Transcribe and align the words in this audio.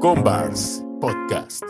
Combars 0.00 0.82
Podcast. 0.98 1.62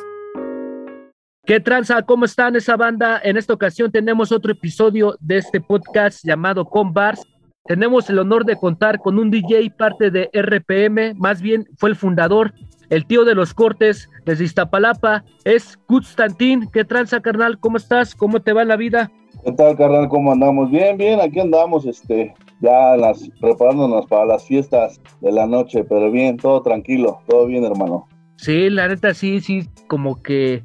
¿Qué 1.44 1.58
tranza? 1.58 2.00
¿Cómo 2.02 2.26
están 2.26 2.54
esa 2.54 2.76
banda? 2.76 3.20
En 3.24 3.36
esta 3.36 3.54
ocasión 3.54 3.90
tenemos 3.90 4.30
otro 4.30 4.52
episodio 4.52 5.16
de 5.18 5.38
este 5.38 5.60
podcast 5.60 6.24
llamado 6.24 6.64
Combars. 6.64 7.26
Tenemos 7.64 8.08
el 8.08 8.20
honor 8.20 8.44
de 8.44 8.54
contar 8.54 9.00
con 9.00 9.18
un 9.18 9.32
DJ 9.32 9.72
parte 9.76 10.12
de 10.12 10.30
RPM, 10.32 11.18
más 11.18 11.42
bien 11.42 11.66
fue 11.76 11.90
el 11.90 11.96
fundador, 11.96 12.54
el 12.88 13.04
tío 13.04 13.24
de 13.24 13.34
los 13.34 13.52
cortes 13.52 14.08
desde 14.24 14.44
Iztapalapa, 14.44 15.24
es 15.42 15.76
Constantín. 15.88 16.70
¿Qué 16.72 16.84
tranza, 16.84 17.20
carnal? 17.20 17.58
¿Cómo 17.58 17.78
estás? 17.78 18.14
¿Cómo 18.14 18.40
te 18.40 18.52
va 18.52 18.64
la 18.64 18.76
vida? 18.76 19.10
¿Qué 19.44 19.50
tal, 19.50 19.76
carnal? 19.76 20.08
¿Cómo 20.08 20.30
andamos? 20.30 20.70
Bien, 20.70 20.96
bien, 20.96 21.20
aquí 21.20 21.40
andamos, 21.40 21.84
este, 21.84 22.32
ya 22.60 22.96
las, 22.96 23.28
preparándonos 23.40 24.06
para 24.06 24.24
las 24.24 24.44
fiestas 24.44 25.00
de 25.20 25.32
la 25.32 25.48
noche, 25.48 25.82
pero 25.82 26.12
bien, 26.12 26.36
todo 26.36 26.62
tranquilo, 26.62 27.22
todo 27.26 27.46
bien, 27.46 27.64
hermano. 27.64 28.06
Sí, 28.40 28.70
la 28.70 28.88
neta 28.88 29.12
sí, 29.12 29.42
sí, 29.42 29.68
como 29.86 30.22
que, 30.22 30.64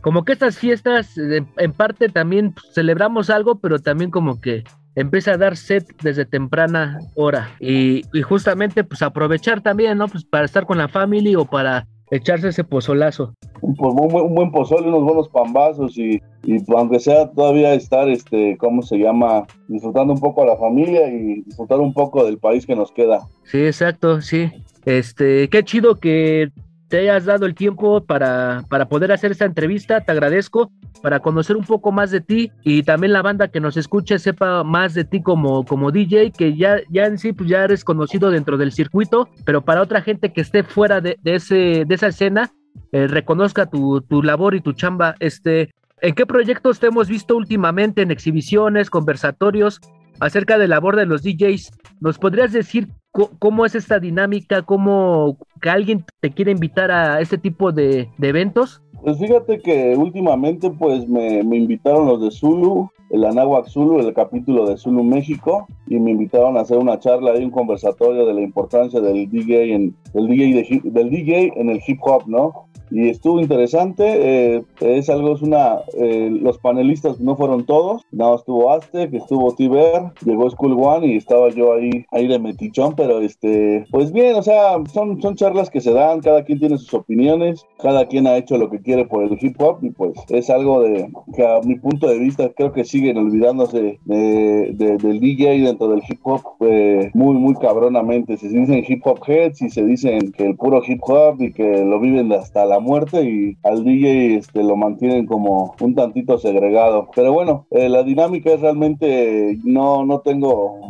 como 0.00 0.24
que 0.24 0.32
estas 0.32 0.58
fiestas, 0.58 1.16
en, 1.16 1.72
parte 1.72 2.08
también 2.08 2.52
pues, 2.52 2.74
celebramos 2.74 3.30
algo, 3.30 3.60
pero 3.60 3.78
también 3.78 4.10
como 4.10 4.40
que 4.40 4.64
empieza 4.96 5.34
a 5.34 5.38
dar 5.38 5.56
set 5.56 5.86
desde 6.02 6.24
temprana 6.24 6.98
hora 7.14 7.48
y, 7.60 8.02
justamente 8.24 8.82
pues 8.82 9.02
aprovechar 9.02 9.60
también, 9.60 9.98
¿no? 9.98 10.08
Pues 10.08 10.24
para 10.24 10.44
estar 10.44 10.66
con 10.66 10.78
la 10.78 10.88
familia 10.88 11.38
o 11.38 11.44
para 11.44 11.86
echarse 12.10 12.48
ese 12.48 12.64
pozolazo. 12.64 13.34
Un, 13.60 13.76
pues, 13.76 13.94
un, 13.94 14.20
un 14.20 14.34
buen 14.34 14.50
pozole, 14.50 14.88
unos 14.88 15.04
buenos 15.04 15.28
pambazos 15.28 15.96
y, 15.96 16.20
y 16.42 16.58
pues, 16.58 16.76
aunque 16.76 16.98
sea 16.98 17.30
todavía 17.30 17.72
estar, 17.74 18.08
este, 18.08 18.56
¿cómo 18.58 18.82
se 18.82 18.98
llama? 18.98 19.46
Disfrutando 19.68 20.12
un 20.12 20.20
poco 20.20 20.42
a 20.42 20.46
la 20.46 20.56
familia 20.56 21.08
y 21.08 21.42
disfrutar 21.42 21.78
un 21.78 21.94
poco 21.94 22.24
del 22.24 22.38
país 22.38 22.66
que 22.66 22.74
nos 22.74 22.90
queda. 22.90 23.28
Sí, 23.44 23.64
exacto, 23.64 24.20
sí. 24.20 24.50
Este, 24.84 25.48
qué 25.48 25.62
chido 25.62 26.00
que 26.00 26.50
te 26.92 26.98
hayas 26.98 27.24
dado 27.24 27.46
el 27.46 27.54
tiempo 27.54 28.04
para, 28.04 28.66
para 28.68 28.86
poder 28.86 29.12
hacer 29.12 29.30
esta 29.30 29.46
entrevista. 29.46 30.02
Te 30.02 30.12
agradezco 30.12 30.70
para 31.00 31.20
conocer 31.20 31.56
un 31.56 31.64
poco 31.64 31.90
más 31.90 32.10
de 32.10 32.20
ti 32.20 32.52
y 32.64 32.82
también 32.82 33.14
la 33.14 33.22
banda 33.22 33.48
que 33.48 33.60
nos 33.60 33.78
escuche 33.78 34.18
sepa 34.18 34.62
más 34.62 34.92
de 34.92 35.04
ti 35.04 35.22
como, 35.22 35.64
como 35.64 35.90
DJ, 35.90 36.32
que 36.32 36.54
ya, 36.54 36.82
ya 36.90 37.06
en 37.06 37.16
sí 37.16 37.32
pues 37.32 37.48
ya 37.48 37.64
eres 37.64 37.82
conocido 37.82 38.30
dentro 38.30 38.58
del 38.58 38.72
circuito, 38.72 39.30
pero 39.46 39.62
para 39.62 39.80
otra 39.80 40.02
gente 40.02 40.34
que 40.34 40.42
esté 40.42 40.64
fuera 40.64 41.00
de, 41.00 41.18
ese, 41.24 41.86
de 41.86 41.94
esa 41.94 42.08
escena, 42.08 42.52
eh, 42.92 43.06
reconozca 43.06 43.64
tu, 43.64 44.02
tu, 44.02 44.22
labor 44.22 44.54
y 44.54 44.60
tu 44.60 44.74
chamba. 44.74 45.14
Este, 45.18 45.70
¿En 46.02 46.14
qué 46.14 46.26
proyectos 46.26 46.78
te 46.78 46.88
hemos 46.88 47.08
visto 47.08 47.34
últimamente 47.34 48.02
en 48.02 48.10
exhibiciones, 48.10 48.90
conversatorios 48.90 49.80
acerca 50.20 50.58
de 50.58 50.68
la 50.68 50.76
labor 50.76 50.96
de 50.96 51.06
los 51.06 51.22
DJs? 51.22 51.70
¿Nos 52.00 52.18
podrías 52.18 52.52
decir 52.52 52.88
¿Cómo 53.12 53.66
es 53.66 53.74
esta 53.74 53.98
dinámica? 53.98 54.62
¿Cómo 54.62 55.36
que 55.60 55.68
alguien 55.68 56.04
te 56.20 56.30
quiere 56.30 56.50
invitar 56.50 56.90
a 56.90 57.20
este 57.20 57.36
tipo 57.36 57.70
de, 57.70 58.08
eventos? 58.20 58.82
Pues 59.02 59.18
fíjate 59.18 59.58
que 59.58 59.94
últimamente 59.96 60.70
pues 60.70 61.06
me, 61.06 61.40
invitaron 61.40 62.06
los 62.06 62.22
de 62.22 62.30
Zulu, 62.30 62.88
el 63.10 63.24
Anáhuac 63.26 63.68
Zulu, 63.68 64.00
el 64.00 64.14
capítulo 64.14 64.66
de 64.66 64.78
Zulu 64.78 65.04
México, 65.04 65.66
y 65.88 65.98
me 65.98 66.12
invitaron 66.12 66.56
a 66.56 66.60
hacer 66.60 66.78
una 66.78 66.98
charla 66.98 67.36
y 67.36 67.44
un 67.44 67.50
conversatorio 67.50 68.24
de 68.24 68.32
la 68.32 68.40
importancia 68.40 69.00
del 69.00 69.28
DJ 69.28 69.74
en, 69.74 69.96
del 70.14 70.28
DJ, 70.28 70.80
del 70.84 71.10
DJ 71.10 71.52
en 71.56 71.68
el 71.68 71.80
hip 71.86 71.98
hop, 72.02 72.26
¿no? 72.26 72.68
Y 72.92 73.08
estuvo 73.08 73.40
interesante. 73.40 74.56
Eh, 74.56 74.64
es 74.80 75.08
algo, 75.08 75.34
es 75.34 75.42
una. 75.42 75.78
Eh, 75.98 76.30
los 76.30 76.58
panelistas 76.58 77.20
no 77.20 77.36
fueron 77.36 77.64
todos, 77.64 78.02
nada 78.12 78.36
estuvo 78.36 78.70
Aztec, 78.72 79.12
estuvo 79.14 79.54
Tiber, 79.54 80.12
llegó 80.24 80.50
School 80.50 80.76
One 80.78 81.06
y 81.06 81.16
estaba 81.16 81.48
yo 81.50 81.74
ahí, 81.74 82.04
ahí 82.10 82.26
de 82.26 82.38
metichón, 82.38 82.94
pero 82.94 83.20
este, 83.20 83.84
pues 83.90 84.12
bien, 84.12 84.36
o 84.36 84.42
sea, 84.42 84.74
son, 84.92 85.20
son 85.22 85.36
charlas 85.36 85.70
que 85.70 85.80
se 85.80 85.92
dan, 85.92 86.20
cada 86.20 86.44
quien 86.44 86.58
tiene 86.58 86.78
sus 86.78 86.92
opiniones, 86.94 87.66
cada 87.78 88.06
quien 88.06 88.26
ha 88.26 88.36
hecho 88.36 88.58
lo 88.58 88.70
que 88.70 88.80
quiere 88.80 89.04
por 89.04 89.22
el 89.22 89.38
hip 89.40 89.60
hop 89.60 89.78
y 89.82 89.90
pues 89.90 90.12
es 90.28 90.50
algo 90.50 90.82
de 90.82 91.10
que 91.34 91.46
a 91.46 91.60
mi 91.62 91.76
punto 91.76 92.08
de 92.08 92.18
vista 92.18 92.50
creo 92.50 92.72
que 92.72 92.84
siguen 92.84 93.16
olvidándose 93.16 93.98
de, 94.04 94.74
del 94.74 95.20
DJ 95.20 95.60
dentro 95.60 95.88
del 95.88 96.02
hip 96.08 96.20
hop 96.24 96.42
eh, 96.60 97.10
muy, 97.14 97.34
muy 97.34 97.54
cabronamente. 97.54 98.36
Se 98.36 98.48
dicen 98.48 98.84
hip 98.86 99.06
hop 99.06 99.20
heads 99.26 99.62
y 99.62 99.70
se 99.70 99.84
dicen 99.84 100.32
que 100.32 100.46
el 100.46 100.56
puro 100.56 100.82
hip 100.86 101.00
hop 101.02 101.40
y 101.40 101.52
que 101.52 101.84
lo 101.84 102.00
viven 102.00 102.32
hasta 102.32 102.64
la 102.64 102.80
muerte 102.82 103.22
y 103.24 103.56
al 103.62 103.84
DJ 103.84 104.36
este, 104.36 104.62
lo 104.62 104.76
mantienen 104.76 105.26
como 105.26 105.74
un 105.80 105.94
tantito 105.94 106.38
segregado. 106.38 107.08
Pero 107.14 107.32
bueno, 107.32 107.66
eh, 107.70 107.88
la 107.88 108.02
dinámica 108.02 108.52
es 108.52 108.60
realmente, 108.60 109.58
no, 109.64 110.04
no 110.04 110.20
tengo, 110.20 110.80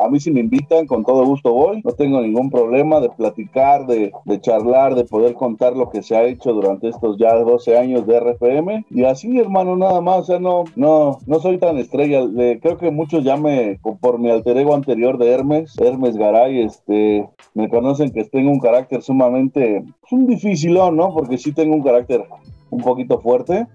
a 0.00 0.08
mí 0.08 0.18
si 0.18 0.30
me 0.30 0.40
invitan, 0.40 0.86
con 0.86 1.04
todo 1.04 1.24
gusto 1.24 1.52
voy, 1.52 1.82
no 1.84 1.92
tengo 1.92 2.20
ningún 2.20 2.50
problema 2.50 3.00
de 3.00 3.10
platicar, 3.10 3.86
de, 3.86 4.12
de 4.24 4.40
charlar, 4.40 4.94
de 4.94 5.04
poder 5.04 5.34
contar 5.34 5.76
lo 5.76 5.90
que 5.90 6.02
se 6.02 6.16
ha 6.16 6.24
hecho 6.24 6.52
durante 6.52 6.88
estos 6.88 7.18
ya 7.18 7.34
12 7.34 7.78
años 7.78 8.06
de 8.06 8.18
RFM 8.18 8.86
y 8.90 9.04
así 9.04 9.38
hermano, 9.38 9.76
nada 9.76 10.00
más, 10.00 10.20
o 10.20 10.24
sea, 10.24 10.38
no, 10.38 10.64
no, 10.76 11.18
no 11.26 11.38
soy 11.40 11.58
tan 11.58 11.78
estrella, 11.78 12.22
creo 12.60 12.78
que 12.78 12.90
muchos 12.90 13.24
ya 13.24 13.36
me, 13.36 13.78
por 14.00 14.18
mi 14.18 14.30
alter 14.30 14.56
ego 14.56 14.74
anterior 14.74 15.18
de 15.18 15.30
Hermes, 15.30 15.78
Hermes 15.78 16.16
Garay, 16.16 16.62
este, 16.62 17.28
me 17.54 17.68
conocen 17.68 18.10
que 18.10 18.24
tengo 18.24 18.50
un 18.50 18.60
carácter 18.60 19.02
sumamente, 19.02 19.84
pues, 20.00 20.12
un 20.12 20.26
dificilón, 20.26 20.96
¿no? 20.96 21.12
Porque 21.12 21.38
sí 21.42 21.52
tengo 21.52 21.74
un 21.74 21.82
carácter 21.82 22.24
un 22.70 22.80
poquito 22.80 23.20
fuerte, 23.20 23.66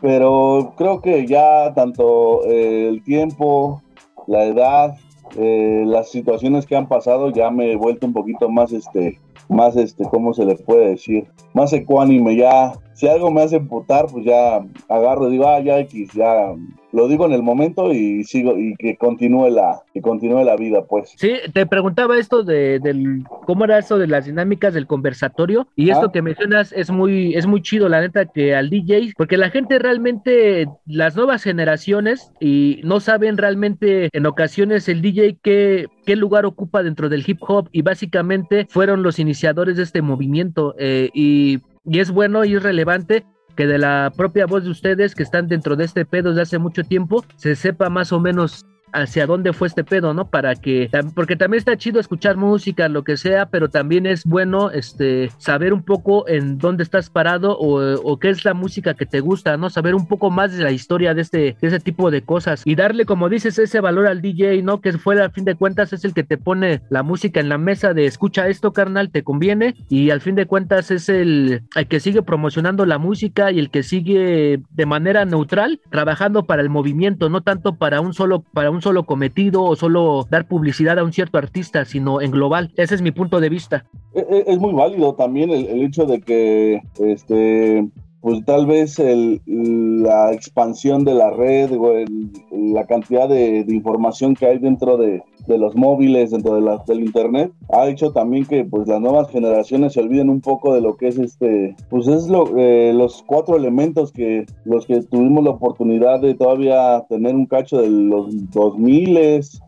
pero 0.00 0.74
creo 0.76 1.00
que 1.00 1.26
ya 1.26 1.72
tanto 1.74 2.44
eh, 2.46 2.88
el 2.88 3.02
tiempo, 3.02 3.82
la 4.26 4.44
edad, 4.44 4.96
eh, 5.36 5.84
las 5.86 6.10
situaciones 6.10 6.66
que 6.66 6.76
han 6.76 6.88
pasado 6.88 7.30
ya 7.30 7.50
me 7.50 7.72
he 7.72 7.76
vuelto 7.76 8.06
un 8.06 8.12
poquito 8.12 8.48
más 8.48 8.72
este 8.72 9.18
más 9.48 9.76
este 9.76 10.04
cómo 10.04 10.34
se 10.34 10.44
le 10.44 10.56
puede 10.56 10.90
decir 10.90 11.26
más 11.54 11.72
ecuánime 11.72 12.36
ya 12.36 12.72
si 12.94 13.08
algo 13.08 13.30
me 13.30 13.42
hace 13.42 13.56
emputar 13.56 14.06
pues 14.12 14.24
ya 14.24 14.64
agarro 14.88 15.28
y 15.28 15.32
digo 15.32 15.48
ah 15.48 15.60
ya 15.60 15.78
X 15.78 16.12
ya 16.12 16.54
lo 16.92 17.08
digo 17.08 17.26
en 17.26 17.32
el 17.32 17.42
momento 17.42 17.92
y 17.92 18.24
sigo 18.24 18.58
y 18.58 18.74
que 18.76 18.96
continúe 18.96 19.48
la 19.48 19.82
que 19.94 20.02
continúe 20.02 20.44
la 20.44 20.56
vida 20.56 20.84
pues. 20.84 21.14
Sí 21.16 21.34
te 21.52 21.66
preguntaba 21.66 22.18
esto 22.18 22.42
de 22.42 22.78
del 22.80 23.24
cómo 23.46 23.64
era 23.64 23.78
eso 23.78 23.98
de 23.98 24.06
las 24.06 24.26
dinámicas 24.26 24.74
del 24.74 24.86
conversatorio 24.86 25.68
y 25.76 25.90
esto 25.90 26.10
que 26.10 26.22
mencionas 26.22 26.72
es 26.72 26.90
muy 26.90 27.34
es 27.34 27.46
muy 27.46 27.62
chido 27.62 27.88
la 27.88 28.00
neta 28.00 28.26
que 28.26 28.54
al 28.54 28.70
DJ 28.70 29.12
porque 29.16 29.36
la 29.36 29.50
gente 29.50 29.78
realmente 29.78 30.68
las 30.86 31.16
nuevas 31.16 31.42
generaciones 31.42 32.32
y 32.40 32.80
no 32.84 33.00
saben 33.00 33.36
realmente 33.36 34.08
en 34.12 34.26
ocasiones 34.26 34.88
el 34.88 35.00
DJ 35.00 35.38
qué 35.42 35.86
qué 36.04 36.16
lugar 36.16 36.46
ocupa 36.46 36.82
dentro 36.82 37.08
del 37.08 37.24
hip 37.26 37.38
hop 37.42 37.68
y 37.72 37.82
básicamente 37.82 38.66
fueron 38.70 39.02
los 39.02 39.18
iniciadores 39.18 39.76
de 39.76 39.82
este 39.82 40.02
movimiento 40.02 40.74
eh, 40.78 41.10
y 41.14 41.60
y 41.84 42.00
es 42.00 42.10
bueno 42.10 42.44
y 42.44 42.54
es 42.54 42.62
relevante 42.62 43.24
que 43.56 43.66
de 43.66 43.78
la 43.78 44.12
propia 44.16 44.46
voz 44.46 44.64
de 44.64 44.70
ustedes 44.70 45.14
que 45.14 45.22
están 45.22 45.48
dentro 45.48 45.76
de 45.76 45.84
este 45.84 46.04
pedo 46.04 46.30
desde 46.30 46.42
hace 46.42 46.58
mucho 46.58 46.84
tiempo 46.84 47.24
se 47.36 47.56
sepa 47.56 47.88
más 47.88 48.12
o 48.12 48.20
menos 48.20 48.64
hacia 48.92 49.26
dónde 49.26 49.52
fue 49.52 49.68
este 49.68 49.84
pedo, 49.84 50.14
¿no? 50.14 50.28
Para 50.28 50.54
que, 50.54 50.90
porque 51.14 51.36
también 51.36 51.58
está 51.58 51.76
chido 51.76 52.00
escuchar 52.00 52.36
música, 52.36 52.88
lo 52.88 53.04
que 53.04 53.16
sea, 53.16 53.46
pero 53.46 53.68
también 53.68 54.06
es 54.06 54.24
bueno, 54.24 54.70
este, 54.70 55.30
saber 55.38 55.72
un 55.72 55.82
poco 55.82 56.28
en 56.28 56.58
dónde 56.58 56.82
estás 56.82 57.10
parado 57.10 57.56
o, 57.58 58.18
qué 58.18 58.28
es 58.28 58.44
la 58.44 58.54
música 58.54 58.94
que 58.94 59.06
te 59.06 59.20
gusta, 59.20 59.56
¿no? 59.56 59.70
Saber 59.70 59.94
un 59.94 60.06
poco 60.06 60.30
más 60.30 60.56
de 60.56 60.62
la 60.62 60.72
historia 60.72 61.14
de 61.14 61.22
este, 61.22 61.56
de 61.60 61.68
ese 61.68 61.80
tipo 61.80 62.10
de 62.10 62.22
cosas 62.22 62.62
y 62.64 62.74
darle, 62.74 63.04
como 63.06 63.28
dices, 63.28 63.58
ese 63.58 63.80
valor 63.80 64.06
al 64.06 64.20
DJ, 64.20 64.62
¿no? 64.62 64.80
Que 64.80 64.92
fue, 64.92 65.20
al 65.20 65.32
fin 65.32 65.44
de 65.44 65.54
cuentas, 65.54 65.92
es 65.92 66.04
el 66.04 66.12
que 66.12 66.22
te 66.22 66.36
pone 66.36 66.82
la 66.90 67.02
música 67.02 67.40
en 67.40 67.48
la 67.48 67.58
mesa 67.58 67.94
de 67.94 68.06
escucha 68.06 68.48
esto, 68.48 68.72
carnal, 68.72 69.10
te 69.10 69.22
conviene 69.22 69.74
y 69.88 70.10
al 70.10 70.20
fin 70.20 70.34
de 70.34 70.46
cuentas 70.46 70.90
es 70.90 71.08
el, 71.08 71.62
el 71.74 71.86
que 71.86 72.00
sigue 72.00 72.22
promocionando 72.22 72.84
la 72.86 72.98
música 72.98 73.50
y 73.50 73.58
el 73.58 73.70
que 73.70 73.82
sigue 73.82 74.60
de 74.70 74.86
manera 74.86 75.24
neutral 75.24 75.80
trabajando 75.90 76.44
para 76.44 76.62
el 76.62 76.68
movimiento, 76.68 77.28
no 77.28 77.40
tanto 77.42 77.76
para 77.76 78.00
un 78.00 78.12
solo, 78.12 78.40
para 78.52 78.70
un 78.70 78.79
solo 78.80 79.04
cometido 79.04 79.62
o 79.62 79.76
solo 79.76 80.26
dar 80.30 80.46
publicidad 80.46 80.98
a 80.98 81.04
un 81.04 81.12
cierto 81.12 81.38
artista, 81.38 81.84
sino 81.84 82.20
en 82.20 82.30
global. 82.30 82.72
Ese 82.76 82.94
es 82.94 83.02
mi 83.02 83.10
punto 83.10 83.40
de 83.40 83.48
vista. 83.48 83.84
E, 84.14 84.20
e, 84.20 84.44
es, 84.46 84.58
muy 84.58 84.72
válido 84.72 85.14
también 85.14 85.50
el, 85.50 85.82
hecho 85.82 86.06
de 86.06 86.20
que 86.20 86.82
este 86.98 87.88
pues 88.20 88.44
tal 88.44 88.66
vez 88.66 88.98
el, 88.98 89.40
la 89.46 90.32
expansión 90.32 91.04
de 91.04 91.14
la 91.14 91.30
red 91.30 91.70
o 91.72 92.04
la 92.50 92.86
cantidad 92.86 93.28
de, 93.28 93.64
información 93.68 94.34
que 94.34 94.46
hay 94.46 94.58
dentro 94.58 94.98
de, 94.98 95.22
los 95.58 95.74
móviles, 95.76 96.30
dentro 96.30 96.54
de 96.54 96.60
la, 96.60 96.82
del 96.86 97.00
internet, 97.00 97.52
ha 97.72 97.88
hecho 97.88 98.12
también 98.12 98.46
que 98.46 98.64
pues 98.64 98.88
las 98.88 99.00
nuevas 99.00 99.30
generaciones 99.30 99.92
se 99.92 100.00
olviden 100.00 100.30
un 100.30 100.40
poco 100.40 100.74
de 100.74 100.80
lo 100.80 100.96
que 100.96 101.08
es 101.08 101.18
este, 101.18 101.76
pues 101.88 102.08
es 102.08 102.28
lo, 102.28 102.56
eh, 102.56 102.92
los 102.94 103.22
cuatro 103.26 103.56
elementos 103.56 104.12
que 104.12 104.46
los 104.64 104.86
que 104.86 105.02
tuvimos 105.02 105.44
la 105.44 105.50
oportunidad 105.50 106.20
de 106.20 106.34
todavía 106.34 107.04
tener 107.08 107.34
un 107.34 107.46
cacho 107.46 107.80
de 107.80 107.88
los 107.88 108.50
2000 108.50 109.10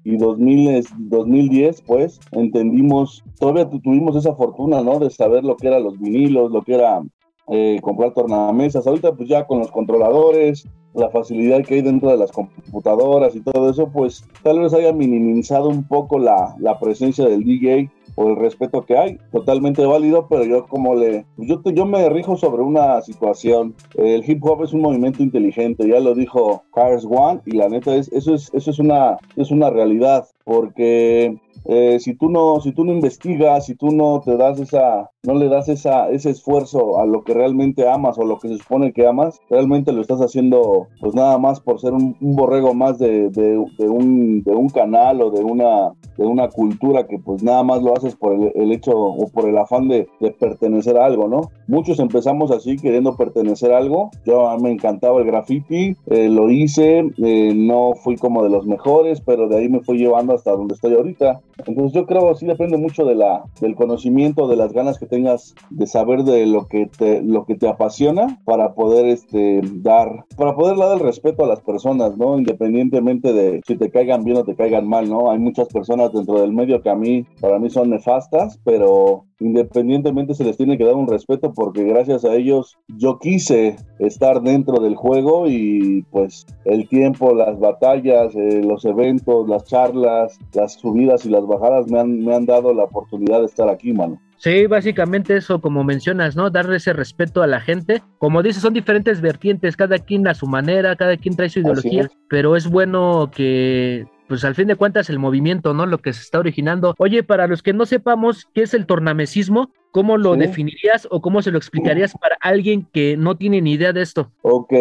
y 0.05 0.17
2000, 0.17 0.84
2010, 0.99 1.82
pues 1.82 2.20
entendimos, 2.32 3.25
todavía 3.38 3.69
tuvimos 3.69 4.17
esa 4.17 4.35
fortuna, 4.35 4.82
¿no? 4.82 4.99
De 4.99 5.11
saber 5.11 5.44
lo 5.44 5.56
que 5.56 5.69
eran 5.69 5.85
los 5.85 5.99
vinilos, 5.99 6.50
lo 6.50 6.62
que 6.62 6.75
era 6.75 7.02
eh, 7.49 7.78
comprar 7.82 8.14
tornamesas. 8.14 8.87
Ahorita 8.87 9.14
pues 9.14 9.28
ya 9.28 9.46
con 9.46 9.58
los 9.58 9.70
controladores, 9.70 10.69
la 10.94 11.10
facilidad 11.10 11.64
que 11.64 11.74
hay 11.74 11.82
dentro 11.82 12.10
de 12.10 12.16
las 12.16 12.32
computadoras 12.32 13.34
y 13.34 13.40
todo 13.40 13.70
eso, 13.70 13.88
pues 13.90 14.24
tal 14.42 14.60
vez 14.60 14.72
haya 14.74 14.92
minimizado 14.92 15.68
un 15.68 15.84
poco 15.84 16.18
la, 16.18 16.54
la 16.58 16.78
presencia 16.78 17.26
del 17.26 17.44
DJ 17.44 17.90
o 18.14 18.28
el 18.28 18.36
respeto 18.36 18.82
que 18.82 18.96
hay, 18.96 19.18
totalmente 19.30 19.84
válido, 19.86 20.26
pero 20.28 20.44
yo 20.44 20.66
como 20.66 20.94
le, 20.94 21.24
yo, 21.38 21.62
yo 21.64 21.86
me 21.86 22.08
rijo 22.08 22.36
sobre 22.36 22.62
una 22.62 23.00
situación, 23.00 23.74
el 23.94 24.28
hip 24.28 24.44
hop 24.44 24.64
es 24.64 24.72
un 24.72 24.82
movimiento 24.82 25.22
inteligente, 25.22 25.88
ya 25.88 26.00
lo 26.00 26.14
dijo 26.14 26.62
Cars 26.74 27.06
One 27.08 27.40
y 27.46 27.52
la 27.52 27.68
neta 27.68 27.94
es, 27.94 28.12
eso 28.12 28.34
es, 28.34 28.50
eso 28.52 28.70
es 28.70 28.78
una, 28.78 29.16
es 29.36 29.50
una 29.50 29.70
realidad, 29.70 30.26
porque 30.44 31.38
eh, 31.64 31.98
si 32.00 32.14
tú 32.14 32.28
no, 32.28 32.60
si 32.60 32.72
tú 32.72 32.84
no 32.84 32.92
investigas, 32.92 33.66
si 33.66 33.74
tú 33.74 33.90
no 33.90 34.20
te 34.24 34.36
das 34.36 34.58
esa, 34.60 35.10
no 35.24 35.34
le 35.34 35.48
das 35.48 35.69
esa, 35.69 36.10
ese 36.10 36.30
esfuerzo 36.30 36.98
a 36.98 37.06
lo 37.06 37.22
que 37.22 37.32
realmente 37.32 37.88
amas 37.88 38.19
o 38.19 38.24
lo 38.24 38.40
que 38.40 38.48
se 38.48 38.58
supone 38.58 38.92
que 38.92 39.06
amas, 39.06 39.40
realmente 39.48 39.92
lo 39.92 40.00
estás 40.00 40.20
haciendo 40.20 40.88
pues 41.00 41.14
nada 41.14 41.38
más 41.38 41.60
por 41.60 41.80
ser 41.80 41.92
un, 41.92 42.16
borrego 42.20 42.74
más 42.74 42.98
de, 42.98 43.28
de, 43.30 43.56
un, 43.88 44.42
de 44.42 44.50
un 44.50 44.69
canal 44.69 45.22
o 45.22 45.30
de 45.30 45.44
una, 45.44 45.92
de 46.16 46.26
una 46.26 46.48
cultura 46.48 47.06
que 47.06 47.19
pues 47.19 47.42
nada 47.42 47.62
más 47.62 47.82
lo 47.82 47.96
haces 47.96 48.16
por 48.16 48.34
el, 48.34 48.72
hecho 48.72 48.92
o 48.92 49.28
por 49.28 49.48
el 49.48 49.56
afán 49.58 49.88
de, 49.88 50.08
pertenecer 50.40 50.96
a 50.98 51.04
algo, 51.04 51.28
¿no? 51.28 51.50
Muchos 51.68 52.00
empezamos 52.00 52.50
así 52.50 52.76
queriendo 52.76 53.16
pertenecer 53.16 53.72
a 53.72 53.78
algo. 53.78 54.10
Yo 54.25 54.56
me 54.58 54.70
encantaba 54.70 55.20
el 55.20 55.26
graffiti, 55.26 55.96
eh, 56.06 56.28
lo 56.28 56.50
hice, 56.50 57.10
eh, 57.18 57.52
no 57.54 57.92
fui 57.94 58.16
como 58.16 58.42
de 58.42 58.50
los 58.50 58.66
mejores, 58.66 59.20
pero 59.20 59.48
de 59.48 59.58
ahí 59.58 59.68
me 59.68 59.80
fui 59.80 59.98
llevando 59.98 60.34
hasta 60.34 60.52
donde 60.52 60.75
estoy 60.75 60.94
ahorita. 60.94 61.40
Entonces 61.66 61.92
yo 61.92 62.06
creo 62.06 62.34
sí 62.34 62.46
depende 62.46 62.76
mucho 62.76 63.04
de 63.04 63.14
la, 63.14 63.44
del 63.60 63.75
conocimiento, 63.75 64.48
de 64.48 64.56
las 64.56 64.72
ganas 64.72 64.98
que 64.98 65.06
tengas 65.12 65.55
de 65.69 65.87
saber 65.87 66.25
de 66.25 66.47
lo 66.47 66.69
que 66.69 66.87
te, 66.87 67.20
lo 67.20 67.44
que 67.44 67.55
te 67.55 67.69
apasiona 67.69 68.41
para 68.47 68.73
poder 68.73 69.05
este, 69.05 69.61
dar, 69.62 70.25
para 70.38 70.56
poder 70.56 70.79
dar 70.79 70.94
el 70.94 71.00
respeto 71.00 71.44
a 71.44 71.49
las 71.49 71.61
personas, 71.61 72.17
¿no? 72.17 72.38
Independientemente 72.38 73.35
de 73.35 73.61
si 73.67 73.76
te 73.76 73.91
caigan 73.91 74.25
bien 74.25 74.38
o 74.38 74.44
te 74.44 74.56
caigan 74.56 74.88
mal, 74.88 75.11
¿no? 75.11 75.31
Hay 75.31 75.38
muchas 75.38 75.69
personas 75.69 76.14
dentro 76.14 76.41
del 76.41 76.53
medio 76.53 76.81
que 76.81 76.88
a 76.88 76.94
mí, 76.94 77.26
para 77.43 77.59
mí 77.59 77.69
son 77.69 77.91
nefastas, 77.91 78.59
pero 78.64 79.26
independientemente 79.42 80.34
se 80.34 80.44
les 80.44 80.56
tiene 80.56 80.78
que 80.78 80.84
dar 80.84 80.94
un 80.94 81.08
respeto 81.08 81.52
porque 81.52 81.84
gracias 81.84 82.24
a 82.24 82.34
ellos 82.34 82.78
yo 82.88 83.18
quise 83.18 83.76
estar 83.98 84.42
dentro 84.42 84.80
del 84.80 84.94
juego 84.94 85.48
y 85.48 86.04
pues 86.10 86.46
el 86.64 86.88
tiempo, 86.88 87.34
las 87.34 87.58
batallas, 87.58 88.34
eh, 88.34 88.62
los 88.64 88.84
eventos, 88.84 89.48
las 89.48 89.64
charlas, 89.64 90.38
las 90.52 90.74
subidas 90.74 91.26
y 91.26 91.30
las 91.30 91.46
bajadas 91.46 91.90
me 91.90 92.00
han, 92.00 92.24
me 92.24 92.34
han 92.34 92.46
dado 92.46 92.72
la 92.72 92.84
oportunidad 92.84 93.40
de 93.40 93.46
estar 93.46 93.68
aquí, 93.68 93.92
mano. 93.92 94.20
Sí, 94.42 94.66
básicamente 94.66 95.36
eso, 95.36 95.60
como 95.60 95.84
mencionas, 95.84 96.34
¿no? 96.34 96.50
Darle 96.50 96.78
ese 96.78 96.92
respeto 96.92 97.42
a 97.42 97.46
la 97.46 97.60
gente. 97.60 98.02
Como 98.18 98.42
dices, 98.42 98.60
son 98.60 98.74
diferentes 98.74 99.20
vertientes, 99.20 99.76
cada 99.76 99.98
quien 99.98 100.26
a 100.26 100.34
su 100.34 100.48
manera, 100.48 100.96
cada 100.96 101.16
quien 101.16 101.36
trae 101.36 101.48
su 101.48 101.60
ideología, 101.60 102.10
pero 102.28 102.56
es 102.56 102.68
bueno 102.68 103.30
que 103.32 104.04
pues 104.32 104.46
al 104.46 104.55
fin 104.55 104.67
de 104.67 104.76
cuentas 104.76 105.11
el 105.11 105.19
movimiento, 105.19 105.75
¿no? 105.75 105.84
Lo 105.84 105.99
que 105.99 106.14
se 106.14 106.23
está 106.23 106.38
originando. 106.38 106.94
Oye, 106.96 107.23
para 107.23 107.46
los 107.46 107.62
que 107.62 107.75
no 107.75 107.84
sepamos 107.84 108.49
qué 108.55 108.62
es 108.62 108.73
el 108.73 108.87
tornamesismo, 108.87 109.70
¿cómo 109.90 110.17
lo 110.17 110.37
definirías 110.37 111.06
o 111.11 111.20
cómo 111.20 111.43
se 111.43 111.50
lo 111.50 111.58
explicarías 111.58 112.14
para 112.19 112.38
alguien 112.40 112.88
que 112.94 113.19
no 113.19 113.37
tiene 113.37 113.61
ni 113.61 113.73
idea 113.73 113.93
de 113.93 114.00
esto? 114.00 114.32
Ok, 114.40 114.73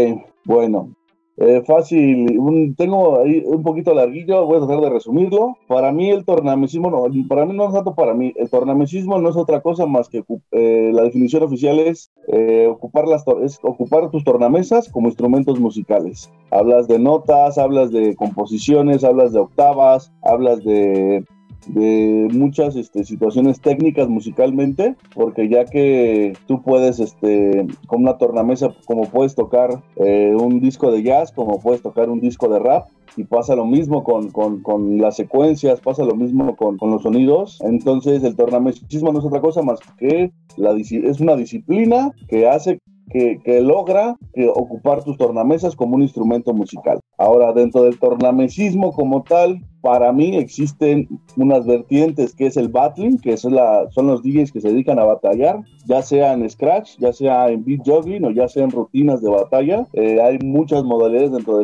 bueno, 0.46 0.96
eh, 1.42 1.64
fácil, 1.66 2.76
tengo 2.78 3.20
ahí 3.20 3.44
un 3.46 3.64
poquito 3.64 3.96
larguillo, 3.96 4.46
voy 4.46 4.58
a 4.58 4.60
tratar 4.60 4.82
de 4.82 4.90
resumirlo. 4.92 5.58
Para 5.68 5.92
mí 5.92 6.12
el 6.12 6.24
tornamesismo, 6.24 6.92
no, 6.92 7.06
para 7.28 7.46
mí 7.48 7.56
no 7.56 7.68
es 7.68 7.74
tanto 7.74 7.96
para 7.96 8.14
mí, 8.14 8.32
el 8.36 8.48
tornamesismo 8.48 9.18
no 9.18 9.30
es 9.30 9.36
otra 9.36 9.62
cosa 9.62 9.88
más 9.88 10.08
que 10.08 10.24
eh, 10.52 10.92
la 10.94 11.02
definición 11.02 11.42
oficial 11.42 11.80
es, 11.80 12.12
eh, 12.28 12.68
ocupar 12.70 13.08
las, 13.08 13.26
es 13.44 13.60
ocupar 13.64 14.12
tus 14.12 14.24
tornamesas 14.24 14.88
como 14.90 15.08
instrumentos 15.08 15.60
musicales. 15.60 16.32
Hablas 16.52 16.88
de 16.88 17.00
notas, 17.00 17.58
hablas 17.58 17.92
de 17.92 18.16
composiciones, 18.16 19.04
hablas 19.04 19.34
de 19.34 19.40
octavas, 19.40 20.12
hablas 20.22 20.64
de 20.64 21.26
de 21.68 22.28
muchas 22.32 22.76
este, 22.76 23.04
situaciones 23.04 23.62
técnicas 23.62 24.10
musicalmente, 24.10 24.96
porque 25.14 25.50
ya 25.50 25.66
que 25.66 26.34
tú 26.48 26.62
puedes, 26.62 27.00
este, 27.00 27.68
con 27.88 28.02
una 28.02 28.18
tornamesa, 28.18 28.74
como 28.86 29.04
puedes 29.04 29.36
tocar 29.36 29.82
eh, 29.98 30.36
un 30.38 30.60
disco 30.60 30.92
de 30.92 31.04
jazz, 31.04 31.32
como 31.32 31.60
puedes 31.60 31.82
tocar 31.82 32.10
un 32.10 32.20
disco 32.20 32.48
de 32.50 32.60
rap, 32.60 32.88
y 33.18 33.26
pasa 33.26 33.56
lo 33.56 33.66
mismo 33.66 34.04
con, 34.04 34.32
con, 34.32 34.62
con 34.62 34.98
las 34.98 35.16
secuencias, 35.16 35.82
pasa 35.82 36.04
lo 36.04 36.16
mismo 36.16 36.56
con, 36.56 36.78
con, 36.78 36.92
los 36.92 37.04
sonidos. 37.04 37.60
Entonces 37.62 38.24
el 38.24 38.36
tornamesismo 38.36 39.12
no 39.12 39.20
es 39.20 39.26
otra 39.26 39.42
cosa 39.42 39.62
más 39.62 39.80
que 39.98 40.32
la, 40.58 40.72
es 40.72 41.20
una 41.20 41.36
disciplina 41.36 42.12
que 42.30 42.48
hace 42.48 42.80
que, 43.10 43.40
que, 43.44 43.62
logra 43.62 44.16
que 44.34 44.48
ocupar 44.48 45.04
tus 45.04 45.18
tornamesas 45.18 45.76
como 45.76 45.96
un 45.96 46.02
instrumento 46.02 46.54
musical. 46.54 47.00
Ahora, 47.18 47.52
dentro 47.52 47.84
del 47.84 48.00
tornamesismo 48.00 48.94
como 48.94 49.24
tal, 49.24 49.62
para 49.82 50.12
mí 50.12 50.38
existen 50.38 51.08
unas 51.36 51.66
vertientes 51.66 52.36
que 52.36 52.48
es 52.48 52.58
el 52.58 52.70
battling, 52.70 53.18
que 53.18 53.36
son 53.38 53.56
los 53.56 54.22
DJs 54.24 54.52
que 54.52 54.62
se 54.62 54.70
dedican 54.70 55.00
a 55.00 55.06
batallar, 55.06 55.62
ya 55.86 56.02
sea 56.02 56.34
en 56.34 56.48
scratch, 56.50 56.98
ya 57.00 57.12
sea 57.12 57.50
en 57.50 57.66
beat 57.66 57.82
juggling 57.86 58.26
o 58.26 58.32
ya 58.32 58.48
sea 58.48 58.64
en 58.64 58.72
rutinas 58.72 59.22
de 59.22 59.30
batalla. 59.30 59.88
Eh, 59.94 60.22
hay 60.22 60.38
muchas 60.40 60.84
modalidades 60.84 61.32
dentro 61.32 61.58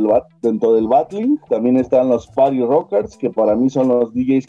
del, 0.74 0.88
battling. 0.88 1.40
También 1.50 1.78
están 1.78 2.10
los 2.10 2.28
party 2.28 2.62
rockers, 2.62 3.16
que 3.18 3.30
para 3.30 3.56
mí 3.56 3.70
son 3.70 3.90
los 3.90 4.14
DJs 4.14 4.46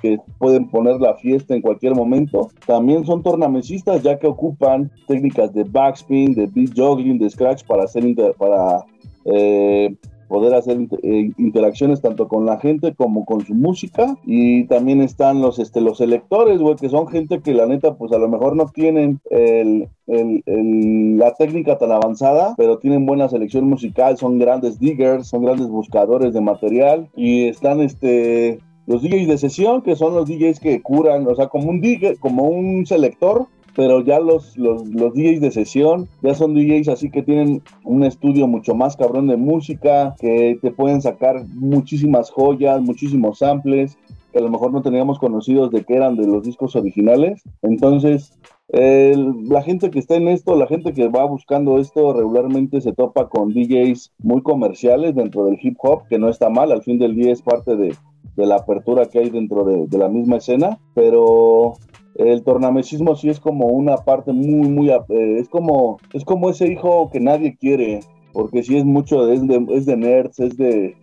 que, 0.00 0.18
pueden 0.38 0.68
poner 0.68 1.00
la 1.00 1.14
fiesta 1.14 1.54
en 1.54 1.62
cualquier 1.62 1.94
momento. 1.94 2.50
También 2.66 3.04
son 3.04 3.22
tornamesistas, 3.22 4.02
ya 4.02 4.18
que 4.18 4.26
ocupan 4.26 4.90
técnicas 5.06 5.52
de 5.52 5.64
backspin, 5.64 6.34
de 6.34 6.46
beat 6.46 6.70
juggling, 6.76 7.18
de 7.18 7.30
scratch 7.30 7.64
para 7.64 7.84
hacer 7.84 8.04
para 8.38 8.84
eh, 9.24 9.96
poder 10.28 10.54
hacer 10.54 10.78
eh, 11.02 11.30
interacciones 11.38 12.00
tanto 12.00 12.28
con 12.28 12.46
la 12.46 12.58
gente 12.58 12.94
como 12.94 13.24
con 13.24 13.44
su 13.44 13.54
música. 13.54 14.16
Y 14.24 14.64
también 14.64 15.00
están 15.00 15.40
los 15.40 15.58
este 15.58 15.80
los 15.80 16.00
electores 16.00 16.60
güey 16.60 16.76
que 16.76 16.88
son 16.88 17.08
gente 17.08 17.40
que 17.40 17.54
la 17.54 17.66
neta 17.66 17.94
pues 17.94 18.12
a 18.12 18.18
lo 18.18 18.28
mejor 18.28 18.56
no 18.56 18.66
tienen 18.66 19.20
el, 19.30 19.88
la 20.06 21.34
técnica 21.34 21.78
tan 21.78 21.92
avanzada, 21.92 22.54
pero 22.56 22.78
tienen 22.78 23.06
buena 23.06 23.28
selección 23.28 23.68
musical, 23.68 24.16
son 24.18 24.38
grandes 24.38 24.78
diggers, 24.78 25.28
son 25.28 25.44
grandes 25.44 25.68
buscadores 25.68 26.34
de 26.34 26.40
material. 26.40 27.08
Y 27.16 27.48
están 27.48 27.80
este 27.80 28.58
los 28.86 29.02
DJs 29.02 29.28
de 29.28 29.38
sesión, 29.38 29.82
que 29.82 29.96
son 29.96 30.14
los 30.14 30.28
DJs 30.28 30.60
que 30.60 30.82
curan, 30.82 31.26
o 31.26 31.34
sea, 31.34 31.48
como 31.48 31.70
un 31.70 31.80
digger, 31.80 32.18
como 32.18 32.44
un 32.44 32.84
selector, 32.86 33.46
pero 33.74 34.00
ya 34.00 34.20
los, 34.20 34.56
los, 34.56 34.84
DJs 34.84 35.40
de 35.40 35.50
sesión 35.50 36.08
ya 36.22 36.34
son 36.34 36.54
DJs 36.54 36.88
así 36.88 37.10
que 37.10 37.22
tienen 37.22 37.62
un 37.84 38.04
estudio 38.04 38.46
mucho 38.46 38.74
más 38.74 38.96
cabrón 38.96 39.26
de 39.26 39.36
música, 39.36 40.14
que 40.18 40.58
te 40.60 40.70
pueden 40.70 41.02
sacar 41.02 41.44
muchísimas 41.48 42.30
joyas, 42.30 42.80
muchísimos 42.80 43.38
samples, 43.38 43.98
que 44.32 44.38
a 44.38 44.42
lo 44.42 44.50
mejor 44.50 44.72
no 44.72 44.82
teníamos 44.82 45.18
conocidos 45.18 45.70
de 45.70 45.84
que 45.84 45.94
eran 45.94 46.16
de 46.16 46.26
los 46.26 46.42
discos 46.42 46.74
originales. 46.76 47.42
Entonces, 47.62 48.38
la 48.68 49.62
gente 49.62 49.90
que 49.90 49.98
está 49.98 50.16
en 50.16 50.28
esto, 50.28 50.56
la 50.56 50.66
gente 50.66 50.92
que 50.92 51.08
va 51.08 51.24
buscando 51.24 51.78
esto, 51.78 52.12
regularmente 52.12 52.80
se 52.80 52.92
topa 52.92 53.28
con 53.28 53.52
DJs 53.52 54.12
muy 54.18 54.42
comerciales 54.42 55.14
dentro 55.14 55.44
del 55.44 55.58
hip 55.62 55.76
hop, 55.82 56.08
que 56.08 56.18
no 56.18 56.28
está 56.28 56.48
mal, 56.48 56.72
al 56.72 56.82
fin 56.82 56.98
del 56.98 57.14
día 57.14 57.32
es 57.32 57.42
parte 57.42 57.76
de, 57.76 57.94
de 58.36 58.46
la 58.46 58.56
apertura 58.56 59.06
que 59.06 59.20
hay 59.20 59.30
dentro 59.30 59.64
de, 59.64 59.86
de 59.86 59.98
la 59.98 60.08
misma 60.08 60.36
escena, 60.36 60.78
pero 60.94 61.74
el 62.14 62.42
tornamesismo 62.42 63.16
sí 63.16 63.28
es 63.28 63.40
como 63.40 63.66
una 63.66 63.96
parte 63.96 64.32
muy, 64.32 64.68
muy, 64.68 64.90
eh, 64.90 65.38
es 65.38 65.48
como, 65.48 65.98
es 66.12 66.24
como 66.24 66.50
ese 66.50 66.70
hijo 66.70 67.10
que 67.10 67.20
nadie 67.20 67.56
quiere, 67.56 68.00
porque 68.32 68.62
sí 68.62 68.76
es 68.76 68.84
mucho, 68.84 69.30
es 69.30 69.46
de, 69.46 69.66
es 69.70 69.86
de 69.86 69.96
nerds, 69.96 70.40
es 70.40 70.56
de, 70.56 70.96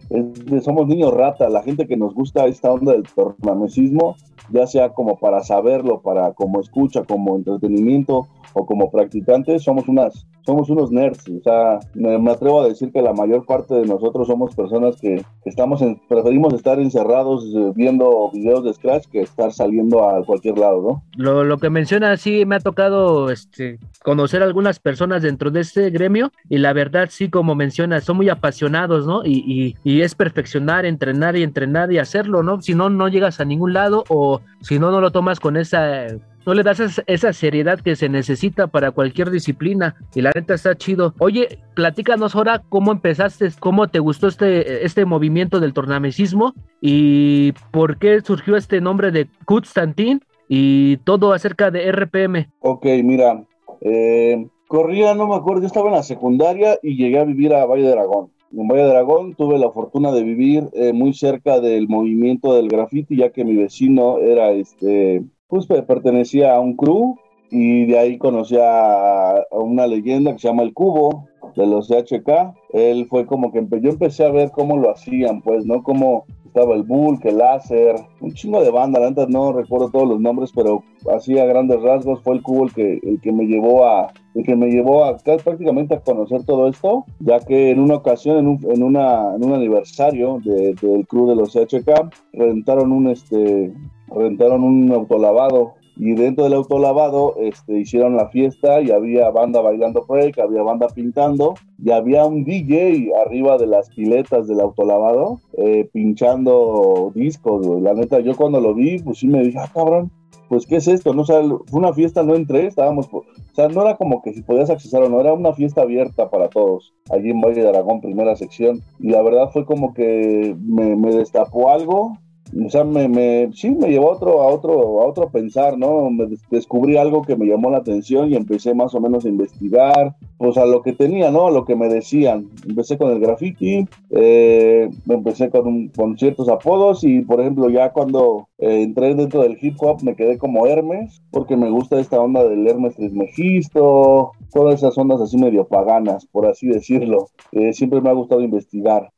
somos 0.62 0.88
niños 0.88 1.14
rata, 1.14 1.50
la 1.50 1.64
gente 1.64 1.88
que 1.88 1.98
nos 1.98 2.14
gusta 2.14 2.46
esta 2.46 2.72
onda 2.72 2.94
del 2.94 3.04
tornamesismo, 3.04 4.16
ya 4.50 4.68
sea 4.68 4.90
como 4.90 5.18
para 5.18 5.44
saberlo, 5.44 6.02
para 6.02 6.34
como 6.34 6.60
escucha, 6.60 7.04
como 7.04 7.36
entretenimiento 7.36 8.28
o 8.54 8.66
como 8.66 8.92
practicantes, 8.92 9.64
somos 9.64 9.88
unas 9.88 10.26
somos 10.46 10.70
unos 10.70 10.92
nerds, 10.92 11.28
o 11.30 11.42
sea, 11.44 11.80
me, 11.94 12.32
atrevo 12.32 12.62
a 12.62 12.68
decir 12.68 12.92
que 12.92 13.02
la 13.02 13.14
mayor 13.14 13.46
parte 13.46 13.76
de 13.76 13.86
nosotros 13.86 14.28
somos 14.28 14.56
personas 14.56 14.96
que, 15.00 15.24
estamos 15.46 15.82
en, 15.82 16.00
preferimos 16.08 16.54
estar 16.54 16.80
encerrados 16.80 17.46
eh, 17.46 17.72
viendo 17.76 18.32
videos 18.34 18.64
de 18.64 18.74
Scratch 18.74 19.06
que 19.08 19.22
estar 19.22 19.52
saliendo 19.52 20.08
a 20.08 20.24
cualquier 20.26 20.58
lado, 20.58 20.82
¿no? 20.82 21.04
Lo, 21.16 21.44
lo 21.44 21.58
que 21.58 21.70
menciona, 21.70 22.18
sí, 22.18 22.46
me 22.46 22.56
ha 22.56 22.60
tocado 22.60 23.30
este, 23.30 23.80
conocer 24.04 24.42
algunas 24.42 24.80
personas 24.80 25.22
dentro 25.22 25.52
de 25.52 25.62
este 25.62 25.90
gremio 25.90 26.32
y 26.50 26.58
la 26.58 26.74
verdad, 26.74 27.10
sí, 27.12 27.30
como 27.30 27.56
menciona, 27.56 28.02
son 28.02 28.18
muy 28.18 28.30
apasionados, 28.30 29.06
¿no? 29.06 29.24
Y, 29.26 29.44
y, 29.46 29.76
y 29.84 30.01
es 30.02 30.16
perfeccionar, 30.16 30.86
entrenar 30.86 31.36
y 31.36 31.44
entrenar 31.44 31.92
y 31.92 32.00
hacerlo, 32.00 32.44
¿no? 32.44 32.62
Si 32.62 32.76
no, 32.76 32.90
no 32.90 33.08
llegas 33.08 33.40
a 33.40 33.46
ningún 33.46 33.74
lado 33.74 34.04
o 34.10 34.42
si 34.62 34.80
no, 34.80 34.92
no 34.92 35.02
lo 35.02 35.12
tomas 35.12 35.40
con 35.40 35.58
esa 35.58 36.08
no 36.46 36.54
le 36.54 36.64
das 36.64 37.04
esa 37.06 37.34
seriedad 37.34 37.80
que 37.80 37.96
se 37.96 38.10
necesita 38.10 38.68
para 38.68 38.92
cualquier 38.92 39.30
disciplina 39.30 39.96
y 40.16 40.22
la 40.22 40.32
neta 40.34 40.56
está 40.56 40.76
chido. 40.76 41.14
Oye, 41.20 41.60
platícanos 41.76 42.36
ahora 42.36 42.64
cómo 42.68 42.92
empezaste, 42.92 43.50
cómo 43.60 43.88
te 43.88 44.00
gustó 44.00 44.28
este, 44.28 44.86
este 44.86 45.06
movimiento 45.06 45.60
del 45.60 45.74
tornamesismo 45.74 46.54
y 46.82 47.54
por 47.72 47.98
qué 47.98 48.22
surgió 48.22 48.56
este 48.56 48.82
nombre 48.82 49.12
de 49.12 49.28
Constantin 49.46 50.22
y 50.48 50.98
todo 50.98 51.34
acerca 51.34 51.70
de 51.70 51.92
RPM. 51.92 52.50
Ok, 52.60 52.86
mira, 53.04 53.44
eh, 53.82 54.48
Corría, 54.68 55.14
no 55.14 55.28
me 55.28 55.36
acuerdo, 55.36 55.62
yo 55.62 55.68
estaba 55.68 55.90
en 55.90 55.96
la 55.96 56.04
secundaria 56.04 56.80
y 56.82 56.96
llegué 56.96 57.20
a 57.20 57.26
vivir 57.26 57.54
a 57.54 57.66
Valle 57.66 57.84
de 57.84 57.92
Dragón. 57.92 58.32
En 58.54 58.68
Valle 58.68 58.84
Dragón 58.84 59.34
tuve 59.36 59.58
la 59.58 59.72
fortuna 59.72 60.12
de 60.12 60.24
vivir 60.24 60.70
eh, 60.74 60.92
muy 60.94 61.14
cerca 61.14 61.60
del 61.60 61.88
movimiento 61.88 62.54
del 62.54 62.68
graffiti, 62.68 63.16
ya 63.16 63.32
que 63.32 63.46
mi 63.46 63.56
vecino 63.56 64.20
era, 64.20 64.52
este, 64.52 65.24
pues 65.48 65.68
pertenecía 65.68 66.56
a 66.56 66.60
un 66.60 66.76
crew 66.76 67.16
y 67.50 67.86
de 67.86 67.98
ahí 67.98 68.18
conocí 68.18 68.58
a, 68.62 69.46
una 69.52 69.88
leyenda 69.88 70.34
que 70.34 70.40
se 70.40 70.48
llama 70.48 70.64
El 70.64 70.74
Cubo, 70.74 71.28
de 71.56 71.68
los 71.68 71.88
CHK. 71.88 72.54
Él 72.74 73.08
fue 73.08 73.26
como 73.26 73.52
que 73.52 73.66
yo 73.82 73.90
empecé 73.90 74.26
a 74.26 74.32
ver 74.32 74.52
cómo 74.52 74.78
lo 74.78 74.92
hacían, 74.92 75.42
pues, 75.42 75.66
¿no? 75.66 75.84
Cómo 75.84 76.26
estaba 76.52 76.76
el 76.76 76.84
Bulk, 76.84 77.24
el 77.26 77.38
Láser, 77.38 77.96
un 78.20 78.34
chingo 78.34 78.62
de 78.62 78.70
banda, 78.70 79.06
antes 79.08 79.30
no 79.30 79.54
recuerdo 79.54 79.90
todos 79.90 80.08
los 80.08 80.20
nombres, 80.20 80.52
pero 80.54 80.84
así 81.16 81.40
a 81.40 81.46
grandes 81.46 81.82
rasgos 81.82 82.22
fue 82.24 82.36
el 82.36 82.42
Cubo 82.42 82.66
el 82.66 82.74
que, 82.74 83.00
el 83.04 83.22
que 83.22 83.32
me 83.32 83.46
llevó 83.46 83.86
a 83.86 84.12
el 84.36 84.46
que 84.46 84.56
me 84.56 84.68
llevó 84.68 85.06
a 85.06 85.18
prácticamente 85.18 85.96
a 85.96 86.02
conocer 86.02 86.44
todo 86.44 86.68
esto, 86.68 87.06
ya 87.20 87.40
que 87.40 87.72
en 87.72 87.80
una 87.80 87.96
ocasión, 87.96 88.38
en 88.38 88.48
un, 88.48 88.60
en 88.70 88.84
una, 88.84 89.30
un 89.30 89.54
aniversario 89.54 90.40
del 90.44 91.08
crew 91.08 91.28
de 91.28 91.36
los 91.36 91.54
CHK, 91.54 92.14
rentaron 92.34 92.92
un 92.92 93.08
este 93.08 93.74
rentaron 94.14 94.64
un 94.64 94.92
autolavado 94.92 95.76
y 95.96 96.14
dentro 96.14 96.46
del 96.46 96.54
autolavado 96.54 97.36
este, 97.38 97.80
hicieron 97.80 98.16
la 98.16 98.30
fiesta 98.30 98.82
y 98.82 98.92
había 98.92 99.30
banda 99.30 99.62
bailando 99.62 100.06
break, 100.08 100.40
había 100.40 100.64
banda 100.64 100.88
pintando 100.88 101.56
y 101.84 101.92
había 101.92 102.26
un 102.26 102.44
DJ 102.44 103.12
arriba 103.26 103.58
de 103.58 103.68
las 103.68 103.90
piletas 103.90 104.48
del 104.48 104.62
autolavado 104.62 105.40
eh, 105.58 105.90
pinchando 105.92 107.12
discos. 107.16 107.66
La 107.82 107.94
neta, 107.94 108.20
yo 108.20 108.36
cuando 108.36 108.62
lo 108.62 108.74
vi, 108.74 109.00
pues 109.00 109.20
sí 109.20 109.28
me 109.28 109.44
dije, 109.44 109.58
ah, 109.60 109.70
cabrón, 109.74 110.12
pues 110.52 110.66
¿qué 110.66 110.76
es 110.76 110.88
esto? 110.90 111.14
No, 111.14 111.22
o 111.22 111.26
fue 111.26 111.80
una 111.80 111.94
fiesta, 111.94 112.24
no 112.24 112.36
entré, 112.36 112.68
estábamos, 112.68 113.08
o 113.14 113.24
sea, 113.54 113.70
no 113.70 113.84
era 113.84 113.96
como 113.96 114.22
que 114.22 114.34
si 114.34 114.42
podías 114.42 114.70
accesar 114.70 115.02
o 115.02 115.08
no, 115.08 115.22
era 115.22 115.32
una 115.32 115.54
fiesta 115.54 115.82
abierta 115.82 116.30
para 116.30 116.50
todos, 116.50 116.94
allí 117.10 117.30
en 117.30 117.40
Valle 117.40 117.62
de 117.62 117.70
Aragón, 117.70 118.02
primera 118.02 118.36
sección, 118.36 118.82
y 119.00 119.12
la 119.12 119.22
verdad 119.22 119.50
fue 119.54 119.66
como 119.66 119.94
que 119.94 120.54
me, 120.60 120.98
me 120.98 121.16
destapó 121.16 121.70
algo, 121.70 122.18
o 122.54 122.70
sea, 122.70 122.84
me, 122.84 123.08
me, 123.08 123.50
sí, 123.54 123.70
me 123.72 123.88
llevó 123.88 124.12
a 124.12 124.16
otro, 124.16 124.42
a 124.42 124.48
otro, 124.48 125.02
a 125.02 125.06
otro 125.08 125.30
pensar, 125.30 125.78
¿no? 125.78 126.10
Me 126.10 126.28
descubrí 126.50 126.98
algo 126.98 127.22
que 127.22 127.36
me 127.36 127.46
llamó 127.46 127.70
la 127.70 127.78
atención 127.78 128.30
y 128.30 128.36
empecé 128.36 128.74
más 128.74 128.94
o 128.94 129.00
menos 129.00 129.26
a 129.26 129.30
investigar, 129.30 130.16
pues 130.38 130.58
a 130.58 130.66
lo 130.66 130.82
que 130.82 130.94
tenía, 130.94 131.32
¿no? 131.32 131.50
Lo 131.50 131.66
que 131.66 131.76
me 131.76 131.88
decían. 131.88 132.50
Empecé 132.68 132.98
con 132.98 133.12
el 133.12 133.20
graffiti, 133.20 133.88
eh, 134.10 134.90
empecé 135.08 135.50
con, 135.50 135.88
con 135.90 136.18
ciertos 136.18 136.50
apodos 136.50 137.04
y, 137.04 137.22
por 137.22 137.40
ejemplo, 137.40 137.70
ya 137.70 137.92
cuando 137.94 138.48
eh, 138.58 138.82
entré 138.84 139.16
dentro 139.16 139.44
del 139.44 139.58
hip 139.62 139.76
hop 139.80 140.04
me 140.04 140.16
quedé 140.16 140.38
como 140.38 140.68
Hermes, 140.68 141.22
porque 141.32 141.56
me 141.56 141.70
gusta 141.70 142.00
esta 142.00 142.20
onda 142.20 142.44
del 142.44 142.68
Hermes 142.68 142.96
Trismegisto, 142.96 144.34
todas 144.52 144.76
esas 144.76 144.98
ondas 144.98 145.22
así 145.22 145.38
medio 145.38 145.66
paganas, 145.68 146.26
por 146.26 146.46
así 146.46 146.68
decirlo. 146.68 147.28
Eh, 147.52 147.74
siempre 147.74 148.02
me 148.02 148.10
ha 148.10 148.14
gustado 148.14 148.42
investigar. 148.42 149.12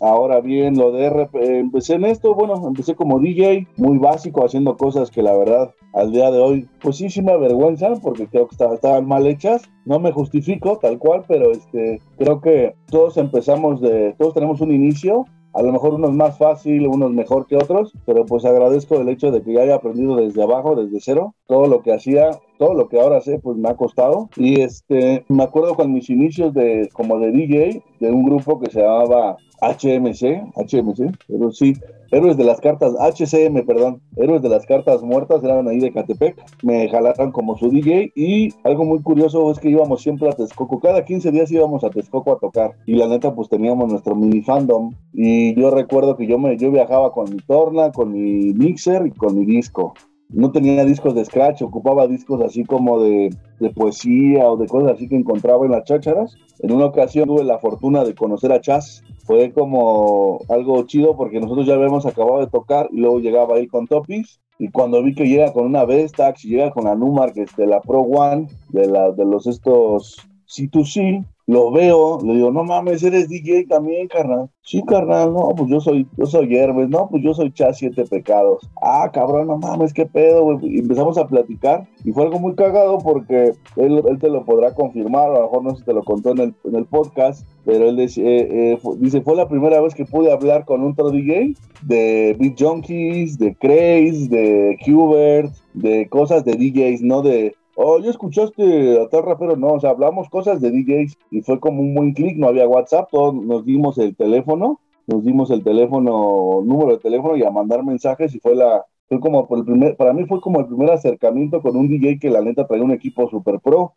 ahora 0.00 0.40
bien, 0.40 0.76
lo 0.76 0.92
de 0.92 1.08
RP, 1.10 1.34
empecé 1.58 1.94
en 1.94 2.04
esto, 2.04 2.34
bueno, 2.34 2.66
empecé 2.66 2.94
como 2.94 3.20
DJ, 3.20 3.66
muy 3.76 3.98
básico, 3.98 4.44
haciendo 4.44 4.76
cosas 4.76 5.10
que 5.10 5.22
la 5.22 5.36
verdad 5.36 5.74
al 5.94 6.12
día 6.12 6.30
de 6.30 6.38
hoy, 6.38 6.68
pues 6.80 6.96
sí, 6.96 7.10
sí 7.10 7.22
me 7.22 7.32
avergüenzan 7.32 8.00
porque 8.00 8.26
creo 8.26 8.46
que 8.46 8.54
estaban 8.54 9.06
mal 9.06 9.26
hechas. 9.26 9.62
No 9.84 9.98
me 9.98 10.12
justifico 10.12 10.78
tal 10.78 10.98
cual, 10.98 11.24
pero 11.26 11.50
este, 11.50 12.00
creo 12.18 12.40
que 12.40 12.74
todos 12.90 13.16
empezamos 13.16 13.80
de, 13.80 14.14
todos 14.18 14.34
tenemos 14.34 14.60
un 14.60 14.72
inicio 14.72 15.24
a 15.52 15.62
lo 15.62 15.72
mejor 15.72 15.94
unos 15.94 16.12
más 16.12 16.38
fácil, 16.38 16.86
unos 16.86 17.10
mejor 17.10 17.46
que 17.46 17.56
otros, 17.56 17.92
pero 18.06 18.24
pues 18.26 18.44
agradezco 18.44 18.96
el 18.96 19.08
hecho 19.08 19.30
de 19.30 19.42
que 19.42 19.54
ya 19.54 19.62
haya 19.62 19.76
aprendido 19.76 20.16
desde 20.16 20.42
abajo, 20.42 20.76
desde 20.76 21.00
cero, 21.00 21.34
todo 21.46 21.66
lo 21.66 21.82
que 21.82 21.92
hacía, 21.92 22.30
todo 22.58 22.74
lo 22.74 22.88
que 22.88 23.00
ahora 23.00 23.20
sé, 23.20 23.38
pues 23.38 23.56
me 23.56 23.68
ha 23.68 23.74
costado. 23.74 24.28
Y 24.36 24.60
este, 24.60 25.24
me 25.28 25.42
acuerdo 25.42 25.74
con 25.74 25.92
mis 25.92 26.10
inicios 26.10 26.54
de 26.54 26.88
como 26.92 27.18
de 27.18 27.32
DJ 27.32 27.82
de 28.00 28.10
un 28.10 28.24
grupo 28.24 28.60
que 28.60 28.70
se 28.70 28.82
llamaba 28.82 29.36
HMC, 29.60 30.52
HMC, 30.54 31.16
pero 31.26 31.50
sí, 31.50 31.74
Héroes 32.10 32.36
de 32.36 32.44
las 32.44 32.60
cartas, 32.60 32.94
HCM, 32.98 33.66
perdón, 33.66 34.00
Héroes 34.16 34.42
de 34.42 34.48
las 34.48 34.64
cartas 34.64 35.02
muertas, 35.02 35.44
eran 35.44 35.68
ahí 35.68 35.78
de 35.78 35.92
Catepec, 35.92 36.36
me 36.62 36.88
jalaron 36.88 37.32
como 37.32 37.56
su 37.56 37.68
DJ 37.68 38.12
y 38.14 38.48
algo 38.64 38.84
muy 38.84 39.02
curioso 39.02 39.50
es 39.50 39.58
que 39.58 39.70
íbamos 39.70 40.02
siempre 40.02 40.28
a 40.28 40.32
Texcoco, 40.32 40.80
cada 40.80 41.04
15 41.04 41.30
días 41.30 41.50
íbamos 41.50 41.84
a 41.84 41.90
Texcoco 41.90 42.32
a 42.32 42.38
tocar. 42.38 42.72
Y 42.86 42.94
la 42.94 43.08
neta 43.08 43.34
pues 43.34 43.48
teníamos 43.48 43.90
nuestro 43.90 44.14
mini 44.14 44.42
fandom. 44.42 44.94
Y 45.12 45.54
yo 45.60 45.70
recuerdo 45.70 46.16
que 46.16 46.26
yo, 46.26 46.38
me, 46.38 46.56
yo 46.56 46.70
viajaba 46.70 47.12
con 47.12 47.30
mi 47.30 47.38
torna, 47.38 47.92
con 47.92 48.12
mi 48.12 48.52
mixer 48.54 49.06
y 49.06 49.10
con 49.10 49.38
mi 49.38 49.44
disco. 49.44 49.94
No 50.30 50.52
tenía 50.52 50.84
discos 50.84 51.14
de 51.14 51.24
scratch, 51.24 51.62
ocupaba 51.62 52.06
discos 52.06 52.42
así 52.42 52.62
como 52.62 53.00
de, 53.02 53.34
de, 53.60 53.70
poesía 53.70 54.50
o 54.50 54.58
de 54.58 54.66
cosas 54.66 54.92
así 54.92 55.08
que 55.08 55.16
encontraba 55.16 55.64
en 55.64 55.72
las 55.72 55.84
chácharas. 55.84 56.36
En 56.58 56.72
una 56.72 56.84
ocasión 56.84 57.28
tuve 57.28 57.44
la 57.44 57.58
fortuna 57.58 58.04
de 58.04 58.14
conocer 58.14 58.52
a 58.52 58.60
Chas. 58.60 59.02
Fue 59.28 59.52
como 59.52 60.40
algo 60.48 60.86
chido 60.86 61.14
porque 61.14 61.38
nosotros 61.38 61.66
ya 61.66 61.74
habíamos 61.74 62.06
acabado 62.06 62.40
de 62.40 62.46
tocar 62.46 62.88
y 62.90 62.96
luego 62.96 63.20
llegaba 63.20 63.56
ahí 63.56 63.66
con 63.66 63.86
Topis. 63.86 64.40
Y 64.58 64.70
cuando 64.70 65.02
vi 65.02 65.14
que 65.14 65.28
llega 65.28 65.52
con 65.52 65.66
una 65.66 65.84
Vestax 65.84 66.46
y 66.46 66.48
llega 66.48 66.70
con 66.70 66.86
la 66.86 66.94
Numark, 66.94 67.36
este, 67.36 67.66
la 67.66 67.82
Pro 67.82 68.00
One, 68.00 68.48
de, 68.70 68.86
la, 68.86 69.10
de 69.10 69.26
los 69.26 69.46
estos 69.46 70.26
C2C, 70.48 71.26
lo 71.48 71.70
veo, 71.70 72.20
le 72.22 72.34
digo, 72.34 72.50
no 72.50 72.62
mames, 72.62 73.02
eres 73.02 73.30
DJ 73.30 73.64
también, 73.68 74.06
carnal. 74.06 74.50
Sí, 74.60 74.82
carnal, 74.82 75.32
no, 75.32 75.48
pues 75.56 75.70
yo 75.70 75.80
soy, 75.80 76.06
yo 76.18 76.26
soy 76.26 76.54
Hermes, 76.54 76.90
no, 76.90 77.08
pues 77.08 77.22
yo 77.22 77.32
soy 77.32 77.50
Chas 77.54 77.78
Siete 77.78 78.04
Pecados. 78.04 78.68
Ah, 78.82 79.10
cabrón, 79.10 79.46
no 79.46 79.56
mames, 79.56 79.94
qué 79.94 80.04
pedo, 80.04 80.42
güey. 80.42 80.78
Empezamos 80.78 81.16
a 81.16 81.26
platicar 81.26 81.88
y 82.04 82.12
fue 82.12 82.24
algo 82.24 82.38
muy 82.38 82.54
cagado 82.54 82.98
porque 82.98 83.54
él, 83.76 84.02
él 84.06 84.18
te 84.18 84.28
lo 84.28 84.44
podrá 84.44 84.74
confirmar, 84.74 85.30
a 85.30 85.38
lo 85.38 85.42
mejor 85.44 85.64
no 85.64 85.74
si 85.74 85.84
te 85.84 85.94
lo 85.94 86.04
contó 86.04 86.32
en 86.32 86.38
el, 86.38 86.54
en 86.64 86.74
el 86.74 86.84
podcast, 86.84 87.48
pero 87.64 87.88
él 87.88 87.98
eh, 87.98 88.08
eh, 88.18 88.78
dice, 88.98 89.22
fue 89.22 89.34
la 89.34 89.48
primera 89.48 89.80
vez 89.80 89.94
que 89.94 90.04
pude 90.04 90.30
hablar 90.30 90.66
con 90.66 90.82
un 90.82 90.92
otro 90.92 91.10
DJ 91.10 91.54
de 91.80 92.36
Beat 92.38 92.60
Junkies, 92.60 93.38
de 93.38 93.56
Craze, 93.56 94.28
de 94.28 94.76
Qbert, 94.84 95.54
de 95.72 96.10
cosas 96.10 96.44
de 96.44 96.56
DJs, 96.56 97.00
no 97.00 97.22
de 97.22 97.54
oh, 97.80 98.00
¿ya 98.00 98.10
escuchaste 98.10 99.00
a 99.00 99.08
tal 99.08 99.22
rapero? 99.22 99.56
No, 99.56 99.74
o 99.74 99.80
sea, 99.80 99.90
hablamos 99.90 100.28
cosas 100.28 100.60
de 100.60 100.70
DJs 100.72 101.16
y 101.30 101.42
fue 101.42 101.60
como 101.60 101.80
un 101.80 101.94
buen 101.94 102.12
clic, 102.12 102.36
no 102.36 102.48
había 102.48 102.66
WhatsApp, 102.66 103.08
todos 103.10 103.34
nos 103.34 103.64
dimos 103.64 103.98
el 103.98 104.16
teléfono, 104.16 104.80
nos 105.06 105.24
dimos 105.24 105.50
el 105.52 105.62
teléfono, 105.62 106.60
número 106.64 106.92
de 106.92 106.98
teléfono 106.98 107.36
y 107.36 107.44
a 107.44 107.50
mandar 107.50 107.84
mensajes 107.84 108.34
y 108.34 108.40
fue 108.40 108.56
la, 108.56 108.84
fue 109.08 109.20
como 109.20 109.46
por 109.46 109.58
el 109.58 109.64
primer, 109.64 109.96
para 109.96 110.12
mí 110.12 110.24
fue 110.26 110.40
como 110.40 110.58
el 110.58 110.66
primer 110.66 110.90
acercamiento 110.90 111.62
con 111.62 111.76
un 111.76 111.88
DJ 111.88 112.18
que 112.18 112.30
la 112.30 112.42
neta 112.42 112.66
traía 112.66 112.82
un 112.82 112.90
equipo 112.90 113.30
super 113.30 113.60
pro, 113.60 113.94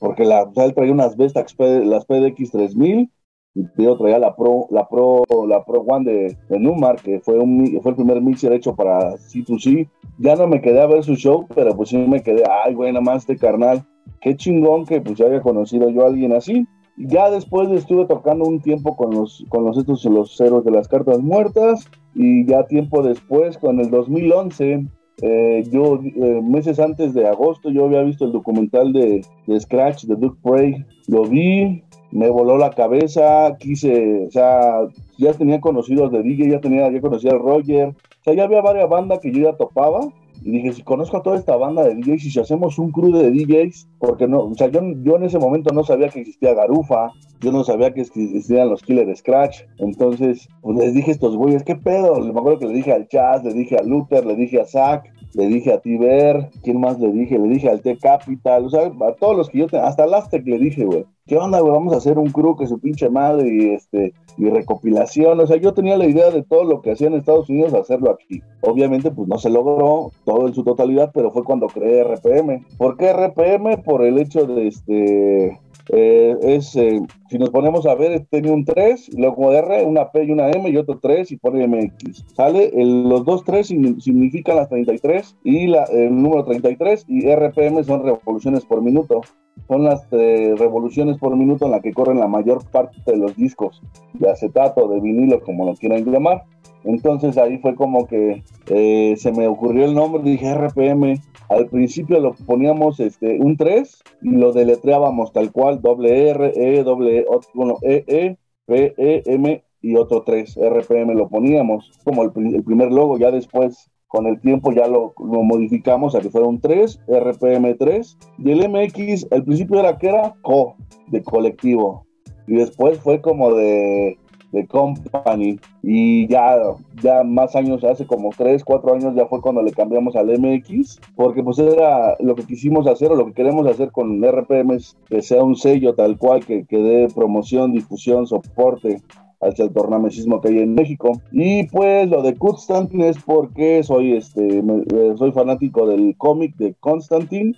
porque 0.00 0.24
la, 0.24 0.50
él 0.56 0.74
traía 0.74 0.92
unas 0.92 1.16
Vestax, 1.16 1.54
las 1.58 2.06
PDX 2.06 2.52
3000 2.52 3.10
yo 3.54 3.96
traía 3.96 4.18
la 4.18 4.36
Pro, 4.36 4.66
la 4.70 4.88
Pro, 4.88 5.24
la 5.46 5.64
Pro 5.64 5.80
One 5.80 6.10
de, 6.10 6.36
de 6.48 6.58
Numar, 6.58 6.96
que 6.96 7.20
fue, 7.20 7.38
un, 7.38 7.80
fue 7.82 7.90
el 7.90 7.96
primer 7.96 8.20
mixer 8.20 8.52
hecho 8.52 8.74
para 8.74 9.14
C2C. 9.16 9.88
Ya 10.18 10.36
no 10.36 10.46
me 10.46 10.60
quedé 10.60 10.80
a 10.80 10.86
ver 10.86 11.02
su 11.02 11.14
show, 11.16 11.46
pero 11.54 11.76
pues 11.76 11.90
sí 11.90 11.96
me 11.96 12.22
quedé, 12.22 12.44
ay, 12.64 12.74
güey, 12.74 12.92
nada 12.92 13.04
más 13.04 13.18
este 13.22 13.36
carnal. 13.36 13.84
Qué 14.20 14.36
chingón 14.36 14.84
que 14.84 15.00
pues 15.00 15.20
haya 15.20 15.40
conocido 15.40 15.88
yo 15.90 16.04
a 16.04 16.08
alguien 16.08 16.32
así. 16.32 16.66
Ya 16.96 17.30
después 17.30 17.70
estuve 17.70 18.06
tocando 18.06 18.44
un 18.44 18.60
tiempo 18.60 18.96
con 18.96 19.14
los, 19.14 19.44
con 19.48 19.64
los 19.64 19.78
estos, 19.78 20.04
los 20.06 20.36
ceros 20.36 20.64
de 20.64 20.72
las 20.72 20.88
cartas 20.88 21.20
muertas. 21.20 21.88
Y 22.14 22.44
ya 22.46 22.66
tiempo 22.66 23.02
después, 23.02 23.56
con 23.58 23.78
el 23.78 23.90
2011, 23.90 24.86
eh, 25.22 25.64
yo, 25.70 26.00
eh, 26.02 26.40
meses 26.42 26.80
antes 26.80 27.14
de 27.14 27.28
agosto, 27.28 27.70
yo 27.70 27.84
había 27.84 28.02
visto 28.02 28.24
el 28.24 28.32
documental 28.32 28.92
de, 28.92 29.24
de 29.46 29.60
Scratch, 29.60 30.04
de 30.04 30.16
Duke 30.16 30.38
Prey. 30.42 30.84
Lo 31.06 31.22
vi, 31.22 31.84
me 32.10 32.30
voló 32.30 32.56
la 32.56 32.70
cabeza, 32.70 33.56
quise, 33.58 34.26
o 34.26 34.30
sea, 34.30 34.80
ya 35.18 35.32
tenía 35.34 35.60
conocidos 35.60 36.10
de 36.10 36.22
DJ, 36.22 36.50
ya 36.50 36.60
tenía, 36.60 36.90
ya 36.90 37.00
conocía 37.00 37.32
al 37.32 37.40
Roger, 37.40 37.88
o 37.88 38.24
sea, 38.24 38.34
ya 38.34 38.44
había 38.44 38.62
varias 38.62 38.88
bandas 38.88 39.20
que 39.20 39.32
yo 39.32 39.42
ya 39.42 39.56
topaba, 39.56 40.08
y 40.42 40.50
dije, 40.52 40.72
si 40.72 40.82
conozco 40.82 41.16
a 41.16 41.22
toda 41.22 41.36
esta 41.36 41.56
banda 41.56 41.82
de 41.82 41.96
DJs 41.96 42.24
y 42.24 42.30
si 42.30 42.40
hacemos 42.40 42.78
un 42.78 42.92
crew 42.92 43.12
de 43.12 43.30
DJs, 43.30 43.88
porque 43.98 44.28
no, 44.28 44.44
o 44.44 44.54
sea, 44.54 44.68
yo, 44.68 44.80
yo 45.02 45.16
en 45.16 45.24
ese 45.24 45.38
momento 45.38 45.74
no 45.74 45.82
sabía 45.82 46.08
que 46.08 46.20
existía 46.20 46.54
Garufa, 46.54 47.10
yo 47.40 47.52
no 47.52 47.64
sabía 47.64 47.92
que 47.92 48.02
existían 48.02 48.68
los 48.68 48.82
Killer 48.82 49.14
Scratch, 49.16 49.62
entonces, 49.78 50.48
pues 50.62 50.78
les 50.78 50.94
dije 50.94 51.10
a 51.10 51.14
estos 51.14 51.36
güeyes, 51.36 51.64
¿qué 51.64 51.76
pedo? 51.76 52.20
Me 52.20 52.30
acuerdo 52.30 52.60
que 52.60 52.66
le 52.66 52.74
dije 52.74 52.92
al 52.92 53.08
Chaz, 53.08 53.42
le 53.44 53.52
dije 53.52 53.76
a 53.76 53.82
Luther, 53.82 54.24
le 54.24 54.36
dije 54.36 54.60
a 54.60 54.64
Zack, 54.64 55.12
le 55.34 55.46
dije 55.46 55.72
a 55.72 55.80
Tiber, 55.80 56.50
¿quién 56.62 56.80
más 56.80 56.98
le 56.98 57.12
dije? 57.12 57.38
Le 57.38 57.48
dije 57.48 57.68
al 57.68 57.80
T 57.80 57.96
Capital, 57.98 58.66
o 58.66 58.70
sea, 58.70 58.86
a 58.86 59.12
todos 59.12 59.36
los 59.36 59.48
que 59.48 59.58
yo 59.58 59.66
tenía, 59.66 59.86
hasta 59.86 60.06
Lastec 60.06 60.46
le 60.46 60.58
dije, 60.58 60.84
güey, 60.84 61.04
¿qué 61.26 61.36
onda, 61.36 61.60
güey? 61.60 61.72
Vamos 61.72 61.92
a 61.92 61.98
hacer 61.98 62.18
un 62.18 62.30
crew 62.30 62.56
que 62.56 62.66
su 62.66 62.78
pinche 62.78 63.08
madre 63.10 63.48
y 63.48 63.74
este 63.74 64.14
y 64.36 64.48
recopilación, 64.48 65.40
o 65.40 65.46
sea, 65.46 65.56
yo 65.56 65.74
tenía 65.74 65.96
la 65.96 66.06
idea 66.06 66.30
de 66.30 66.44
todo 66.44 66.62
lo 66.62 66.80
que 66.80 66.92
hacía 66.92 67.08
en 67.08 67.14
Estados 67.14 67.50
Unidos 67.50 67.74
hacerlo 67.74 68.10
aquí. 68.10 68.40
Obviamente, 68.60 69.10
pues 69.10 69.26
no 69.26 69.36
se 69.36 69.50
logró 69.50 70.12
todo 70.24 70.46
en 70.46 70.54
su 70.54 70.62
totalidad, 70.62 71.10
pero 71.12 71.32
fue 71.32 71.42
cuando 71.42 71.66
creé 71.66 72.04
RPM. 72.04 72.64
¿Por 72.76 72.96
qué 72.96 73.12
RPM? 73.12 73.82
Por 73.82 74.04
el 74.04 74.18
hecho 74.18 74.46
de 74.46 74.68
este 74.68 75.58
eh, 75.90 76.36
es, 76.42 76.76
eh, 76.76 77.00
si 77.30 77.38
nos 77.38 77.50
ponemos 77.50 77.86
a 77.86 77.94
ver, 77.94 78.26
tenía 78.30 78.52
un 78.52 78.64
3, 78.64 79.10
luego 79.16 79.52
R, 79.52 79.84
una 79.84 80.10
P 80.10 80.24
y 80.24 80.30
una 80.30 80.50
M 80.50 80.68
y 80.68 80.76
otro 80.76 80.98
3 81.00 81.32
y 81.32 81.36
pone 81.36 81.66
MX. 81.66 82.24
¿Sale? 82.34 82.70
los 82.74 83.24
dos 83.24 83.44
3 83.44 83.66
significan 83.66 84.56
las 84.56 84.68
33 84.68 85.36
y 85.44 85.66
la, 85.68 85.84
el 85.84 86.14
número 86.14 86.44
33 86.44 87.06
y 87.08 87.34
RPM 87.34 87.82
son 87.84 88.04
revoluciones 88.04 88.64
por 88.64 88.82
minuto. 88.82 89.22
son 89.66 89.84
las 89.84 90.06
eh, 90.12 90.54
revoluciones 90.56 91.18
por 91.18 91.36
minuto 91.36 91.66
en 91.66 91.72
la 91.72 91.80
que 91.80 91.92
corren 91.92 92.20
la 92.20 92.28
mayor 92.28 92.64
parte 92.70 92.98
de 93.06 93.16
los 93.16 93.36
discos 93.36 93.82
de 94.14 94.30
acetato, 94.30 94.88
de 94.88 95.00
vinilo, 95.00 95.40
como 95.40 95.66
lo 95.66 95.74
quieran 95.74 96.04
llamar. 96.04 96.44
Entonces 96.84 97.36
ahí 97.36 97.58
fue 97.58 97.74
como 97.74 98.06
que 98.06 98.42
eh, 98.66 99.14
se 99.16 99.32
me 99.32 99.46
ocurrió 99.46 99.84
el 99.84 99.94
nombre, 99.94 100.22
dije 100.22 100.54
RPM. 100.54 101.20
Al 101.48 101.66
principio 101.66 102.20
lo 102.20 102.34
poníamos 102.34 103.00
este, 103.00 103.38
un 103.40 103.56
3 103.56 104.02
y 104.22 104.30
lo 104.30 104.52
deletreábamos 104.52 105.32
tal 105.32 105.50
cual, 105.50 105.80
doble 105.80 106.30
R, 106.30 106.52
E, 106.54 106.82
doble, 106.82 107.24
bueno, 107.54 107.78
E, 107.82 108.04
E, 108.06 108.36
P, 108.66 108.94
E, 108.98 109.22
M 109.26 109.62
y 109.80 109.96
otro 109.96 110.22
3, 110.22 110.58
RPM 110.58 111.14
lo 111.14 111.28
poníamos 111.28 111.92
como 112.04 112.22
el, 112.24 112.32
primer 112.32 112.92
logo, 112.92 113.18
ya 113.18 113.30
después 113.30 113.90
con 114.08 114.26
el 114.26 114.40
tiempo 114.40 114.72
ya 114.72 114.86
lo, 114.88 115.12
modificamos 115.18 116.14
a 116.14 116.20
que 116.20 116.30
fuera 116.30 116.46
un 116.46 116.60
3, 116.60 117.00
RPM3, 117.06 118.16
y 118.38 118.50
el 118.50 118.68
MX, 118.68 119.26
al 119.30 119.44
principio 119.44 119.80
era 119.80 119.98
que 119.98 120.08
era 120.08 120.34
co, 120.42 120.76
de 121.08 121.22
colectivo, 121.22 122.06
y 122.46 122.54
después 122.54 122.98
fue 123.00 123.20
como 123.20 123.54
de, 123.54 124.18
de 124.52 124.66
company, 124.66 125.58
y 125.82 126.26
ya, 126.28 126.56
ya 127.02 127.22
más 127.22 127.54
años, 127.56 127.84
hace 127.84 128.06
como 128.06 128.30
3, 128.36 128.64
4 128.64 128.94
años 128.94 129.14
ya 129.14 129.26
fue 129.26 129.40
cuando 129.40 129.62
le 129.62 129.72
cambiamos 129.72 130.16
al 130.16 130.28
MX, 130.38 131.00
porque 131.16 131.42
pues 131.42 131.58
era 131.58 132.16
lo 132.20 132.34
que 132.34 132.44
quisimos 132.44 132.86
hacer 132.86 133.10
o 133.10 133.16
lo 133.16 133.26
que 133.26 133.34
queremos 133.34 133.66
hacer 133.66 133.90
con 133.92 134.22
RPM 134.22 134.74
es 134.74 134.96
que 135.08 135.22
sea 135.22 135.42
un 135.42 135.56
sello 135.56 135.94
tal 135.94 136.18
cual, 136.18 136.44
que, 136.44 136.64
que 136.64 136.78
dé 136.78 137.08
promoción, 137.14 137.72
difusión, 137.72 138.26
soporte 138.26 139.02
hacia 139.40 139.64
el 139.64 139.72
tornamesismo 139.72 140.40
que 140.40 140.48
hay 140.48 140.58
en 140.58 140.74
México. 140.74 141.12
Y 141.32 141.66
pues 141.68 142.08
lo 142.08 142.22
de 142.22 142.36
Constantine 142.36 143.08
es 143.08 143.18
porque 143.22 143.82
soy, 143.82 144.14
este, 144.14 144.58
eh, 144.58 145.14
soy 145.16 145.32
fanático 145.32 145.86
del 145.86 146.16
cómic 146.16 146.56
de 146.56 146.74
Constantine 146.80 147.54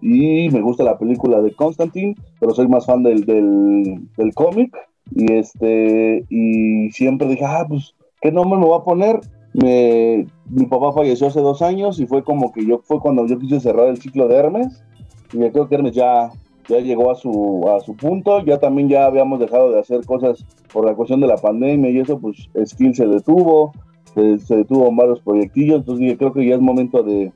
y 0.00 0.48
me 0.50 0.60
gusta 0.60 0.82
la 0.82 0.98
película 0.98 1.40
de 1.42 1.52
Constantine, 1.52 2.14
pero 2.38 2.54
soy 2.54 2.68
más 2.68 2.86
fan 2.86 3.02
del, 3.02 3.24
del, 3.24 4.34
cómic. 4.34 4.74
Y 5.14 5.32
este, 5.32 6.24
y 6.28 6.90
siempre 6.92 7.28
dije, 7.28 7.44
ah, 7.44 7.66
pues, 7.68 7.94
¿qué 8.20 8.30
nombre 8.30 8.58
me 8.58 8.66
voy 8.66 8.78
a 8.78 8.84
poner? 8.84 9.20
Me, 9.52 10.26
mi 10.48 10.66
papá 10.66 10.92
falleció 10.92 11.26
hace 11.26 11.40
dos 11.40 11.60
años 11.62 11.98
y 11.98 12.06
fue 12.06 12.22
como 12.22 12.52
que 12.52 12.64
yo, 12.64 12.78
fue 12.78 13.00
cuando 13.00 13.26
yo 13.26 13.38
quise 13.38 13.60
cerrar 13.60 13.88
el 13.88 14.00
ciclo 14.00 14.28
de 14.28 14.36
Hermes. 14.36 14.84
Y 15.32 15.38
me 15.38 15.50
creo 15.50 15.68
que 15.68 15.74
Hermes 15.74 15.94
ya 15.94 16.30
ya 16.70 16.80
llegó 16.80 17.10
a 17.10 17.14
su, 17.14 17.68
a 17.68 17.80
su 17.80 17.96
punto, 17.96 18.44
ya 18.44 18.58
también 18.58 18.88
ya 18.88 19.06
habíamos 19.06 19.40
dejado 19.40 19.70
de 19.72 19.80
hacer 19.80 20.04
cosas 20.06 20.44
por 20.72 20.86
la 20.86 20.94
cuestión 20.94 21.20
de 21.20 21.26
la 21.26 21.36
pandemia 21.36 21.90
y 21.90 21.98
eso, 21.98 22.18
pues 22.18 22.48
Skill 22.64 22.94
se 22.94 23.06
detuvo, 23.06 23.72
se, 24.14 24.56
detuvo 24.56 24.88
en 24.88 24.96
varios 24.96 25.20
proyectillos, 25.20 25.80
entonces 25.80 26.00
dije, 26.00 26.16
creo 26.16 26.32
que 26.32 26.46
ya 26.46 26.54
es 26.54 26.60
momento 26.60 27.02
de, 27.02 27.32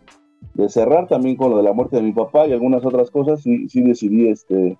cerrar 0.68 1.08
también 1.08 1.36
con 1.36 1.50
lo 1.50 1.56
de 1.56 1.64
la 1.64 1.72
muerte 1.72 1.96
de 1.96 2.02
mi 2.02 2.12
papá 2.12 2.46
y 2.46 2.52
algunas 2.52 2.84
otras 2.84 3.10
cosas, 3.10 3.42
sí, 3.42 3.68
sí 3.68 3.80
decidí, 3.82 4.28
este, 4.28 4.78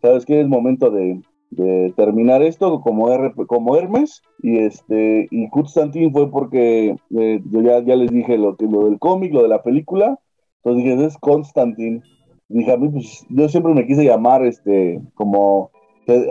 ¿sabes 0.00 0.24
qué? 0.24 0.40
Es 0.40 0.48
momento 0.48 0.90
de, 0.90 1.20
terminar 1.96 2.42
esto 2.42 2.80
como, 2.80 3.10
R, 3.10 3.32
como 3.46 3.76
Hermes 3.76 4.22
y 4.42 4.58
este 4.58 5.28
y 5.30 5.48
Constantine 5.48 6.10
fue 6.10 6.30
porque 6.30 6.96
eh, 7.16 7.40
yo 7.50 7.62
ya, 7.62 7.82
ya 7.82 7.96
les 7.96 8.10
dije 8.10 8.36
lo, 8.36 8.56
que, 8.56 8.66
lo 8.66 8.84
del 8.84 8.98
cómic, 8.98 9.32
lo 9.32 9.42
de 9.42 9.48
la 9.48 9.62
película, 9.62 10.18
entonces 10.62 10.84
dije, 10.84 11.04
es 11.04 11.16
Constantine 11.18 12.02
dije, 12.48 12.72
a 12.72 12.76
mí, 12.76 12.88
pues, 12.88 13.24
yo 13.28 13.48
siempre 13.48 13.74
me 13.74 13.86
quise 13.86 14.04
llamar, 14.04 14.44
este, 14.44 15.00
como 15.14 15.70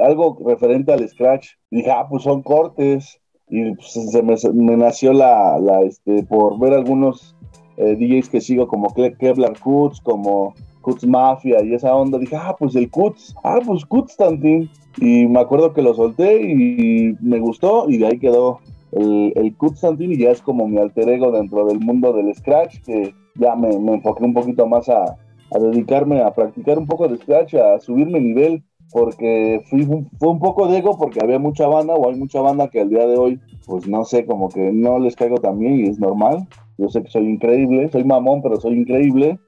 algo 0.03 0.37
referente 0.45 0.93
al 0.93 1.07
Scratch. 1.07 1.49
dije, 1.69 1.91
ah, 1.91 2.07
pues 2.09 2.23
son 2.23 2.41
cortes. 2.41 3.19
Y 3.49 3.75
pues, 3.75 3.91
se 3.91 4.23
me, 4.23 4.77
nació 4.77 5.13
la, 5.13 5.59
la, 5.59 5.81
este, 5.81 6.23
por 6.23 6.59
ver 6.59 6.73
algunos 6.73 7.35
eh, 7.77 7.95
DJs 7.95 8.29
que 8.29 8.41
sigo, 8.41 8.67
como 8.67 8.93
Kevlar 8.93 9.59
Kuts, 9.59 10.01
como 10.01 10.55
Kuts 10.85 11.05
Mafia 11.07 11.63
y 11.63 11.73
esa 11.73 11.95
onda. 11.95 12.19
Dije, 12.19 12.35
ah, 12.35 12.55
pues 12.57 12.75
el 12.75 12.91
Kuts, 12.91 13.35
ah, 13.43 13.59
pues 13.65 13.83
Kuts 13.85 14.15
Tantin. 14.15 14.69
Y 14.97 15.25
me 15.25 15.39
acuerdo 15.39 15.73
que 15.73 15.81
lo 15.81 15.93
solté 15.95 16.41
y 16.43 17.17
me 17.19 17.39
gustó 17.39 17.89
y 17.89 17.97
de 17.97 18.07
ahí 18.07 18.19
quedó 18.19 18.59
el, 18.91 19.33
el 19.35 19.55
Kuts 19.57 19.81
Tantin 19.81 20.13
y 20.13 20.17
ya 20.17 20.29
es 20.29 20.41
como 20.41 20.67
mi 20.67 20.77
alter 20.77 21.09
ego 21.09 21.31
dentro 21.31 21.65
del 21.65 21.79
mundo 21.79 22.13
del 22.13 22.33
Scratch, 22.35 22.81
que 22.85 23.13
ya 23.33 23.55
me, 23.55 23.77
me 23.79 23.95
enfoqué 23.95 24.23
un 24.23 24.33
poquito 24.33 24.67
más 24.67 24.87
a, 24.87 25.03
a 25.03 25.59
dedicarme 25.59 26.21
a 26.21 26.31
practicar 26.33 26.77
un 26.77 26.85
poco 26.85 27.07
de 27.07 27.17
scratch, 27.17 27.55
a 27.55 27.79
subirme 27.79 28.19
nivel, 28.21 28.63
porque 28.91 29.61
fui, 29.69 29.85
fue 30.19 30.29
un 30.29 30.39
poco 30.39 30.67
de 30.67 30.77
ego 30.77 30.97
porque 30.97 31.19
había 31.21 31.39
mucha 31.39 31.67
banda 31.67 31.95
o 31.95 32.07
hay 32.07 32.15
mucha 32.15 32.41
banda 32.41 32.69
que 32.69 32.81
al 32.81 32.89
día 32.89 33.07
de 33.07 33.17
hoy, 33.17 33.39
pues 33.65 33.87
no 33.87 34.05
sé, 34.05 34.25
como 34.25 34.49
que 34.49 34.71
no 34.71 34.99
les 34.99 35.15
caigo 35.15 35.37
tan 35.37 35.59
bien 35.59 35.79
y 35.79 35.89
es 35.89 35.99
normal. 35.99 36.47
Yo 36.77 36.89
sé 36.89 37.01
que 37.01 37.09
soy 37.09 37.27
increíble, 37.27 37.89
soy 37.89 38.03
mamón, 38.03 38.41
pero 38.41 38.61
soy 38.61 38.75
increíble. 38.75 39.39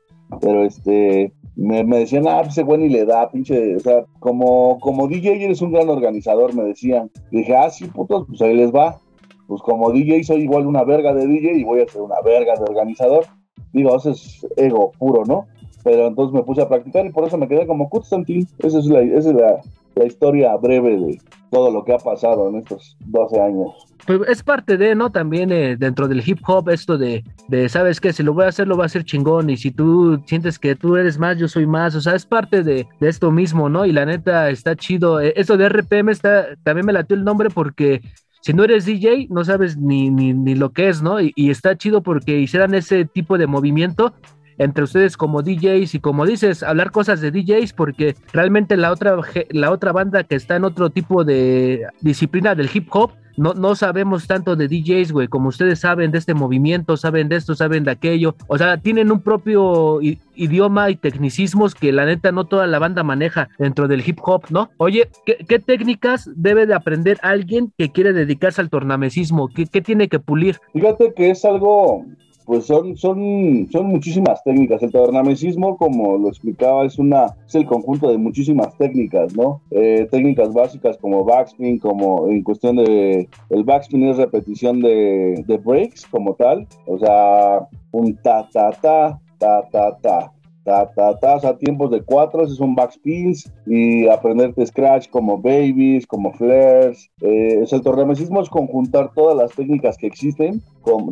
Pero 0.42 0.64
este, 0.64 1.32
me, 1.58 1.84
me 1.84 2.00
decían, 2.00 2.28
ah, 2.28 2.40
pues, 2.42 2.54
ese 2.54 2.64
güey 2.64 2.80
ni 2.80 2.90
le 2.90 3.06
da, 3.06 3.30
pinche, 3.30 3.76
o 3.76 3.80
sea, 3.80 4.06
como, 4.20 4.80
como 4.80 5.08
DJ 5.08 5.44
eres 5.44 5.62
un 5.62 5.74
gran 5.74 5.90
organizador, 5.90 6.56
me 6.56 6.64
decían. 6.64 7.12
dije, 7.32 7.56
ah, 7.56 7.70
sí, 7.70 7.86
putos, 7.86 8.26
pues 8.28 8.42
ahí 8.42 8.56
les 8.56 8.74
va. 8.74 9.00
Pues 9.48 9.62
como 9.62 9.92
DJ 9.92 10.24
soy 10.24 10.44
igual 10.44 10.68
una 10.68 10.84
verga 10.84 11.14
de 11.14 11.26
DJ 11.26 11.60
y 11.60 11.64
voy 11.64 11.82
a 11.82 11.88
ser 11.88 12.02
una 12.02 12.22
verga 12.22 12.56
de 12.56 12.64
organizador. 12.64 13.26
Digo, 13.74 13.96
eso 13.96 14.12
es 14.12 14.46
ego 14.56 14.92
puro, 15.00 15.24
¿no? 15.26 15.48
pero 15.88 16.08
entonces 16.08 16.34
me 16.34 16.44
puse 16.44 16.62
a 16.62 16.68
practicar 16.68 17.06
y 17.06 17.12
por 17.12 17.26
eso 17.26 17.38
me 17.38 17.48
quedé 17.48 17.66
como 17.66 17.90
Constantine. 17.90 18.46
Esa 18.60 18.80
es 18.80 18.88
la, 18.88 19.00
esa 19.00 19.30
es 19.30 19.36
la, 19.36 19.62
la 19.96 20.06
historia 20.06 20.54
breve 20.58 21.00
de 21.00 21.18
todo 21.52 21.72
lo 21.72 21.84
que 21.84 21.94
ha 21.94 21.98
pasado 21.98 22.50
en 22.50 22.58
estos 22.58 22.98
12 23.00 23.40
años. 23.40 23.74
Pues 24.06 24.22
es 24.28 24.44
parte 24.44 24.78
de, 24.78 24.96
¿no? 24.96 25.12
También 25.12 25.52
eh, 25.52 25.76
dentro 25.76 26.08
del 26.08 26.24
hip 26.26 26.40
hop, 26.48 26.70
esto 26.70 26.98
de, 26.98 27.24
de, 27.50 27.68
¿sabes 27.68 28.00
qué? 28.00 28.14
Si 28.14 28.24
lo 28.24 28.34
voy 28.34 28.46
a 28.46 28.50
hacer, 28.50 28.68
lo 28.68 28.76
voy 28.76 28.84
a 28.84 28.86
hacer 28.86 29.04
chingón. 29.04 29.50
Y 29.50 29.58
si 29.58 29.72
tú 29.72 30.22
sientes 30.26 30.60
que 30.60 30.76
tú 30.76 30.96
eres 30.96 31.18
más, 31.20 31.38
yo 31.38 31.48
soy 31.48 31.66
más. 31.66 31.96
O 31.96 32.02
sea, 32.02 32.16
es 32.16 32.26
parte 32.26 32.64
de, 32.64 32.88
de 33.00 33.10
esto 33.10 33.32
mismo, 33.32 33.70
¿no? 33.70 33.86
Y 33.86 33.92
la 33.92 34.06
neta 34.06 34.50
está 34.50 34.76
chido. 34.76 35.20
Eh, 35.20 35.34
esto 35.36 35.58
de 35.58 35.68
RPM 35.68 36.12
está, 36.12 36.56
también 36.64 36.86
me 36.86 36.94
latió 36.94 37.16
el 37.16 37.24
nombre 37.24 37.50
porque 37.50 38.02
si 38.42 38.54
no 38.54 38.64
eres 38.64 38.86
DJ, 38.86 39.28
no 39.30 39.44
sabes 39.44 39.78
ni, 39.78 40.10
ni, 40.10 40.34
ni 40.34 40.56
lo 40.56 40.72
que 40.72 40.88
es, 40.88 41.02
¿no? 41.02 41.20
Y, 41.20 41.34
y, 41.36 41.50
está 41.50 41.78
chido 41.78 42.02
porque 42.02 42.40
hicieran 42.40 42.74
ese 42.76 43.04
tipo 43.04 43.38
de 43.38 43.48
movimiento 43.48 44.14
entre 44.58 44.84
ustedes 44.84 45.18
como 45.18 45.42
DJs 45.42 45.96
y 45.96 46.00
como 46.00 46.26
dices, 46.26 46.64
hablar 46.64 46.92
cosas 46.92 47.22
de 47.22 47.32
DJs 47.32 47.74
porque 47.74 48.16
realmente 48.34 48.78
la 48.78 48.92
otra, 48.92 49.16
la 49.50 49.72
otra 49.72 49.92
banda 49.92 50.24
que 50.24 50.36
está 50.36 50.56
en 50.56 50.64
otro 50.64 50.90
tipo 50.90 51.24
de 51.24 51.88
disciplina 52.02 52.56
del 52.56 52.70
hip 52.74 52.88
hop, 52.92 53.12
no, 53.38 53.54
no 53.54 53.76
sabemos 53.76 54.26
tanto 54.26 54.56
de 54.56 54.68
DJs, 54.68 55.12
güey, 55.12 55.28
como 55.28 55.50
ustedes 55.50 55.80
saben 55.80 56.10
de 56.12 56.18
este 56.18 56.34
movimiento, 56.34 56.98
saben 56.98 57.30
de 57.30 57.36
esto, 57.36 57.54
saben 57.54 57.84
de 57.84 57.92
aquello. 57.92 58.36
O 58.48 58.58
sea, 58.58 58.78
tienen 58.78 59.12
un 59.12 59.22
propio 59.22 60.00
idioma 60.02 60.90
y 60.90 60.96
tecnicismos 60.96 61.76
que 61.76 61.92
la 61.92 62.06
neta 62.06 62.32
no 62.32 62.46
toda 62.46 62.66
la 62.66 62.80
banda 62.80 63.04
maneja 63.04 63.50
dentro 63.60 63.88
del 63.88 64.04
hip 64.06 64.18
hop, 64.24 64.46
¿no? 64.50 64.72
Oye, 64.78 65.10
¿qué, 65.26 65.60
técnicas 65.60 66.30
debe 66.36 66.66
de 66.66 66.74
aprender 66.74 67.20
alguien 67.22 67.72
que 67.78 67.92
quiere 67.92 68.12
dedicarse 68.12 68.60
al 68.60 68.72
tornamesismo? 68.72 69.50
¿Qué, 69.50 69.68
¿Qué 69.68 69.82
tiene 69.82 70.08
que 70.08 70.20
pulir? 70.20 70.60
Fíjate 70.74 71.14
que 71.14 71.30
es 71.30 71.46
algo 71.46 72.06
pues 72.48 72.66
son, 72.66 72.96
son, 72.96 73.68
son 73.70 73.88
muchísimas 73.88 74.42
técnicas. 74.42 74.82
El 74.82 74.92
tornamesismo, 74.92 75.76
como 75.78 76.18
lo 76.18 76.30
explicaba, 76.30 76.86
es, 76.86 76.98
una, 76.98 77.36
es 77.46 77.56
el 77.56 77.66
conjunto 77.66 78.10
de 78.10 78.18
muchísimas 78.18 78.76
técnicas, 78.78 79.36
¿no? 79.36 79.62
Eh, 79.70 80.08
técnicas 80.10 80.54
básicas 80.54 80.98
como 80.98 81.26
backspin, 81.26 81.78
como 81.78 82.30
en 82.30 82.42
cuestión 82.44 82.78
de... 82.78 83.28
El 83.50 83.66
backspin 83.66 84.08
es 84.08 84.16
repetición 84.16 84.80
de, 84.80 85.44
de 85.46 85.58
breaks 85.58 86.06
como 86.06 86.36
tal, 86.36 86.66
o 86.86 86.98
sea, 86.98 87.68
un 87.92 88.16
ta, 88.16 88.48
ta, 88.54 88.72
ta, 88.72 89.20
ta, 89.38 89.68
ta, 89.70 89.98
ta 90.02 90.32
ta, 90.68 91.40
sea, 91.40 91.58
tiempos 91.58 91.92
de 91.92 92.02
cuatro, 92.02 92.44
esos 92.44 92.58
son 92.58 92.76
backspins, 92.76 93.50
y 93.66 94.08
aprenderte 94.08 94.66
scratch 94.66 95.10
como 95.10 95.38
babies, 95.38 96.06
como 96.06 96.34
flares. 96.34 97.10
Eh, 97.22 97.64
el 97.70 97.82
tornamesismo 97.82 98.42
es 98.42 98.50
conjuntar 98.50 99.12
todas 99.14 99.38
las 99.38 99.52
técnicas 99.52 99.98
que 99.98 100.08
existen, 100.08 100.62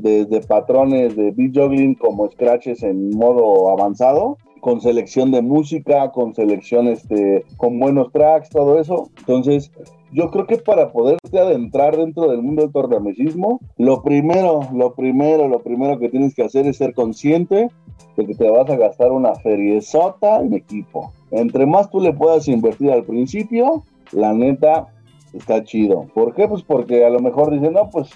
desde 0.01 0.41
patrones 0.41 1.15
de 1.15 1.31
beat 1.31 1.55
juggling 1.55 1.95
como 1.95 2.29
scratches 2.29 2.83
en 2.83 3.09
modo 3.11 3.69
avanzado, 3.69 4.37
con 4.61 4.81
selección 4.81 5.31
de 5.31 5.41
música, 5.41 6.11
con 6.11 6.33
selección 6.33 6.87
este, 6.87 7.45
con 7.57 7.79
buenos 7.79 8.11
tracks, 8.11 8.49
todo 8.49 8.79
eso. 8.79 9.09
Entonces, 9.19 9.71
yo 10.11 10.31
creo 10.31 10.47
que 10.47 10.57
para 10.57 10.91
poderte 10.91 11.37
adentrar 11.37 11.97
dentro 11.97 12.29
del 12.29 12.41
mundo 12.41 12.63
del 12.63 12.71
tornamesismo, 12.71 13.59
lo 13.77 14.01
primero, 14.01 14.61
lo 14.73 14.95
primero, 14.95 15.47
lo 15.47 15.59
primero 15.59 15.99
que 15.99 16.09
tienes 16.09 16.33
que 16.33 16.43
hacer 16.43 16.65
es 16.65 16.77
ser 16.77 16.93
consciente 16.93 17.69
de 18.15 18.25
que 18.25 18.35
te 18.35 18.49
vas 18.49 18.69
a 18.69 18.77
gastar 18.77 19.11
una 19.11 19.33
sota 19.81 20.39
en 20.39 20.53
equipo. 20.53 21.11
Entre 21.31 21.65
más 21.65 21.89
tú 21.89 21.99
le 21.99 22.13
puedas 22.13 22.47
invertir 22.47 22.91
al 22.91 23.03
principio, 23.03 23.83
la 24.11 24.33
neta 24.33 24.87
está 25.33 25.63
chido. 25.63 26.05
¿Por 26.13 26.33
qué? 26.33 26.47
Pues 26.47 26.63
porque 26.63 27.05
a 27.05 27.09
lo 27.09 27.19
mejor 27.19 27.51
dicen, 27.51 27.73
no, 27.73 27.89
pues 27.89 28.09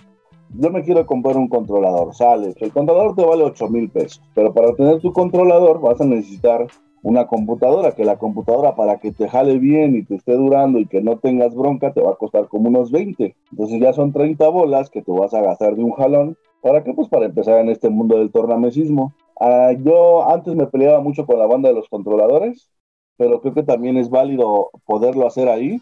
yo 0.58 0.72
me 0.72 0.84
quiero 0.84 1.06
comprar 1.06 1.38
un 1.38 1.48
controlador. 1.48 2.16
Sale, 2.16 2.54
el 2.58 2.72
controlador 2.72 3.16
te 3.16 3.26
vale 3.26 3.44
8 3.44 3.68
mil 3.70 3.90
pesos, 3.90 4.22
pero 4.34 4.54
para 4.54 4.74
tener 4.74 5.00
tu 5.00 5.14
controlador 5.14 5.82
vas 5.82 6.00
a 6.02 6.06
necesitar 6.06 6.68
una 7.02 7.28
computadora, 7.28 7.94
que 7.94 8.04
la 8.04 8.18
computadora 8.18 8.76
para 8.76 8.98
que 9.00 9.12
te 9.12 9.30
jale 9.30 9.58
bien 9.58 9.96
y 9.96 10.04
te 10.04 10.16
esté 10.16 10.34
durando 10.34 10.80
y 10.80 10.86
que 10.86 11.02
no 11.02 11.18
tengas 11.18 11.56
bronca 11.56 11.94
te 11.94 12.02
va 12.02 12.12
a 12.12 12.16
costar 12.16 12.48
como 12.48 12.70
unos 12.70 12.92
20. 12.92 13.36
Entonces 13.52 13.80
ya 13.80 13.94
son 13.94 14.12
30 14.12 14.48
bolas 14.50 14.90
que 14.90 15.02
te 15.02 15.12
vas 15.12 15.34
a 15.34 15.42
gastar 15.42 15.76
de 15.76 15.84
un 15.84 15.92
jalón. 15.92 16.38
¿Para 16.62 16.84
qué? 16.84 16.94
Pues 16.94 17.08
para 17.08 17.26
empezar 17.26 17.60
en 17.60 17.70
este 17.70 17.90
mundo 17.90 18.18
del 18.18 18.32
tornamesismo. 18.32 19.14
Ah, 19.40 19.72
yo 19.78 20.30
antes 20.30 20.54
me 20.56 20.68
peleaba 20.68 21.00
mucho 21.00 21.26
con 21.26 21.40
la 21.40 21.46
banda 21.46 21.70
de 21.70 21.76
los 21.76 21.88
controladores, 21.88 22.70
pero 23.18 23.40
creo 23.42 23.54
que 23.54 23.64
también 23.64 23.98
es 23.98 24.10
válido 24.10 24.70
poderlo 24.86 25.26
hacer 25.26 25.48
ahí, 25.48 25.82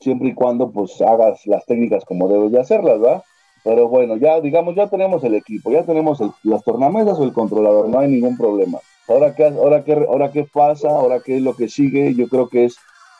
siempre 0.00 0.28
y 0.28 0.34
cuando 0.34 0.70
pues 0.70 1.00
hagas 1.02 1.44
las 1.46 1.66
técnicas 1.66 2.04
como 2.04 2.28
debes 2.28 2.52
de 2.52 2.60
hacerlas, 2.60 3.00
¿verdad? 3.00 3.22
Pero 3.64 3.88
bueno, 3.88 4.16
ya 4.16 4.40
digamos, 4.40 4.74
ya 4.76 4.88
tenemos 4.88 5.22
el 5.24 5.34
equipo, 5.34 5.70
ya 5.72 5.84
tenemos 5.84 6.20
las 6.44 6.64
tornamesas 6.64 7.18
o 7.18 7.24
el 7.24 7.32
controlador, 7.32 7.88
no 7.88 7.98
hay 7.98 8.08
ningún 8.08 8.36
problema. 8.36 8.78
Ahora 9.08 9.34
qué, 9.34 9.46
ahora 9.46 9.84
qué, 9.84 9.94
ahora 10.08 10.30
qué 10.30 10.44
pasa, 10.44 10.90
ahora 10.90 11.20
qué 11.20 11.36
es 11.36 11.42
lo 11.42 11.54
que 11.54 11.68
sigue, 11.68 12.14
yo 12.14 12.28
creo 12.28 12.48
que 12.48 12.66
es 12.66 12.76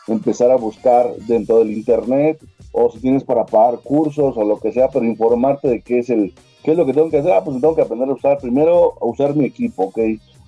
empezar 0.07 0.51
a 0.51 0.57
buscar 0.57 1.13
dentro 1.29 1.59
del 1.59 1.73
internet 1.73 2.41
o 2.73 2.91
si 2.91 3.01
tienes 3.01 3.25
para 3.25 3.47
pagar 3.47 3.81
cursos 3.81 4.37
o 4.37 4.45
lo 4.45 4.59
que 4.59 4.73
sea, 4.73 4.89
pero 4.89 5.05
informarte 5.05 5.69
de 5.69 5.83
qué 5.83 5.99
es 6.01 6.11
el, 6.11 6.33
qué 6.63 6.73
es 6.73 6.77
lo 6.77 6.87
que 6.87 6.93
tengo 6.93 7.11
que 7.11 7.19
hacer, 7.19 7.33
ah, 7.33 7.43
pues 7.45 7.61
tengo 7.61 7.75
que 7.75 7.83
aprender 7.83 8.09
a 8.09 8.13
usar 8.13 8.39
primero 8.39 8.95
a 9.01 9.07
usar 9.07 9.35
mi 9.35 9.45
equipo, 9.45 9.85
ok, 9.85 9.99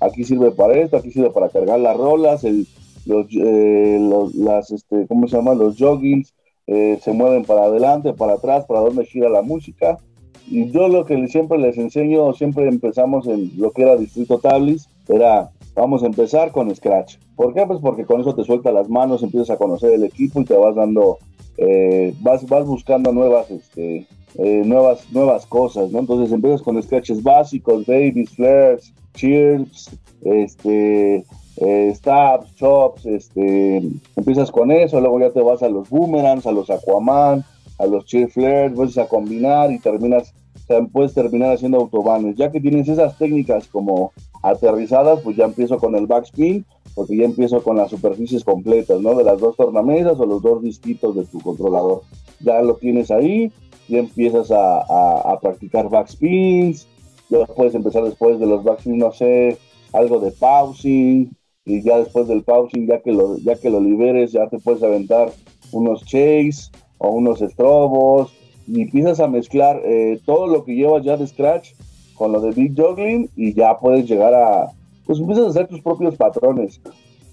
aquí 0.01 0.25
sirve 0.25 0.51
para 0.51 0.75
esto, 0.75 0.97
aquí 0.97 1.11
sirve 1.11 1.31
para 1.31 1.49
cargar 1.49 1.81
las 1.81 1.97
rolas, 1.97 2.45
el, 2.45 2.67
los, 3.07 3.27
eh, 3.33 3.99
las, 4.35 4.71
este, 4.71 5.07
¿cómo 5.07 5.29
se 5.29 5.37
llama? 5.37 5.55
Los 5.55 5.77
joggings, 5.79 6.35
eh, 6.67 6.99
se 7.03 7.13
mueven 7.13 7.45
para 7.45 7.65
adelante, 7.65 8.13
para 8.13 8.35
atrás, 8.35 8.65
para 8.67 8.81
dónde 8.81 9.05
gira 9.05 9.29
la 9.29 9.43
música. 9.43 9.99
Y 10.47 10.71
yo 10.71 10.89
lo 10.89 11.05
que 11.05 11.27
siempre 11.29 11.59
les 11.59 11.79
enseño, 11.79 12.33
siempre 12.35 12.69
empezamos 12.69 13.27
en 13.27 13.53
lo 13.57 13.71
que 13.71 13.83
era 13.83 13.97
Distrito 13.97 14.39
Tablis, 14.39 14.89
era 15.09 15.51
vamos 15.75 16.03
a 16.03 16.07
empezar 16.07 16.53
con 16.53 16.75
Scratch. 16.75 17.17
¿Por 17.37 17.53
qué? 17.53 17.67
Pues 17.67 17.81
porque 17.81 18.05
con 18.05 18.21
eso 18.21 18.35
te 18.35 18.45
suelta 18.45 18.71
las 18.71 18.89
manos, 18.89 19.23
empiezas 19.23 19.51
a 19.51 19.57
conocer 19.57 19.93
el 19.93 20.05
equipo 20.05 20.41
y 20.41 20.45
te 20.45 20.57
vas 20.57 20.75
dando, 20.75 21.19
eh, 21.57 22.15
vas, 22.21 22.47
vas 22.47 22.67
buscando 22.67 23.13
nuevas, 23.13 23.51
este, 23.51 24.07
nuevas, 24.37 25.07
nuevas 25.13 25.47
cosas, 25.47 25.91
¿no? 25.91 26.01
Entonces 26.01 26.33
empiezas 26.33 26.63
con 26.63 26.83
scratches 26.83 27.23
básicos, 27.23 27.87
babies, 27.87 28.31
flares, 28.31 28.93
chirps, 29.15 29.91
este, 30.23 31.25
eh, 31.57 31.93
stabs, 31.95 32.55
chops, 32.57 33.07
este, 33.07 33.77
empiezas 34.17 34.51
con 34.51 34.73
eso, 34.73 35.01
luego 35.01 35.21
ya 35.21 35.31
te 35.31 35.41
vas 35.41 35.63
a 35.63 35.69
los 35.69 35.89
boomerangs, 35.89 36.47
a 36.47 36.53
los 36.53 36.69
Aquaman, 36.71 37.45
a 37.79 37.87
los 37.87 38.05
cheer 38.07 38.29
flares, 38.31 38.75
vuelves 38.75 38.99
a 38.99 39.07
combinar 39.07 39.71
y 39.71 39.79
terminas, 39.79 40.35
o 40.57 40.67
sea, 40.67 40.83
puedes 40.85 41.15
terminar 41.15 41.53
haciendo 41.53 41.79
autobanes. 41.79 42.37
Ya 42.37 42.51
que 42.51 42.61
tienes 42.61 42.89
esas 42.89 43.17
técnicas 43.19 43.69
como 43.69 44.13
aterrizadas, 44.43 45.21
pues 45.21 45.37
ya 45.37 45.45
empiezo 45.45 45.79
con 45.79 45.95
el 45.95 46.07
backspin, 46.07 46.65
porque 46.95 47.17
ya 47.17 47.25
empiezo 47.25 47.63
con 47.63 47.77
las 47.77 47.91
superficies 47.91 48.45
completas, 48.45 49.01
¿no? 49.01 49.15
De 49.15 49.25
las 49.25 49.41
dos 49.41 49.57
tornamesas 49.57 50.19
o 50.19 50.27
los 50.27 50.43
dos 50.43 50.63
disquitos 50.63 51.15
de 51.15 51.25
tu 51.25 51.41
controlador. 51.41 52.03
Ya 52.41 52.63
lo 52.63 52.75
tienes 52.75 53.11
ahí, 53.11 53.51
y 53.89 53.97
empiezas 53.99 54.51
a, 54.51 54.79
a, 54.79 55.33
a 55.33 55.41
practicar 55.41 55.89
backspins, 55.89 56.87
ya 57.29 57.47
puedes 57.47 57.75
empezar 57.75 58.05
después 58.05 58.39
de 58.39 58.47
los 58.47 58.65
backspins, 58.65 58.97
no 58.97 59.13
sé, 59.13 59.59
algo 59.93 60.21
de 60.21 60.31
pausing, 60.33 61.31
y 61.65 61.83
ya 61.83 61.99
después 61.99 62.29
del 62.29 62.43
pausing, 62.43 62.87
ya 62.87 63.01
que 63.01 63.13
lo, 63.13 63.39
ya 63.39 63.57
que 63.57 63.71
lo 63.71 63.81
liberes, 63.81 64.33
ya 64.33 64.49
te 64.49 64.59
puedes 64.59 64.83
aventar 64.83 65.33
unos 65.73 66.05
chase 66.05 66.71
o 66.99 67.11
unos 67.11 67.41
estrobos 67.43 68.33
y 68.67 68.83
empiezas 68.83 69.21
a 69.21 69.29
mezclar 69.29 69.81
eh, 69.85 70.21
todo 70.25 70.47
lo 70.47 70.65
que 70.65 70.75
llevas 70.75 71.05
ya 71.05 71.17
de 71.17 71.27
scratch 71.27 71.73
con 72.15 72.33
lo 72.33 72.41
de 72.41 72.51
big 72.51 72.75
juggling 72.77 73.29
y 73.37 73.55
ya 73.55 73.79
puedes 73.79 74.07
llegar 74.09 74.35
a, 74.35 74.73
pues 75.07 75.19
empiezas 75.19 75.47
a 75.47 75.51
hacer 75.51 75.69
tus 75.69 75.81
propios 75.81 76.17
patrones. 76.17 76.81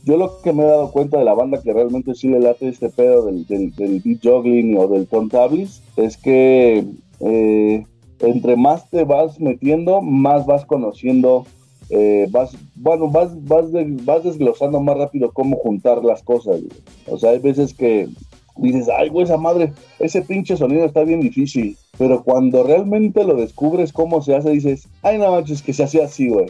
Yo 0.04 0.18
lo 0.18 0.42
que 0.42 0.54
me 0.54 0.64
he 0.64 0.68
dado 0.68 0.92
cuenta 0.92 1.20
de 1.20 1.26
la 1.26 1.34
banda 1.34 1.62
que 1.62 1.74
realmente 1.74 2.16
sí 2.16 2.28
le 2.28 2.40
late 2.40 2.68
este 2.68 2.90
pedo 2.90 3.26
del, 3.26 3.46
del, 3.46 4.02
beat 4.04 4.20
juggling 4.24 4.78
o 4.78 4.88
del 4.88 5.08
tablis 5.30 5.82
es 5.96 6.18
que 6.18 6.86
eh, 7.20 7.86
entre 8.20 8.56
más 8.56 8.90
te 8.90 9.04
vas 9.04 9.40
metiendo, 9.40 10.02
más 10.02 10.46
vas 10.46 10.66
conociendo 10.66 11.46
eh, 11.94 12.28
vas, 12.32 12.56
bueno, 12.76 13.10
vas, 13.10 13.32
vas, 13.46 13.66
vas 14.06 14.24
desglosando 14.24 14.80
más 14.80 14.98
rápido 14.98 15.32
cómo 15.34 15.58
juntar 15.58 16.04
las 16.06 16.24
cosas. 16.24 16.62
O 17.08 17.18
sea, 17.18 17.32
hay 17.32 17.40
veces 17.40 17.74
que 17.74 18.08
dices, 18.56 18.88
ay, 18.90 19.10
güey, 19.10 19.26
esa 19.26 19.36
madre, 19.36 19.74
ese 20.00 20.22
pinche 20.22 20.56
sonido 20.56 20.86
está 20.86 21.04
bien 21.04 21.20
difícil. 21.20 21.78
Pero 21.98 22.24
cuando 22.24 22.64
realmente 22.64 23.26
lo 23.26 23.36
descubres 23.36 23.92
cómo 23.92 24.22
se 24.22 24.36
hace, 24.36 24.52
dices, 24.52 24.88
ay, 25.02 25.18
no 25.18 25.32
manches, 25.32 25.62
que 25.62 25.74
se 25.74 25.84
hace 25.84 26.02
así, 26.02 26.30
güey. 26.30 26.48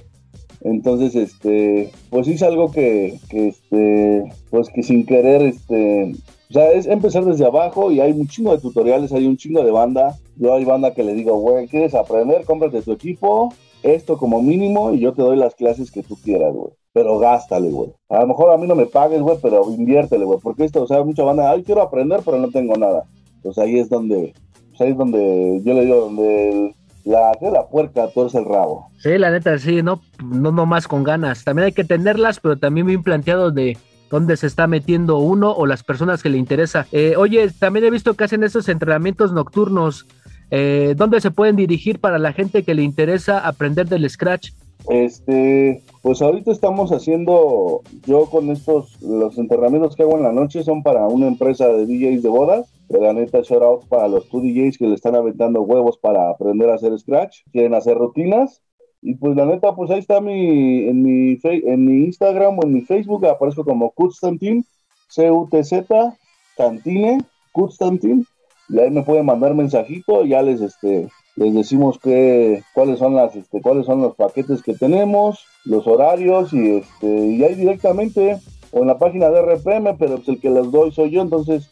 Entonces, 0.64 1.16
este, 1.16 1.92
pues 2.10 2.28
sí 2.28 2.34
es 2.34 2.44
algo 2.44 2.72
que, 2.72 3.20
que, 3.30 3.48
este, 3.48 4.32
pues 4.50 4.70
que 4.70 4.84
sin 4.84 5.06
querer, 5.06 5.42
este, 5.42 6.14
o 6.52 6.54
sea, 6.54 6.70
es 6.74 6.86
empezar 6.86 7.24
desde 7.24 7.46
abajo 7.46 7.94
y 7.94 8.02
hay 8.02 8.12
un 8.12 8.28
chingo 8.28 8.52
de 8.52 8.62
tutoriales, 8.62 9.14
hay 9.14 9.26
un 9.26 9.38
chingo 9.38 9.64
de 9.64 9.72
banda. 9.72 10.18
Yo 10.36 10.54
hay 10.54 10.66
banda 10.66 10.94
que 10.94 11.04
le 11.04 11.14
digo, 11.14 11.38
güey, 11.38 11.68
¿quieres 11.70 11.96
aprender? 11.96 12.44
Cómprate 12.44 12.82
tu 12.82 12.92
equipo, 12.92 13.54
esto 13.84 14.18
como 14.18 14.42
mínimo 14.42 14.94
y 14.94 15.00
yo 15.00 15.14
te 15.14 15.22
doy 15.22 15.38
las 15.38 15.56
clases 15.56 15.92
que 15.92 16.04
tú 16.04 16.18
quieras, 16.22 16.54
güey. 16.54 16.74
Pero 16.92 17.20
gástale, 17.20 17.70
güey. 17.70 17.94
A 18.10 18.20
lo 18.20 18.28
mejor 18.28 18.52
a 18.52 18.58
mí 18.58 18.68
no 18.68 18.76
me 18.76 18.86
pagues, 18.86 19.22
güey, 19.22 19.38
pero 19.42 19.64
inviértele, 19.72 20.26
güey. 20.26 20.40
Porque 20.44 20.66
esto, 20.66 20.84
o 20.84 20.88
sea, 20.88 21.02
mucha 21.06 21.24
banda, 21.24 21.50
ay, 21.50 21.64
quiero 21.64 21.82
aprender, 21.82 22.20
pero 22.26 22.38
no 22.38 22.50
tengo 22.50 22.76
nada. 22.76 23.06
Pues 23.42 23.58
ahí 23.58 23.80
es 23.80 23.88
donde, 23.88 24.34
pues 24.70 24.82
ahí 24.82 24.92
es 24.92 24.98
donde 24.98 25.62
yo 25.64 25.74
le 25.74 25.86
digo, 25.86 26.02
donde 26.02 26.76
la 27.04 27.32
de 27.40 27.52
la 27.52 27.68
puerca 27.68 28.08
torce 28.10 28.38
el 28.38 28.46
rabo. 28.46 28.88
Sí, 29.00 29.18
la 29.18 29.32
neta, 29.32 29.58
sí, 29.58 29.82
no, 29.82 30.02
no, 30.24 30.52
no 30.52 30.66
más 30.66 30.88
con 30.88 31.04
ganas. 31.04 31.44
También 31.44 31.68
hay 31.68 31.72
que 31.72 31.84
tenerlas, 31.84 32.40
pero 32.40 32.58
también 32.58 32.88
bien 32.88 33.04
planteado 33.04 33.52
de 33.52 33.78
dónde 34.10 34.38
se 34.38 34.48
está 34.48 34.68
metiendo 34.68 35.20
uno 35.20 35.52
o 35.52 35.66
las 35.66 35.84
personas 35.84 36.22
que 36.22 36.30
le 36.30 36.38
interesa. 36.38 36.86
Eh, 36.92 37.16
oye, 37.18 37.50
también 37.60 37.86
he 37.86 37.90
visto 37.90 38.14
que 38.14 38.26
hacen 38.26 38.44
esos 38.44 38.68
entrenamientos 38.70 39.32
nocturnos 39.32 40.06
eh, 40.52 40.96
¿Dónde 40.98 41.22
se 41.22 41.32
pueden 41.32 41.56
dirigir 41.56 42.00
para 42.00 42.20
la 42.20 42.34
gente 42.34 42.64
que 42.64 42.76
le 42.76 42.84
interesa 42.84 43.40
aprender 43.48 43.88
del 43.88 44.08
Scratch? 44.10 44.52
Este, 44.90 45.82
pues 46.02 46.22
ahorita 46.22 46.52
estamos 46.52 46.92
haciendo, 46.92 47.82
yo 48.06 48.26
con 48.26 48.50
estos, 48.50 49.02
los 49.02 49.38
entrenamientos 49.38 49.96
que 49.96 50.04
hago 50.04 50.18
en 50.18 50.24
la 50.24 50.34
noche 50.34 50.64
son 50.64 50.84
para 50.84 51.08
una 51.08 51.28
empresa 51.28 51.68
de 51.68 51.86
DJs 51.86 52.22
de 52.22 52.30
bodas, 52.30 52.74
la 53.00 53.14
neta 53.14 53.42
shout 53.42 53.62
out 53.62 53.86
para 53.88 54.08
los 54.08 54.28
two 54.30 54.42
DJs 54.42 54.78
que 54.78 54.88
le 54.88 54.96
están 54.96 55.16
aventando 55.16 55.62
huevos 55.62 55.98
para 55.98 56.30
aprender 56.30 56.70
a 56.70 56.76
hacer 56.76 56.98
Scratch, 56.98 57.40
quieren 57.52 57.74
hacer 57.74 57.98
rutinas, 57.98 58.62
y 59.02 59.16
pues 59.16 59.36
la 59.36 59.46
neta, 59.46 59.76
pues 59.76 59.90
ahí 59.90 60.00
está 60.00 60.22
mi, 60.22 60.88
en 60.88 61.02
mi, 61.02 61.40
en 61.44 61.86
mi 61.86 62.06
Instagram 62.06 62.60
o 62.60 62.64
en 62.64 62.74
mi 62.74 62.82
Facebook, 62.82 63.26
aparezco 63.26 63.64
como 63.64 63.92
Kutstantin, 63.92 64.66
C-U-T-Z, 65.10 66.18
Cantine, 66.56 67.24
Kutstantin, 67.52 68.26
y 68.70 68.80
ahí 68.80 68.92
me 68.92 69.04
pueden 69.04 69.26
mandar 69.26 69.54
mensajito, 69.56 70.26
ya 70.26 70.42
les 70.42 70.62
este 70.62 71.10
les 71.36 71.54
decimos 71.54 71.98
que 71.98 72.62
cuáles 72.74 73.00
son 73.00 73.16
las 73.16 73.36
este, 73.36 73.62
cuáles 73.62 73.86
son 73.86 74.02
los 74.02 74.16
paquetes 74.16 74.62
que 74.62 74.74
tenemos, 74.74 75.46
los 75.66 75.88
horarios 75.88 76.54
y 76.54 76.78
este 76.78 77.08
y 77.08 77.44
ahí 77.44 77.56
directamente 77.56 78.40
o 78.72 78.82
en 78.82 78.88
la 78.88 78.98
página 78.98 79.30
de 79.30 79.42
RPM, 79.42 79.98
pero 79.98 80.16
pues 80.16 80.28
el 80.30 80.40
que 80.40 80.50
les 80.50 80.72
doy 80.72 80.92
soy 80.92 81.12
yo, 81.12 81.22
entonces 81.22 81.70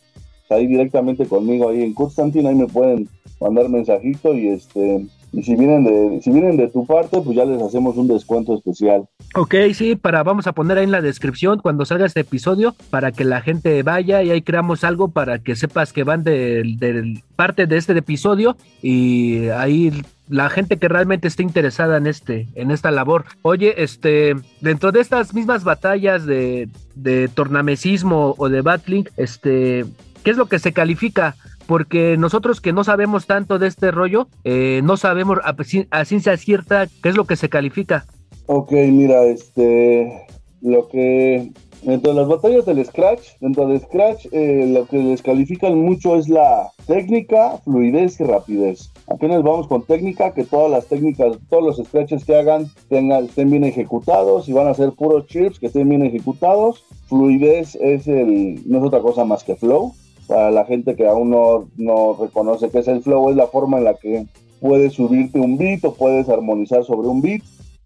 ahí 0.50 0.68
directamente 0.68 1.26
conmigo 1.26 1.70
ahí 1.70 1.84
en 1.84 1.94
Constantine 1.94 2.50
ahí 2.50 2.56
me 2.56 2.68
pueden 2.68 3.08
mandar 3.40 3.70
mensajito 3.70 4.36
y 4.36 4.50
este 4.50 5.06
y 5.32 5.44
si 5.44 5.56
vienen 5.56 5.84
de 5.84 6.22
si 6.22 6.32
vienen 6.32 6.58
de 6.58 6.70
tu 6.70 6.86
parte 6.86 7.22
pues 7.22 7.36
ya 7.38 7.46
les 7.46 7.62
hacemos 7.62 7.98
un 7.98 8.08
descuento 8.08 8.56
especial. 8.56 9.08
Ok 9.36 9.56
sí 9.74 9.96
para 9.96 10.24
vamos 10.24 10.48
a 10.48 10.54
poner 10.54 10.78
ahí 10.78 10.86
en 10.86 10.92
la 10.92 11.02
descripción 11.02 11.60
cuando 11.60 11.86
salga 11.86 12.06
este 12.06 12.22
episodio 12.22 12.76
para 12.90 13.12
que 13.12 13.26
la 13.26 13.42
gente 13.42 13.82
vaya 13.84 14.24
y 14.24 14.32
ahí 14.32 14.42
creamos 14.42 14.84
algo 14.84 15.10
para 15.10 15.40
que 15.40 15.56
sepas 15.56 15.94
que 15.94 16.04
van 16.04 16.24
de, 16.24 17.22
parte 17.36 17.68
de 17.68 17.78
este 17.78 17.94
episodio 17.94 18.58
y 18.82 19.50
ahí 19.50 19.92
la 20.28 20.50
gente 20.50 20.78
que 20.78 20.88
realmente 20.88 21.28
esté 21.28 21.44
interesada 21.44 21.98
en 21.98 22.08
este 22.08 22.48
en 22.56 22.72
esta 22.72 22.92
labor. 22.92 23.26
Oye 23.44 23.84
este 23.84 24.36
dentro 24.62 24.92
de 24.92 25.02
estas 25.02 25.34
mismas 25.34 25.64
batallas 25.64 26.26
de 26.26 26.70
de 26.96 27.28
tornamesismo 27.28 28.36
o 28.38 28.50
de 28.50 28.62
battling 28.62 29.08
este 29.16 29.86
qué 30.24 30.32
es 30.32 30.38
lo 30.38 30.48
que 30.48 30.60
se 30.60 30.74
califica 30.74 31.36
porque 31.70 32.18
nosotros 32.18 32.62
que 32.62 32.74
no 32.74 32.84
sabemos 32.84 33.28
tanto 33.28 33.60
de 33.60 33.68
este 33.68 33.92
rollo, 33.92 34.28
eh, 34.44 34.82
no 34.84 34.98
sabemos 34.98 35.38
a, 35.44 36.04
ciencia 36.04 36.36
cierta 36.36 36.88
qué 37.04 37.10
es 37.10 37.16
lo 37.16 37.26
que 37.26 37.36
se 37.36 37.48
califica. 37.48 38.08
Ok, 38.48 38.72
mira, 38.72 39.24
este, 39.26 40.26
lo 40.64 40.88
que 40.88 41.52
dentro 41.84 42.12
de 42.12 42.20
las 42.22 42.28
batallas 42.28 42.66
del 42.66 42.84
Scratch, 42.84 43.38
dentro 43.40 43.68
de 43.68 43.80
Scratch, 43.82 44.26
eh, 44.32 44.68
lo 44.68 44.88
que 44.88 44.98
les 44.98 45.22
califican 45.22 45.78
mucho 45.78 46.16
es 46.16 46.28
la 46.28 46.72
técnica, 46.88 47.60
fluidez 47.64 48.20
y 48.20 48.24
rapidez. 48.24 48.90
Apenas 49.06 49.44
vamos 49.44 49.68
con 49.68 49.84
técnica, 49.84 50.34
que 50.34 50.46
todas 50.46 50.72
las 50.72 50.88
técnicas, 50.88 51.38
todos 51.52 51.64
los 51.64 51.88
scratches 51.88 52.26
que 52.26 52.36
hagan 52.36 52.66
tengan, 52.90 53.26
estén 53.26 53.52
bien 53.52 53.64
ejecutados 53.64 54.50
y 54.50 54.54
van 54.54 54.68
a 54.68 54.74
ser 54.74 54.94
puros 54.94 55.28
chips 55.28 55.60
que 55.60 55.68
estén 55.68 55.88
bien 55.88 56.04
ejecutados. 56.04 56.84
Fluidez 57.06 57.76
es 57.76 58.08
el, 58.08 58.68
no 58.68 58.80
es 58.80 58.84
otra 58.84 59.02
cosa 59.02 59.24
más 59.24 59.44
que 59.44 59.56
flow 59.56 59.94
para 60.30 60.52
la 60.52 60.64
gente 60.64 60.96
que 60.96 61.08
aún 61.08 61.32
no, 61.32 62.14
reconoce 62.14 62.70
qué 62.70 62.80
es 62.80 62.88
el 62.88 63.02
flow, 63.02 63.32
es 63.32 63.36
la 63.36 63.48
forma 63.48 63.80
en 63.80 63.84
la 63.84 63.96
que 63.96 64.28
puedes 64.62 64.94
subirte 64.94 65.40
un 65.40 65.58
beat 65.58 65.84
o 65.84 65.96
puedes 65.96 66.30
armonizar 66.30 66.84
sobre 66.84 67.08
un 67.08 67.22
beat 67.22 67.42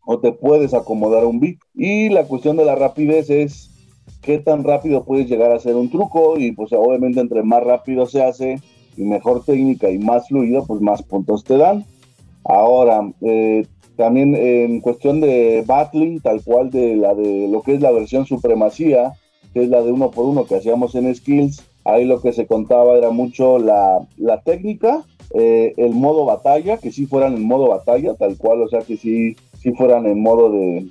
o 0.06 0.20
te 0.20 0.34
puedes 0.34 0.74
acomodar 0.74 1.24
un 1.26 1.40
beat. 1.40 1.56
Y 1.74 2.10
la 2.10 2.26
cuestión 2.26 2.58
de 2.58 2.66
la 2.66 2.76
rapidez 2.76 3.30
es 3.30 3.72
qué 4.22 4.40
tan 4.40 4.66
rápido 4.66 5.06
puedes 5.06 5.30
llegar 5.30 5.52
a 5.52 5.56
hacer 5.56 5.76
un 5.76 5.90
truco 5.90 6.38
y 6.38 6.52
pues 6.52 6.74
obviamente 6.74 7.22
entre 7.22 7.44
más 7.44 7.64
rápido 7.64 8.06
se 8.06 8.22
hace 8.22 8.60
y 8.98 9.04
mejor 9.04 9.46
técnica 9.46 9.90
y 9.90 9.98
más 9.98 10.28
fluido, 10.28 10.66
pues 10.66 10.82
más 10.82 11.02
puntos 11.02 11.46
te 11.46 11.58
dan. 11.58 11.86
Ahora, 12.44 13.10
eh, 13.22 13.66
también 13.96 14.36
en 14.36 14.82
cuestión 14.82 15.22
de 15.22 15.64
battling, 15.66 16.20
tal 16.20 16.44
cual 16.44 16.72
de 16.72 16.98
la 16.98 17.14
de 17.14 17.48
lo 17.48 17.62
que 17.62 17.76
es 17.76 17.82
la 17.82 17.92
versión 17.92 18.26
supremacía, 18.26 19.14
que 19.54 19.64
es 19.64 19.70
la 19.70 19.82
de 19.82 19.94
uno 19.94 20.12
por 20.12 20.26
uno 20.26 20.46
que 20.46 20.56
hacíamos 20.56 20.94
en 20.96 21.16
Skills. 21.16 21.64
Ahí 21.86 22.06
lo 22.06 22.22
que 22.22 22.34
se 22.34 22.48
contaba 22.48 22.98
era 22.98 23.12
mucho 23.12 23.60
la, 23.60 24.00
la 24.18 24.42
técnica, 24.42 25.04
eh, 25.34 25.74
el 25.78 25.94
modo 25.94 26.26
batalla, 26.26 26.78
que 26.78 26.92
sí 26.92 27.06
fueran 27.06 27.36
en 27.36 27.44
modo 27.44 27.68
batalla, 27.68 28.16
tal 28.16 28.38
cual, 28.38 28.62
o 28.62 28.68
sea, 28.70 28.82
que 28.82 28.98
sí, 28.98 29.36
sí 29.60 29.72
fueran 29.74 30.06
en 30.06 30.22
modo 30.22 30.52
de, 30.52 30.88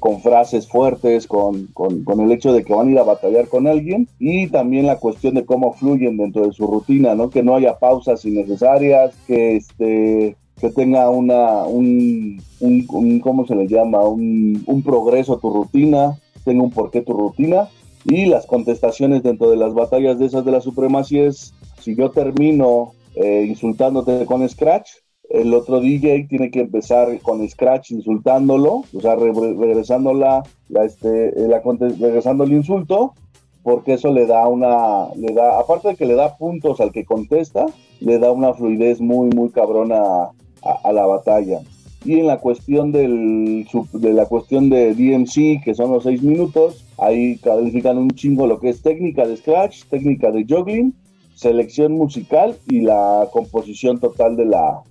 con 0.00 0.20
frases 0.20 0.68
fuertes, 0.68 1.26
con, 1.26 1.66
con, 1.68 2.04
con, 2.04 2.20
el 2.20 2.32
hecho 2.32 2.52
de 2.52 2.64
que 2.64 2.74
van 2.74 2.88
a 2.88 2.90
ir 2.90 2.98
a 2.98 3.04
batallar 3.04 3.48
con 3.48 3.66
alguien 3.66 4.08
y 4.18 4.48
también 4.48 4.86
la 4.86 4.98
cuestión 4.98 5.34
de 5.34 5.44
cómo 5.44 5.72
fluyen 5.72 6.16
dentro 6.16 6.46
de 6.46 6.52
su 6.52 6.66
rutina, 6.66 7.14
¿no? 7.14 7.30
Que 7.30 7.42
no 7.42 7.54
haya 7.54 7.78
pausas 7.78 8.24
innecesarias, 8.24 9.14
que 9.26 9.56
este 9.56 10.36
que 10.60 10.70
tenga 10.70 11.10
una, 11.10 11.64
un, 11.64 12.40
un, 12.60 13.18
¿cómo 13.20 13.46
se 13.46 13.56
le 13.56 13.66
llama? 13.66 14.02
Un, 14.02 14.62
un 14.66 14.82
progreso 14.82 15.38
tu 15.38 15.50
rutina, 15.50 16.16
tenga 16.44 16.62
un 16.62 16.70
porqué 16.70 17.00
tu 17.00 17.14
rutina 17.14 17.68
y 18.04 18.26
las 18.26 18.46
contestaciones 18.46 19.22
dentro 19.22 19.50
de 19.50 19.56
las 19.56 19.74
batallas 19.74 20.18
de 20.18 20.26
esas 20.26 20.44
de 20.44 20.52
la 20.52 20.60
supremacía 20.60 21.26
es, 21.26 21.54
si 21.80 21.94
yo 21.94 22.10
termino 22.10 22.92
eh, 23.14 23.44
insultándote 23.48 24.26
con 24.26 24.48
Scratch, 24.48 24.90
el 25.28 25.54
otro 25.54 25.80
DJ 25.80 26.26
tiene 26.28 26.50
que 26.50 26.60
empezar 26.60 27.18
con 27.20 27.48
Scratch 27.48 27.92
insultándolo, 27.92 28.84
o 28.94 29.00
sea, 29.00 29.16
regresando 29.16 30.12
la, 30.12 30.42
este, 30.84 31.32
la, 31.48 31.62
regresando 31.98 32.44
el 32.44 32.52
insulto, 32.52 33.14
porque 33.62 33.94
eso 33.94 34.12
le 34.12 34.26
da 34.26 34.46
una, 34.48 35.08
le 35.14 35.32
da, 35.32 35.58
aparte 35.58 35.88
de 35.88 35.96
que 35.96 36.06
le 36.06 36.14
da 36.14 36.36
puntos 36.36 36.80
al 36.80 36.92
que 36.92 37.04
contesta, 37.04 37.66
le 38.00 38.18
da 38.18 38.30
una 38.30 38.52
fluidez 38.52 39.00
muy, 39.00 39.30
muy 39.30 39.50
cabrona 39.50 40.30
a, 40.62 40.92
la 40.92 41.06
batalla. 41.06 41.60
Y 42.04 42.18
en 42.18 42.26
la 42.26 42.38
cuestión 42.38 42.90
del, 42.90 43.66
de 43.92 44.12
la 44.12 44.26
cuestión 44.26 44.70
de 44.70 44.94
DMC, 44.94 45.62
que 45.62 45.74
son 45.74 45.92
los 45.92 46.02
seis 46.02 46.22
minutos, 46.22 46.84
ahí 46.98 47.36
califican 47.38 47.98
un 47.98 48.10
chingo 48.10 48.46
lo 48.46 48.58
que 48.58 48.70
es 48.70 48.82
técnica 48.82 49.26
de 49.26 49.36
Scratch, 49.36 49.84
técnica 49.84 50.32
de 50.32 50.44
juggling, 50.48 50.94
selección 51.34 51.92
musical 51.92 52.56
y 52.68 52.80
la 52.80 53.28
composición 53.32 54.00
total 54.00 54.36
de 54.36 54.46
la, 54.46 54.82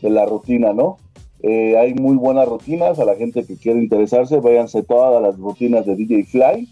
de 0.00 0.10
la 0.10 0.26
rutina, 0.26 0.72
¿no? 0.72 0.98
Eh, 1.42 1.76
hay 1.76 1.94
muy 1.94 2.16
buenas 2.16 2.46
rutinas, 2.48 2.98
a 2.98 3.04
la 3.04 3.16
gente 3.16 3.44
que 3.44 3.56
quiere 3.56 3.80
interesarse, 3.80 4.40
váyanse 4.40 4.82
todas 4.82 5.22
las 5.22 5.36
rutinas 5.38 5.86
de 5.86 5.96
DJ 5.96 6.24
Fly. 6.24 6.68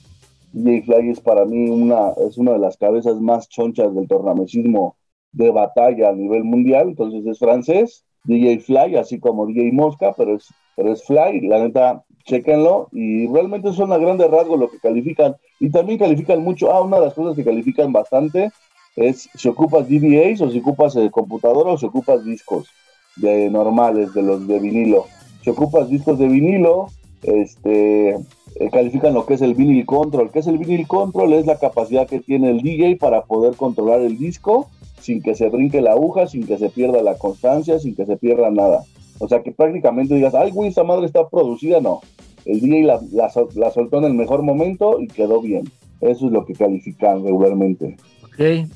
DJ 0.52 0.82
Fly 0.82 1.10
es 1.10 1.20
para 1.20 1.44
mí 1.44 1.70
una, 1.70 2.10
es 2.28 2.38
una 2.38 2.52
de 2.52 2.58
las 2.58 2.76
cabezas 2.76 3.20
más 3.20 3.48
chonchas 3.48 3.94
del 3.94 4.06
tornamesismo 4.06 4.96
de 5.32 5.50
batalla 5.50 6.10
a 6.10 6.12
nivel 6.12 6.44
mundial, 6.44 6.88
entonces 6.88 7.26
es 7.26 7.38
francés, 7.38 8.04
DJ 8.28 8.60
Fly, 8.60 8.96
así 8.96 9.18
como 9.18 9.46
DJ 9.46 9.72
Mosca, 9.72 10.14
pero 10.16 10.36
es, 10.36 10.48
pero 10.76 10.92
es 10.92 11.02
Fly, 11.04 11.40
la 11.48 11.60
neta, 11.60 12.04
chequenlo, 12.24 12.88
y 12.92 13.26
realmente 13.26 13.72
son 13.72 13.90
a 13.90 13.96
grandes 13.96 14.30
rasgos 14.30 14.60
lo 14.60 14.70
que 14.70 14.78
califican, 14.78 15.36
y 15.58 15.70
también 15.70 15.98
califican 15.98 16.42
mucho, 16.44 16.70
ah, 16.70 16.82
una 16.82 16.98
de 16.98 17.06
las 17.06 17.14
cosas 17.14 17.34
que 17.34 17.44
califican 17.44 17.90
bastante 17.90 18.50
es 18.96 19.30
si 19.34 19.48
ocupas 19.48 19.88
DVAs 19.88 20.40
o 20.42 20.50
si 20.50 20.58
ocupas 20.58 20.94
eh, 20.96 21.08
computadora 21.10 21.70
o 21.70 21.78
si 21.78 21.86
ocupas 21.86 22.24
discos 22.24 22.68
de 23.16 23.48
normales, 23.48 24.12
de 24.12 24.22
los 24.22 24.46
de 24.46 24.58
vinilo. 24.58 25.06
Si 25.42 25.50
ocupas 25.50 25.88
discos 25.88 26.18
de 26.18 26.28
vinilo, 26.28 26.88
este, 27.22 28.10
eh, 28.10 28.70
califican 28.72 29.14
lo 29.14 29.24
que 29.24 29.34
es 29.34 29.42
el 29.42 29.54
vinyl 29.54 29.86
control. 29.86 30.30
¿Qué 30.30 30.40
es 30.40 30.46
el 30.46 30.58
vinyl 30.58 30.86
control? 30.86 31.32
Es 31.32 31.46
la 31.46 31.58
capacidad 31.58 32.08
que 32.08 32.20
tiene 32.20 32.50
el 32.50 32.60
DJ 32.60 32.96
para 32.96 33.22
poder 33.22 33.56
controlar 33.56 34.00
el 34.00 34.18
disco 34.18 34.68
sin 35.00 35.22
que 35.22 35.34
se 35.34 35.48
brinque 35.48 35.80
la 35.80 35.92
aguja, 35.92 36.26
sin 36.26 36.46
que 36.46 36.58
se 36.58 36.70
pierda 36.70 37.02
la 37.02 37.16
constancia, 37.16 37.78
sin 37.78 37.94
que 37.94 38.06
se 38.06 38.16
pierda 38.16 38.50
nada. 38.50 38.82
O 39.18 39.28
sea 39.28 39.42
que 39.42 39.52
prácticamente 39.52 40.14
digas, 40.14 40.34
ay, 40.34 40.50
güey, 40.50 40.68
esta 40.68 40.84
madre 40.84 41.06
está 41.06 41.28
producida, 41.28 41.80
no. 41.80 42.00
El 42.44 42.60
DJ 42.60 42.84
la, 42.84 43.00
la, 43.12 43.30
la 43.54 43.70
soltó 43.70 43.98
en 43.98 44.04
el 44.04 44.14
mejor 44.14 44.42
momento 44.42 45.00
y 45.00 45.08
quedó 45.08 45.40
bien. 45.40 45.70
Eso 46.00 46.26
es 46.26 46.32
lo 46.32 46.44
que 46.44 46.54
califican 46.54 47.24
regularmente. 47.24 47.96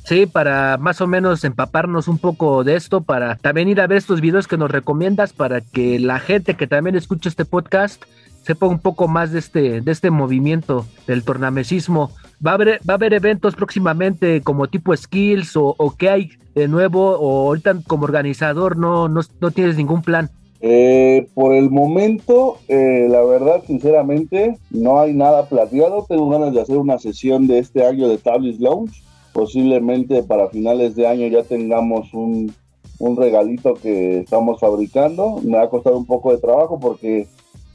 Sí, 0.04 0.26
para 0.26 0.76
más 0.76 1.00
o 1.00 1.06
menos 1.06 1.44
empaparnos 1.44 2.08
un 2.08 2.18
poco 2.18 2.64
de 2.64 2.74
esto, 2.74 3.02
para 3.02 3.36
también 3.36 3.68
ir 3.68 3.80
a 3.80 3.86
ver 3.86 3.98
estos 3.98 4.20
videos 4.20 4.48
que 4.48 4.56
nos 4.56 4.72
recomiendas, 4.72 5.32
para 5.32 5.60
que 5.60 6.00
la 6.00 6.18
gente 6.18 6.54
que 6.54 6.66
también 6.66 6.96
escucha 6.96 7.28
este 7.28 7.44
podcast 7.44 8.02
sepa 8.42 8.66
un 8.66 8.80
poco 8.80 9.06
más 9.06 9.30
de 9.30 9.38
este, 9.38 9.80
de 9.80 9.92
este 9.92 10.10
movimiento 10.10 10.84
del 11.06 11.22
tornamesismo. 11.22 12.10
¿Va 12.44 12.52
a, 12.52 12.54
haber, 12.54 12.80
¿Va 12.88 12.94
a 12.94 12.96
haber 12.96 13.14
eventos 13.14 13.54
próximamente 13.54 14.40
como 14.42 14.66
tipo 14.66 14.96
skills 14.96 15.56
o, 15.56 15.74
o 15.78 15.94
qué 15.96 16.10
hay 16.10 16.30
de 16.54 16.68
nuevo? 16.68 17.16
¿O 17.18 17.48
ahorita 17.48 17.76
como 17.86 18.04
organizador 18.04 18.76
no, 18.76 19.08
no, 19.08 19.20
no 19.40 19.50
tienes 19.50 19.76
ningún 19.76 20.02
plan? 20.02 20.28
Eh, 20.60 21.28
por 21.34 21.54
el 21.54 21.70
momento, 21.70 22.58
eh, 22.68 23.06
la 23.08 23.22
verdad, 23.22 23.62
sinceramente, 23.66 24.58
no 24.70 25.00
hay 25.00 25.12
nada 25.12 25.48
plateado. 25.48 26.04
Tengo 26.08 26.28
ganas 26.30 26.52
de 26.52 26.60
hacer 26.60 26.78
una 26.78 26.98
sesión 26.98 27.46
de 27.46 27.58
este 27.58 27.84
año 27.86 28.08
de 28.08 28.18
Tablets 28.18 28.60
Lounge 28.60 29.02
posiblemente 29.32 30.22
para 30.22 30.48
finales 30.48 30.94
de 30.94 31.06
año 31.06 31.26
ya 31.26 31.42
tengamos 31.42 32.12
un, 32.12 32.54
un 32.98 33.16
regalito 33.16 33.74
que 33.74 34.20
estamos 34.20 34.60
fabricando. 34.60 35.40
Me 35.42 35.58
ha 35.58 35.68
costado 35.68 35.96
un 35.96 36.06
poco 36.06 36.32
de 36.32 36.38
trabajo 36.38 36.78
porque 36.78 37.26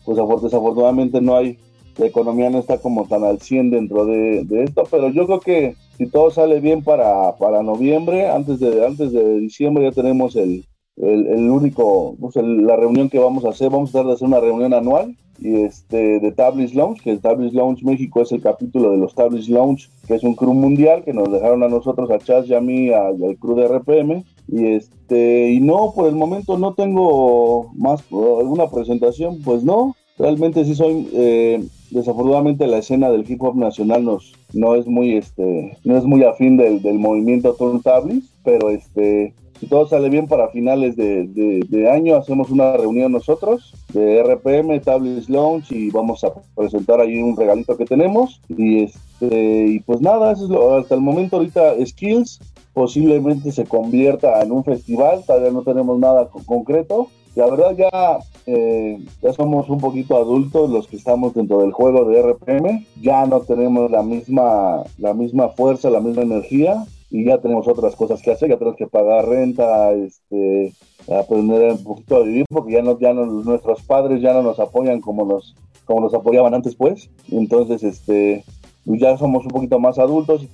pues 0.05 0.17
desafortunadamente 0.41 1.19
no 1.19 1.35
hay, 1.35 1.57
la 1.97 2.05
economía 2.05 2.49
no 2.49 2.59
está 2.59 2.77
como 2.79 3.07
tan 3.07 3.23
al 3.23 3.39
100 3.39 3.71
dentro 3.71 4.05
de, 4.05 4.45
esto, 4.63 4.83
pero 4.89 5.09
yo 5.09 5.25
creo 5.25 5.39
que 5.39 5.75
si 5.97 6.07
todo 6.07 6.31
sale 6.31 6.59
bien 6.59 6.83
para, 6.83 7.35
para 7.37 7.63
noviembre, 7.63 8.29
antes 8.29 8.59
de, 8.59 8.85
antes 8.85 9.11
de 9.11 9.39
diciembre 9.39 9.85
ya 9.85 9.91
tenemos 9.91 10.35
el, 10.35 10.65
el, 10.97 11.49
único, 11.49 12.15
pues 12.19 12.35
la 12.35 12.75
reunión 12.75 13.09
que 13.09 13.19
vamos 13.19 13.45
a 13.45 13.49
hacer, 13.49 13.69
vamos 13.69 13.89
a 13.89 13.93
tratar 13.93 14.07
de 14.07 14.13
hacer 14.13 14.27
una 14.27 14.39
reunión 14.39 14.73
anual 14.73 15.15
y 15.39 15.61
este 15.61 16.19
de 16.19 16.31
Tablets 16.31 16.73
Lounge, 16.73 17.01
que 17.03 17.11
el 17.11 17.21
Tablets 17.21 17.53
Lounge 17.53 17.85
México 17.85 18.21
es 18.21 18.31
el 18.31 18.41
capítulo 18.41 18.91
de 18.91 18.97
los 18.97 19.13
Tablets 19.13 19.49
Lounge, 19.49 19.89
que 20.07 20.15
es 20.15 20.23
un 20.23 20.35
crew 20.35 20.53
mundial 20.53 21.03
que 21.03 21.13
nos 21.13 21.31
dejaron 21.31 21.63
a 21.63 21.67
nosotros, 21.67 22.09
a 22.09 22.17
Chas 22.17 22.47
y 22.47 22.55
a 22.55 22.61
mí, 22.61 22.89
al, 22.89 23.37
crew 23.39 23.55
de 23.55 23.67
RPM. 23.67 24.23
Y 24.47 24.65
este, 24.65 25.51
y 25.51 25.59
no, 25.59 25.93
por 25.95 26.07
el 26.07 26.15
momento 26.15 26.57
no 26.57 26.73
tengo 26.73 27.71
más 27.75 28.03
alguna 28.11 28.69
presentación, 28.69 29.41
pues 29.43 29.63
no. 29.63 29.95
Realmente 30.17 30.65
sí 30.65 30.73
soy, 30.73 31.07
eh, 31.13 31.63
desafortunadamente 31.91 32.67
la 32.67 32.79
escena 32.79 33.09
del 33.09 33.29
hip 33.29 33.41
hop 33.41 33.55
nacional 33.55 34.03
nos, 34.03 34.33
no 34.53 34.75
es 34.75 34.87
muy, 34.87 35.15
este, 35.15 35.77
no 35.83 35.97
es 35.97 36.03
muy 36.03 36.23
afín 36.23 36.57
del, 36.57 36.81
del 36.81 36.99
movimiento 36.99 37.55
Tablets, 37.83 38.33
pero 38.43 38.69
este, 38.69 39.33
si 39.59 39.67
todo 39.67 39.87
sale 39.87 40.09
bien 40.09 40.27
para 40.27 40.49
finales 40.49 40.95
de, 40.95 41.89
año, 41.91 42.15
hacemos 42.15 42.51
una 42.51 42.77
reunión 42.77 43.11
nosotros 43.11 43.73
de 43.93 44.21
RPM, 44.21 44.79
Tablets 44.81 45.29
Launch 45.29 45.71
y 45.71 45.89
vamos 45.89 46.23
a 46.23 46.33
presentar 46.55 46.99
ahí 46.99 47.21
un 47.21 47.35
regalito 47.35 47.75
que 47.75 47.85
tenemos. 47.85 48.39
Y, 48.49 48.83
este, 48.83 49.65
y 49.67 49.79
pues 49.79 50.01
nada, 50.01 50.31
eso 50.31 50.43
es 50.43 50.49
lo, 50.49 50.75
hasta 50.75 50.95
el 50.95 51.01
momento 51.01 51.37
ahorita 51.37 51.73
Skills 51.85 52.39
posiblemente 52.73 53.51
se 53.51 53.65
convierta 53.65 54.39
en 54.43 54.51
un 54.51 54.63
festival, 54.63 55.23
todavía 55.25 55.51
no 55.51 55.63
tenemos 55.63 55.97
nada 55.97 56.29
concreto. 56.45 57.09
La 57.37 57.45
verdad 57.45 57.77
ya, 57.77 58.17
eh, 58.47 58.97
ya 59.21 59.31
somos 59.31 59.69
un 59.69 59.77
poquito 59.77 60.17
adultos 60.17 60.71
los 60.71 60.87
que 60.87 60.95
estamos 60.95 61.35
dentro 61.35 61.59
del 61.59 61.71
juego 61.71 62.05
de 62.05 62.19
RPM, 62.19 62.87
ya 62.99 63.27
no 63.27 63.41
tenemos 63.41 63.91
la 63.91 64.01
misma, 64.01 64.81
la 64.97 65.13
misma 65.13 65.49
fuerza, 65.49 65.91
la 65.91 65.99
misma 65.99 66.23
energía 66.23 66.83
y 67.11 67.25
ya 67.25 67.37
tenemos 67.37 67.67
otras 67.67 67.95
cosas 67.95 68.23
que 68.23 68.31
hacer, 68.31 68.49
ya 68.49 68.57
tenemos 68.57 68.75
que 68.75 68.87
pagar 68.87 69.27
renta, 69.27 69.91
este, 69.91 70.73
aprender 71.15 71.73
un 71.73 71.83
poquito 71.83 72.15
a 72.15 72.23
vivir, 72.23 72.45
porque 72.49 72.73
ya 72.73 72.81
no, 72.81 72.97
ya 72.97 73.13
no, 73.13 73.27
nuestros 73.27 73.83
padres 73.83 74.19
ya 74.19 74.33
no 74.33 74.41
nos 74.41 74.59
apoyan 74.59 74.99
como 74.99 75.23
nos, 75.23 75.55
como 75.85 76.01
nos 76.01 76.15
apoyaban 76.15 76.55
antes, 76.55 76.73
pues. 76.73 77.11
Entonces, 77.31 77.83
este, 77.83 78.45
ya 78.83 79.15
somos 79.15 79.45
un 79.45 79.51
poquito 79.51 79.77
más 79.77 79.99
adultos. 79.99 80.47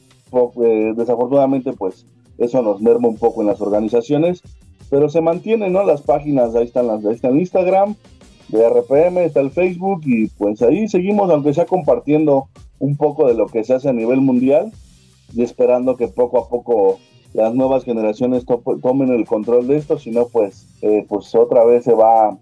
Eh, 0.62 0.93
desafortunadamente, 0.98 1.72
pues, 1.72 2.06
eso 2.38 2.62
nos 2.62 2.82
merma 2.82 3.08
un 3.08 3.17
poco 3.17 3.39
en 3.39 3.48
las 3.48 3.62
organizaciones, 3.62 4.43
pero 4.93 5.10
se 5.10 5.21
mantienen, 5.21 5.73
¿no? 5.73 5.84
Las 5.84 6.03
páginas, 6.03 6.53
ahí 6.53 6.65
están 6.65 6.86
las, 6.86 7.03
ahí 7.03 7.15
está 7.15 7.29
el 7.29 7.39
Instagram 7.39 7.95
de 8.49 8.63
RPM, 8.63 9.25
está 9.25 9.39
el 9.39 9.49
Facebook, 9.49 10.01
y 10.06 10.27
pues 10.27 10.62
ahí 10.62 10.88
seguimos, 10.88 11.32
aunque 11.32 11.51
sea 11.51 11.65
compartiendo 11.65 12.47
un 12.77 12.95
poco 12.95 13.27
de 13.27 13.34
lo 13.34 13.47
que 13.47 13.63
se 13.63 13.73
hace 13.73 13.89
a 13.89 13.93
nivel 13.93 14.21
mundial 14.21 14.71
y 15.34 15.41
esperando 15.41 15.97
que 15.97 16.10
poco 16.10 16.39
a 16.39 16.47
poco 16.47 16.99
las 17.34 17.56
nuevas 17.56 17.86
generaciones 17.86 18.45
tomen 18.84 19.10
el 19.10 19.25
control 19.25 19.65
de 19.65 19.77
esto, 19.77 19.97
si 19.97 20.12
no 20.12 20.27
pues, 20.27 20.67
eh, 20.84 21.03
pues 21.10 21.34
otra 21.34 21.65
vez 21.65 21.86
se 21.86 21.95
va, 21.95 22.38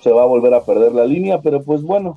se 0.00 0.12
va 0.12 0.22
a 0.22 0.26
volver 0.26 0.54
a 0.54 0.64
perder 0.64 0.92
la 0.92 1.06
línea, 1.06 1.40
pero 1.40 1.64
pues 1.64 1.82
bueno, 1.82 2.14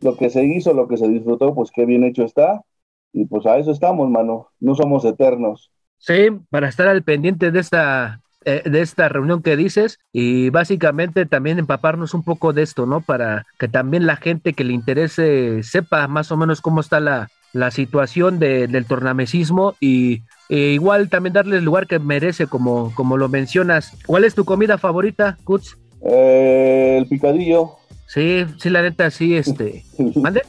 lo 0.00 0.16
que 0.16 0.30
se 0.30 0.44
hizo, 0.46 0.72
lo 0.74 0.88
que 0.88 0.96
se 0.96 1.06
disfrutó, 1.06 1.54
pues 1.54 1.70
qué 1.72 1.86
bien 1.86 2.02
hecho 2.02 2.24
está, 2.24 2.64
y 3.12 3.26
pues 3.26 3.46
a 3.46 3.56
eso 3.56 3.70
estamos, 3.70 4.10
mano, 4.10 4.48
no 4.58 4.74
somos 4.74 5.04
eternos. 5.04 5.70
Sí, 5.98 6.26
para 6.50 6.68
estar 6.68 6.88
al 6.88 7.04
pendiente 7.04 7.52
de 7.52 7.60
esta 7.60 8.20
eh, 8.48 8.62
de 8.64 8.80
esta 8.80 9.10
reunión 9.10 9.42
que 9.42 9.56
dices 9.56 9.98
y 10.10 10.48
básicamente 10.48 11.26
también 11.26 11.58
empaparnos 11.58 12.14
un 12.14 12.22
poco 12.22 12.54
de 12.54 12.62
esto, 12.62 12.86
¿no? 12.86 13.02
Para 13.02 13.44
que 13.58 13.68
también 13.68 14.06
la 14.06 14.16
gente 14.16 14.54
que 14.54 14.64
le 14.64 14.72
interese 14.72 15.62
sepa 15.62 16.08
más 16.08 16.32
o 16.32 16.38
menos 16.38 16.62
cómo 16.62 16.80
está 16.80 16.98
la, 16.98 17.28
la 17.52 17.70
situación 17.70 18.38
del 18.38 18.86
tornamesismo 18.86 19.74
y 19.80 20.22
e 20.48 20.72
igual 20.72 21.10
también 21.10 21.34
darle 21.34 21.58
el 21.58 21.64
lugar 21.64 21.86
que 21.86 21.98
merece, 21.98 22.46
como, 22.46 22.94
como 22.94 23.18
lo 23.18 23.28
mencionas. 23.28 23.92
¿Cuál 24.06 24.24
es 24.24 24.34
tu 24.34 24.46
comida 24.46 24.78
favorita, 24.78 25.36
Kutz? 25.44 25.76
Eh, 26.00 26.96
el 26.98 27.06
picadillo. 27.06 27.72
Sí, 28.06 28.46
sí, 28.56 28.70
la 28.70 28.80
neta, 28.80 29.10
sí, 29.10 29.36
este. 29.36 29.84
¿Mande? 30.16 30.40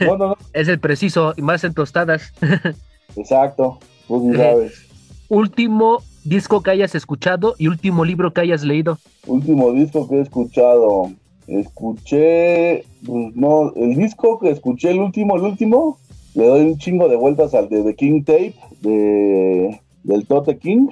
No, 0.00 0.16
no, 0.16 0.28
no. 0.28 0.36
es 0.54 0.68
el 0.68 0.80
preciso, 0.80 1.34
y 1.36 1.42
más 1.42 1.64
en 1.64 1.74
tostadas. 1.74 2.32
Exacto, 3.16 3.78
pues 4.08 4.38
sabes. 4.38 4.88
Último 5.28 6.02
disco 6.24 6.62
que 6.62 6.70
hayas 6.70 6.94
escuchado 6.94 7.54
y 7.58 7.68
último 7.68 8.04
libro 8.04 8.32
que 8.32 8.42
hayas 8.42 8.62
leído. 8.62 8.98
Último 9.26 9.72
disco 9.72 10.08
que 10.08 10.16
he 10.16 10.20
escuchado. 10.20 11.10
Escuché, 11.46 12.84
pues 13.04 13.34
no, 13.34 13.72
el 13.74 13.96
disco 13.96 14.38
que 14.38 14.50
escuché, 14.50 14.90
el 14.90 15.00
último, 15.00 15.36
el 15.36 15.42
último, 15.42 15.98
le 16.34 16.46
doy 16.46 16.60
un 16.62 16.78
chingo 16.78 17.08
de 17.08 17.16
vueltas 17.16 17.54
al 17.54 17.68
de 17.68 17.82
The 17.82 17.94
King 17.94 18.22
Tape, 18.22 18.54
de, 18.80 19.80
del 20.04 20.26
Tote 20.26 20.58
King. 20.58 20.88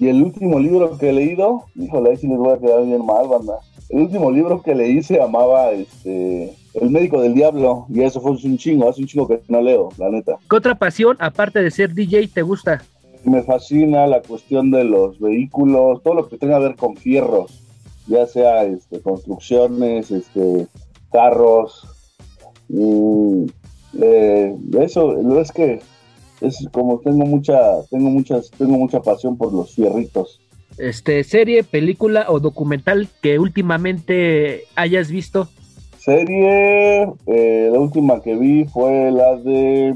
Y 0.00 0.08
el 0.08 0.22
último 0.22 0.58
libro 0.58 0.96
que 0.98 1.10
he 1.10 1.12
leído, 1.12 1.64
híjole, 1.74 2.10
ahí 2.10 2.16
sí 2.16 2.26
les 2.26 2.38
voy 2.38 2.52
a 2.52 2.58
quedar 2.58 2.84
bien 2.84 3.04
mal, 3.04 3.28
banda. 3.28 3.54
El 3.90 4.00
último 4.02 4.30
libro 4.30 4.62
que 4.62 4.74
leí 4.74 5.02
se 5.02 5.18
llamaba 5.18 5.70
este, 5.72 6.54
El 6.74 6.90
médico 6.90 7.20
del 7.20 7.34
diablo, 7.34 7.86
y 7.90 8.02
eso 8.02 8.20
fue 8.20 8.32
un 8.32 8.56
chingo, 8.56 8.88
hace 8.88 9.02
un 9.02 9.06
chingo 9.06 9.28
que 9.28 9.40
no 9.48 9.60
leo, 9.60 9.90
la 9.98 10.10
neta. 10.10 10.38
¿Qué 10.48 10.56
otra 10.56 10.74
pasión, 10.74 11.16
aparte 11.20 11.62
de 11.62 11.70
ser 11.70 11.92
DJ, 11.92 12.28
te 12.28 12.42
gusta? 12.42 12.82
Me 13.24 13.42
fascina 13.42 14.06
la 14.06 14.20
cuestión 14.22 14.70
de 14.70 14.84
los 14.84 15.18
vehículos, 15.18 16.02
todo 16.02 16.14
lo 16.14 16.28
que 16.28 16.36
tenga 16.36 16.58
que 16.58 16.64
ver 16.64 16.76
con 16.76 16.96
fierros, 16.96 17.62
ya 18.06 18.26
sea 18.26 18.64
este, 18.64 19.00
construcciones, 19.00 20.10
este, 20.10 20.66
carros. 21.10 21.86
Y, 22.68 23.46
eh, 24.00 24.54
eso 24.80 25.40
es 25.40 25.52
que 25.52 25.80
es 26.40 26.68
como 26.72 27.00
tengo 27.00 27.24
mucha, 27.24 27.82
tengo 27.90 28.10
muchas, 28.10 28.50
tengo 28.50 28.76
mucha 28.76 29.00
pasión 29.00 29.36
por 29.36 29.52
los 29.52 29.74
fierritos. 29.74 30.40
Este, 30.78 31.22
serie, 31.22 31.62
película 31.62 32.26
o 32.28 32.40
documental 32.40 33.08
que 33.22 33.38
últimamente 33.38 34.64
hayas 34.74 35.10
visto. 35.10 35.48
Serie, 35.98 37.08
eh, 37.26 37.70
la 37.72 37.78
última 37.78 38.20
que 38.20 38.34
vi 38.34 38.64
fue 38.64 39.10
la 39.12 39.36
de, 39.36 39.94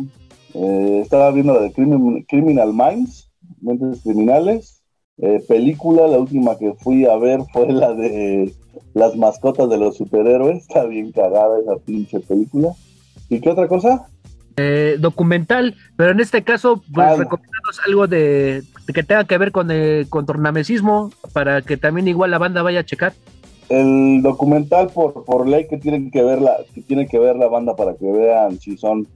eh, 0.54 1.00
estaba 1.02 1.30
viendo 1.30 1.54
la 1.54 1.60
de 1.60 1.72
Criminal 1.72 2.72
Minds, 2.72 3.30
Mentes 3.60 4.02
Criminales. 4.02 4.82
Eh, 5.20 5.42
película, 5.48 6.06
la 6.06 6.18
última 6.18 6.56
que 6.56 6.74
fui 6.74 7.04
a 7.06 7.16
ver 7.16 7.40
fue 7.52 7.72
la 7.72 7.92
de 7.92 8.52
las 8.94 9.16
mascotas 9.16 9.68
de 9.68 9.78
los 9.78 9.96
superhéroes. 9.96 10.58
Está 10.58 10.84
bien 10.84 11.12
cagada 11.12 11.60
esa 11.60 11.76
pinche 11.76 12.20
película. 12.20 12.72
¿Y 13.28 13.40
qué 13.40 13.50
otra 13.50 13.68
cosa? 13.68 14.08
Eh, 14.56 14.96
documental, 14.98 15.76
pero 15.96 16.10
en 16.10 16.18
este 16.18 16.42
caso, 16.42 16.82
pues 16.92 17.06
ah, 17.06 17.28
algo 17.86 18.08
de, 18.08 18.64
que 18.92 19.04
tenga 19.04 19.22
que 19.22 19.38
ver 19.38 19.52
con, 19.52 19.70
el, 19.70 20.08
con 20.08 20.26
tornamesismo, 20.26 21.12
para 21.32 21.62
que 21.62 21.76
también 21.76 22.08
igual 22.08 22.32
la 22.32 22.38
banda 22.38 22.62
vaya 22.62 22.80
a 22.80 22.84
checar. 22.84 23.12
El 23.68 24.20
documental 24.20 24.88
por, 24.88 25.24
por 25.24 25.46
ley 25.46 25.68
que 25.68 25.76
tienen 25.76 26.10
que 26.10 26.24
ver 26.24 26.42
la, 26.42 26.56
que 26.74 26.80
tiene 26.82 27.06
que 27.06 27.20
ver 27.20 27.36
la 27.36 27.46
banda 27.46 27.76
para 27.76 27.94
que 27.94 28.10
vean 28.10 28.58
si 28.58 28.76
son 28.76 29.06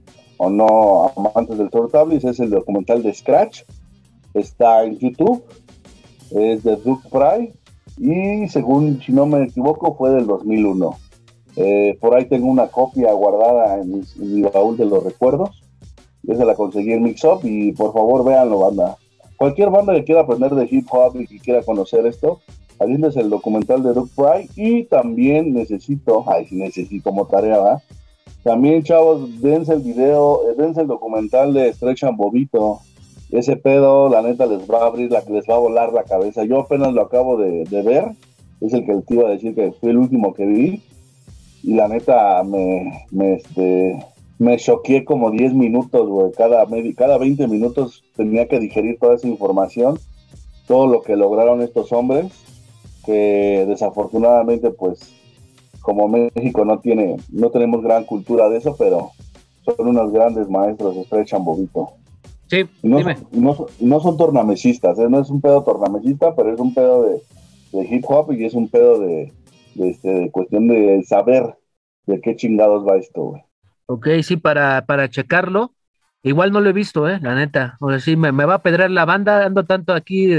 o 0.43 0.49
no 0.49 1.11
amantes 1.15 1.57
del 1.57 1.69
Tortablis 1.69 2.23
es 2.23 2.39
el 2.39 2.49
documental 2.49 3.03
de 3.03 3.13
Scratch. 3.13 3.63
Está 4.33 4.83
en 4.83 4.97
YouTube. 4.97 5.43
Es 6.31 6.63
de 6.63 6.75
Duke 6.77 7.07
Fry. 7.09 7.53
Y 7.97 8.47
según, 8.49 9.01
si 9.01 9.11
no 9.11 9.25
me 9.25 9.43
equivoco, 9.43 9.95
fue 9.95 10.11
del 10.11 10.25
2001. 10.25 10.97
Eh, 11.55 11.97
por 12.01 12.15
ahí 12.15 12.25
tengo 12.25 12.47
una 12.47 12.67
copia 12.67 13.11
guardada 13.13 13.79
en 13.79 14.03
mi, 14.17 14.41
baúl 14.41 14.77
de 14.77 14.85
los 14.85 15.03
recuerdos. 15.03 15.61
Esa 16.27 16.45
la 16.45 16.55
conseguí 16.55 16.93
en 16.93 17.03
Mix 17.03 17.23
Up 17.23 17.41
y 17.43 17.73
por 17.73 17.93
favor 17.93 18.25
véanlo, 18.25 18.59
banda. 18.59 18.97
Cualquier 19.37 19.69
banda 19.69 19.93
que 19.93 20.05
quiera 20.05 20.21
aprender 20.21 20.55
de 20.55 20.67
hip 20.69 20.87
hop 20.89 21.19
y 21.19 21.27
que 21.27 21.39
quiera 21.39 21.61
conocer 21.63 22.05
esto, 22.05 22.39
es 22.79 23.17
el 23.17 23.29
documental 23.29 23.83
de 23.83 23.93
Doug 23.93 24.09
Fry 24.09 24.49
y 24.55 24.83
también 24.85 25.53
necesito, 25.53 26.23
ay, 26.27 26.47
si 26.47 26.55
necesito 26.55 27.09
como 27.09 27.25
tarea, 27.27 27.57
¿verdad? 27.57 27.83
También, 28.43 28.83
chavos, 28.83 29.41
dense 29.41 29.73
el 29.73 29.81
video, 29.81 30.41
eh, 30.49 30.55
dense 30.57 30.81
el 30.81 30.87
documental 30.87 31.53
de 31.53 31.73
Stretch 31.73 32.03
Bobito. 32.15 32.79
Ese 33.31 33.55
pedo, 33.55 34.09
la 34.09 34.21
neta, 34.21 34.45
les 34.45 34.69
va 34.69 34.83
a 34.83 34.87
abrir, 34.87 35.11
la, 35.11 35.23
les 35.27 35.45
va 35.49 35.55
a 35.55 35.59
volar 35.59 35.93
la 35.93 36.03
cabeza. 36.03 36.43
Yo 36.43 36.59
apenas 36.59 36.93
lo 36.93 37.01
acabo 37.01 37.37
de, 37.37 37.63
de 37.63 37.81
ver. 37.81 38.11
Es 38.61 38.73
el 38.73 38.85
que 38.85 38.93
te 38.95 39.13
iba 39.15 39.27
a 39.27 39.31
decir 39.31 39.55
que 39.55 39.71
fue 39.71 39.89
el 39.89 39.97
último 39.97 40.33
que 40.33 40.45
vi 40.45 40.83
y 41.63 41.73
la 41.73 41.87
neta 41.87 42.43
me, 42.43 43.05
me, 43.11 43.35
este, 43.35 44.05
me 44.37 44.57
choqué 44.57 45.05
como 45.05 45.31
10 45.31 45.53
minutos, 45.53 46.07
güey. 46.07 46.31
Cada, 46.33 46.65
cada 46.95 47.17
20 47.17 47.47
minutos 47.47 48.03
tenía 48.15 48.47
que 48.47 48.59
digerir 48.59 48.99
toda 48.99 49.15
esa 49.15 49.27
información, 49.27 49.97
todo 50.67 50.87
lo 50.87 51.01
que 51.01 51.15
lograron 51.15 51.61
estos 51.61 51.91
hombres, 51.93 52.25
que 53.05 53.65
desafortunadamente, 53.67 54.71
pues, 54.71 55.13
como 55.83 56.07
México 56.07 56.63
no 56.63 56.79
tiene, 56.79 57.17
no 57.29 57.51
tenemos 57.51 57.83
gran 57.83 58.05
cultura 58.05 58.49
de 58.49 58.57
eso, 58.57 58.73
pero 58.79 59.11
son 59.65 59.89
unos 59.89 60.13
grandes 60.13 60.49
maestros, 60.49 60.95
estrechan 60.95 61.43
bobito. 61.43 61.91
Sí, 62.47 62.65
no, 62.81 63.01
Son, 63.01 63.67
no, 63.81 63.99
son 63.99 64.17
tornamesistas, 64.17 64.97
¿eh? 64.97 65.07
no 65.09 65.19
es 65.19 65.29
un 65.29 65.41
pedo 65.41 65.61
tornamesista, 65.63 66.35
pero 66.35 66.53
es 66.53 66.59
un 66.59 66.73
pedo 66.73 67.03
de, 67.03 67.21
de 67.73 67.95
hip 67.95 68.05
hop 68.07 68.31
y 68.31 68.45
es 68.45 68.53
un 68.53 68.69
pedo 68.69 68.99
de, 68.99 69.33
de, 69.75 69.89
este, 69.89 70.31
cuestión 70.31 70.69
de 70.69 71.03
saber 71.03 71.57
de 72.05 72.21
qué 72.21 72.35
chingados 72.37 72.87
va 72.87 72.97
esto, 72.97 73.21
güey. 73.21 73.41
Ok, 73.87 74.07
sí, 74.23 74.37
para, 74.37 74.85
para 74.85 75.09
checarlo. 75.09 75.73
Igual 76.21 76.53
no 76.53 76.61
lo 76.61 76.69
he 76.69 76.73
visto, 76.73 77.09
eh, 77.09 77.19
la 77.21 77.35
neta. 77.35 77.75
O 77.81 77.89
sea, 77.89 77.99
sí, 77.99 78.15
me, 78.15 78.31
va 78.31 78.55
a 78.55 78.61
pedrar 78.61 78.89
la 78.89 79.03
banda, 79.03 79.45
ando 79.45 79.65
tanto 79.65 79.93
aquí 79.93 80.31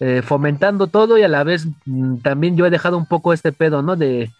eh, 0.00 0.22
fomentando 0.22 0.88
todo 0.88 1.18
y 1.18 1.22
a 1.22 1.28
la 1.28 1.44
vez 1.44 1.68
mm, 1.84 2.16
también 2.18 2.56
yo 2.56 2.66
he 2.66 2.70
dejado 2.70 2.98
un 2.98 3.06
poco 3.06 3.32
este 3.32 3.52
pedo, 3.52 3.82
¿no? 3.82 3.94
De, 3.94 4.30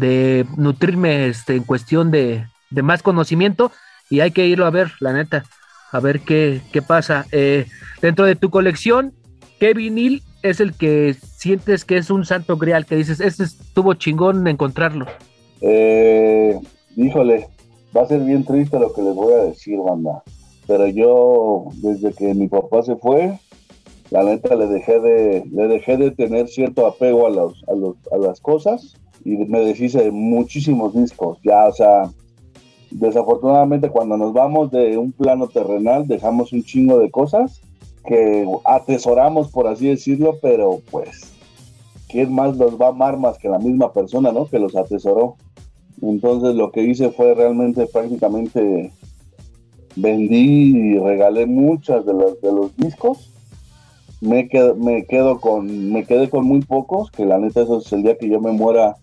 de 0.00 0.46
nutrirme 0.56 1.28
este, 1.28 1.54
en 1.54 1.62
cuestión 1.62 2.10
de, 2.10 2.46
de, 2.70 2.82
más 2.82 3.02
conocimiento 3.02 3.70
y 4.08 4.20
hay 4.20 4.32
que 4.32 4.46
irlo 4.46 4.66
a 4.66 4.70
ver, 4.70 4.90
la 4.98 5.12
neta, 5.12 5.44
a 5.92 6.00
ver 6.00 6.20
qué, 6.20 6.62
qué 6.72 6.82
pasa. 6.82 7.26
Eh, 7.30 7.66
dentro 8.00 8.24
de 8.24 8.34
tu 8.34 8.50
colección, 8.50 9.12
¿qué 9.60 9.74
vinil 9.74 10.22
es 10.42 10.58
el 10.58 10.72
que 10.72 11.14
sientes 11.14 11.84
que 11.84 11.98
es 11.98 12.10
un 12.10 12.24
santo 12.24 12.56
grial, 12.56 12.86
que 12.86 12.96
dices, 12.96 13.20
este 13.20 13.44
estuvo 13.44 13.94
chingón 13.94 14.48
encontrarlo? 14.48 15.06
Eh, 15.60 16.58
híjole, 16.96 17.48
va 17.96 18.02
a 18.02 18.06
ser 18.06 18.20
bien 18.20 18.44
triste 18.44 18.80
lo 18.80 18.92
que 18.94 19.02
les 19.02 19.14
voy 19.14 19.34
a 19.34 19.44
decir, 19.44 19.78
banda. 19.78 20.22
Pero 20.66 20.86
yo, 20.86 21.66
desde 21.82 22.12
que 22.14 22.34
mi 22.34 22.48
papá 22.48 22.82
se 22.82 22.96
fue, 22.96 23.38
la 24.10 24.24
neta 24.24 24.54
le 24.54 24.66
dejé 24.66 24.98
de, 24.98 25.44
le 25.52 25.68
dejé 25.68 25.98
de 25.98 26.10
tener 26.10 26.48
cierto 26.48 26.86
apego 26.86 27.26
a, 27.26 27.30
los, 27.30 27.62
a, 27.68 27.74
los, 27.74 27.96
a 28.10 28.16
las 28.16 28.40
cosas 28.40 28.94
y 29.24 29.36
me 29.36 29.60
deshice 29.60 30.02
de 30.02 30.10
muchísimos 30.10 30.94
discos. 30.94 31.38
Ya, 31.42 31.66
o 31.66 31.72
sea, 31.72 32.10
desafortunadamente 32.90 33.90
cuando 33.90 34.16
nos 34.16 34.32
vamos 34.32 34.70
de 34.70 34.98
un 34.98 35.12
plano 35.12 35.48
terrenal 35.48 36.06
dejamos 36.08 36.52
un 36.52 36.62
chingo 36.64 36.98
de 36.98 37.10
cosas 37.10 37.60
que 38.04 38.46
atesoramos, 38.64 39.50
por 39.50 39.66
así 39.66 39.88
decirlo, 39.88 40.36
pero 40.40 40.80
pues, 40.90 41.32
¿quién 42.08 42.32
más 42.32 42.56
los 42.56 42.80
va 42.80 42.86
a 42.86 42.90
amar 42.90 43.18
más 43.18 43.38
que 43.38 43.48
la 43.48 43.58
misma 43.58 43.92
persona, 43.92 44.32
¿no? 44.32 44.46
Que 44.46 44.58
los 44.58 44.74
atesoró. 44.74 45.36
Entonces 46.02 46.54
lo 46.54 46.72
que 46.72 46.82
hice 46.82 47.10
fue 47.10 47.34
realmente 47.34 47.86
prácticamente 47.86 48.90
vendí 49.96 50.94
y 50.94 50.98
regalé 50.98 51.46
muchas 51.46 52.06
de, 52.06 52.14
los, 52.14 52.40
de 52.40 52.52
los 52.52 52.76
discos. 52.76 53.30
Me, 54.20 54.48
quedo, 54.48 54.74
me, 54.76 55.04
quedo 55.04 55.40
con, 55.40 55.92
me 55.92 56.04
quedé 56.04 56.28
con 56.28 56.44
muy 56.44 56.60
pocos, 56.60 57.10
que 57.10 57.24
la 57.24 57.38
neta 57.38 57.62
eso 57.62 57.78
es 57.78 57.92
el 57.92 58.02
día 58.02 58.18
que 58.18 58.28
yo 58.28 58.40
me 58.40 58.52
muera, 58.52 58.96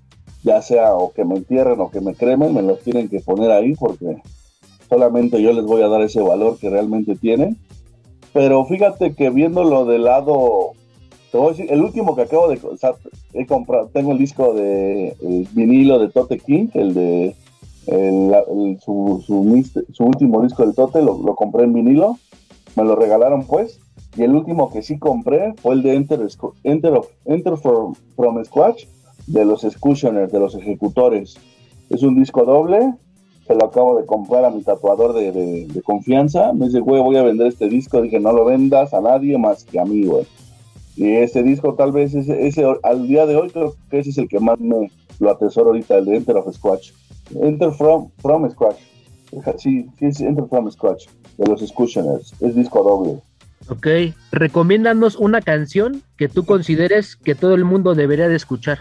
ya 0.43 0.61
sea 0.61 0.95
o 0.95 1.11
que 1.11 1.25
me 1.25 1.35
entierren 1.35 1.79
o 1.79 1.89
que 1.89 2.01
me 2.01 2.13
cremen, 2.13 2.53
me 2.53 2.61
los 2.61 2.79
tienen 2.81 3.09
que 3.09 3.19
poner 3.19 3.51
ahí 3.51 3.73
porque 3.75 4.21
solamente 4.89 5.41
yo 5.41 5.53
les 5.53 5.65
voy 5.65 5.81
a 5.81 5.87
dar 5.87 6.01
ese 6.01 6.21
valor 6.21 6.57
que 6.57 6.69
realmente 6.69 7.15
tienen. 7.15 7.57
Pero 8.33 8.65
fíjate 8.65 9.13
que 9.13 9.29
viéndolo 9.29 9.85
del 9.85 10.03
lado, 10.03 10.71
te 11.31 11.37
voy 11.37 11.47
a 11.47 11.49
decir, 11.51 11.67
el 11.69 11.81
último 11.81 12.15
que 12.15 12.23
acabo 12.23 12.47
de, 12.47 12.59
o 12.63 12.77
sea, 12.77 12.93
he 13.33 13.45
tengo 13.93 14.11
el 14.11 14.17
disco 14.17 14.53
de 14.53 15.15
vinilo 15.53 15.99
de 15.99 16.09
Tote 16.09 16.37
King, 16.37 16.67
el 16.73 16.93
de 16.93 17.35
su, 18.83 19.23
su, 19.25 20.03
último 20.03 20.41
disco 20.41 20.63
del 20.63 20.75
Tote, 20.75 21.01
lo, 21.01 21.35
compré 21.35 21.63
en 21.63 21.73
vinilo, 21.73 22.17
me 22.75 22.83
lo 22.83 22.95
regalaron 22.95 23.45
pues, 23.45 23.79
y 24.15 24.23
el 24.23 24.35
último 24.35 24.71
que 24.71 24.81
sí 24.81 24.99
compré 24.99 25.53
fue 25.55 25.75
el 25.75 25.83
de 25.83 25.95
Enter, 25.95 26.27
Enter, 26.63 27.01
Enter 27.25 27.57
from, 27.57 27.95
from 28.15 28.43
Scratch 28.43 28.85
de 29.27 29.45
los 29.45 29.63
Executioners, 29.63 30.31
de 30.31 30.39
los 30.39 30.55
ejecutores. 30.55 31.37
Es 31.89 32.03
un 32.03 32.15
disco 32.15 32.43
doble, 32.43 32.93
se 33.47 33.55
lo 33.55 33.65
acabo 33.65 33.97
de 33.97 34.05
comprar 34.05 34.43
a 34.43 34.51
mi 34.51 34.61
tatuador 34.61 35.13
de, 35.13 35.67
confianza. 35.85 36.51
Me 36.53 36.65
dice, 36.65 36.81
güey, 36.81 37.01
voy 37.01 37.15
a 37.15 37.23
vender 37.23 37.47
este 37.47 37.69
disco. 37.69 38.01
Dije, 38.01 38.19
no 38.19 38.33
lo 38.33 38.43
vendas 38.43 38.93
a 38.93 39.01
nadie 39.01 39.37
más 39.37 39.63
que 39.63 39.79
a 39.79 39.85
mí, 39.85 40.05
güey. 40.05 40.25
Y 40.97 41.11
ese 41.11 41.43
disco, 41.43 41.75
tal 41.75 41.91
vez, 41.91 42.13
ese, 42.13 42.47
ese, 42.47 42.65
al 42.83 43.07
día 43.07 43.25
de 43.25 43.37
hoy, 43.37 43.49
creo 43.49 43.75
que 43.89 43.99
ese 43.99 44.09
es 44.09 44.17
el 44.17 44.27
que 44.27 44.39
más 44.39 44.59
me 44.59 44.91
lo 45.19 45.31
atesoro 45.31 45.67
ahorita, 45.67 45.97
el 45.97 46.05
de 46.05 46.17
Enter 46.17 46.37
of 46.37 46.53
Scratch. 46.53 46.91
Enter 47.41 47.71
from, 47.71 48.09
from 48.17 48.49
Scratch. 48.49 48.79
Sí, 49.57 49.87
sí, 49.97 50.05
es 50.05 50.21
Enter 50.21 50.45
from 50.49 50.69
Scratch, 50.71 51.07
de 51.37 51.45
los 51.45 51.61
Scutioners. 51.65 52.33
Es 52.41 52.55
disco 52.55 52.83
doble. 52.83 53.21
Ok, 53.69 53.87
recomiéndanos 54.31 55.15
una 55.15 55.41
canción 55.41 56.01
que 56.17 56.29
tú 56.29 56.45
consideres 56.45 57.15
que 57.15 57.35
todo 57.35 57.53
el 57.53 57.63
mundo 57.63 57.95
debería 57.95 58.27
de 58.27 58.35
escuchar. 58.35 58.79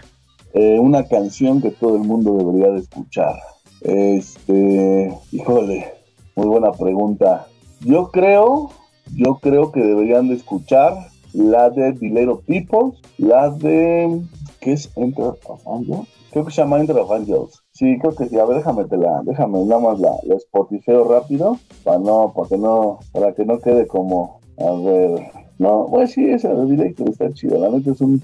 Eh, 0.59 0.79
una 0.79 1.03
canción 1.03 1.61
que 1.61 1.69
todo 1.69 1.97
el 1.97 2.01
mundo 2.01 2.33
debería 2.33 2.71
de 2.71 2.79
escuchar 2.79 3.35
Este, 3.81 5.15
híjole, 5.31 5.93
muy 6.35 6.47
buena 6.47 6.71
pregunta. 6.71 7.45
Yo 7.81 8.09
creo, 8.09 8.71
yo 9.15 9.35
creo 9.35 9.71
que 9.71 9.81
deberían 9.81 10.29
de 10.29 10.33
escuchar 10.33 10.95
la 11.33 11.69
de 11.69 11.91
Little 12.01 12.37
People, 12.47 12.97
la 13.19 13.51
de, 13.51 14.19
¿qué 14.59 14.73
es 14.73 14.89
Enter 14.95 15.35
of 15.45 15.61
Angels? 15.67 16.07
Creo 16.31 16.45
que 16.45 16.51
se 16.51 16.61
llama 16.61 16.79
Enter 16.79 16.97
of 16.97 17.11
Angels. 17.11 17.61
Sí, 17.71 17.99
creo 17.99 18.15
que 18.15 18.27
sí. 18.27 18.39
A 18.39 18.45
ver, 18.45 18.57
déjame, 18.57 18.85
te 18.85 18.97
la, 18.97 19.21
déjame 19.25 19.63
nada 19.63 19.79
más 19.79 19.99
la, 19.99 20.13
la 20.23 20.35
spotifeo 20.37 21.07
rápido, 21.07 21.59
para 21.83 21.99
no, 21.99 22.33
para 22.35 22.49
que 22.49 22.57
no, 22.57 22.97
para 23.11 23.31
que 23.33 23.45
no 23.45 23.59
quede 23.59 23.85
como, 23.85 24.39
a 24.57 24.71
ver, 24.71 25.31
no, 25.59 25.85
pues 25.91 26.13
sí, 26.13 26.27
esa 26.27 26.51
de 26.51 26.65
directo 26.65 27.05
está 27.05 27.31
chida, 27.31 27.59
la 27.59 27.69
neta 27.69 27.91
es 27.91 28.01
un, 28.01 28.23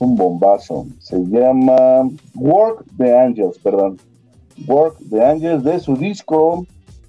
un 0.00 0.16
bombazo. 0.16 0.86
Se 0.98 1.18
llama 1.24 2.10
Work 2.34 2.84
the 2.98 3.16
Angels, 3.16 3.58
perdón. 3.58 3.98
Work 4.66 4.98
the 5.10 5.24
Angels 5.24 5.62
de 5.62 5.78
su 5.78 5.96
disco 5.96 6.66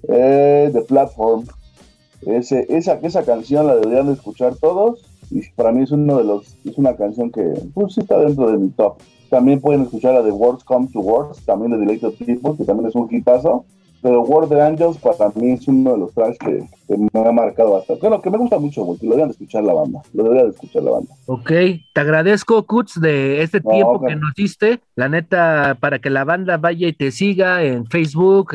eh, 0.08 0.70
The 0.72 0.82
Platform. 0.82 1.44
Ese, 2.22 2.66
esa, 2.68 2.94
esa 3.02 3.24
canción 3.24 3.66
la 3.66 3.74
deberían 3.74 4.06
de 4.06 4.12
escuchar 4.12 4.54
todos 4.56 5.04
y 5.30 5.48
para 5.50 5.72
mí 5.72 5.82
es 5.82 5.90
uno 5.90 6.18
de 6.18 6.24
los 6.24 6.56
es 6.64 6.78
una 6.78 6.94
canción 6.94 7.32
que 7.32 7.52
pues, 7.74 7.98
está 7.98 8.18
dentro 8.18 8.50
de 8.50 8.58
mi 8.58 8.68
top 8.70 8.98
también 9.30 9.60
pueden 9.60 9.82
escuchar 9.82 10.14
la 10.14 10.22
de 10.22 10.30
Words 10.30 10.62
Come 10.62 10.88
to 10.92 11.00
Words 11.00 11.44
también 11.44 11.72
de 11.72 11.78
Deleted 11.78 12.12
People 12.24 12.56
que 12.56 12.64
también 12.64 12.88
es 12.88 12.94
un 12.94 13.08
hitazo 13.10 13.64
pero 14.02 14.22
World 14.22 14.52
of 14.52 14.60
Angels 14.60 14.98
para 14.98 15.30
mí 15.36 15.52
es 15.52 15.68
uno 15.68 15.92
de 15.92 15.98
los 15.98 16.12
tracks 16.12 16.38
que, 16.38 16.64
me 16.88 17.26
ha 17.26 17.32
marcado 17.32 17.72
bastante. 17.72 18.00
Bueno, 18.02 18.20
que 18.20 18.28
me 18.28 18.36
gusta 18.36 18.58
mucho, 18.58 18.82
güey, 18.82 18.98
lo 19.00 19.04
deberían 19.04 19.28
de 19.28 19.32
escuchar 19.32 19.64
la 19.64 19.72
banda, 19.72 20.02
lo 20.12 20.24
deberían 20.24 20.48
de 20.48 20.52
escuchar 20.52 20.82
la 20.82 20.90
banda. 20.90 21.14
Ok, 21.24 21.50
te 21.92 22.00
agradezco, 22.00 22.62
Kutz, 22.64 23.00
de 23.00 23.42
este 23.42 23.62
tiempo 23.62 24.04
que 24.04 24.14
nos 24.16 24.34
diste, 24.34 24.80
la 24.94 25.08
neta, 25.08 25.78
para 25.80 26.00
que 26.00 26.10
la 26.10 26.24
banda 26.24 26.58
vaya 26.58 26.88
y 26.88 26.92
te 26.92 27.10
siga 27.10 27.62
en 27.62 27.86
Facebook, 27.86 28.54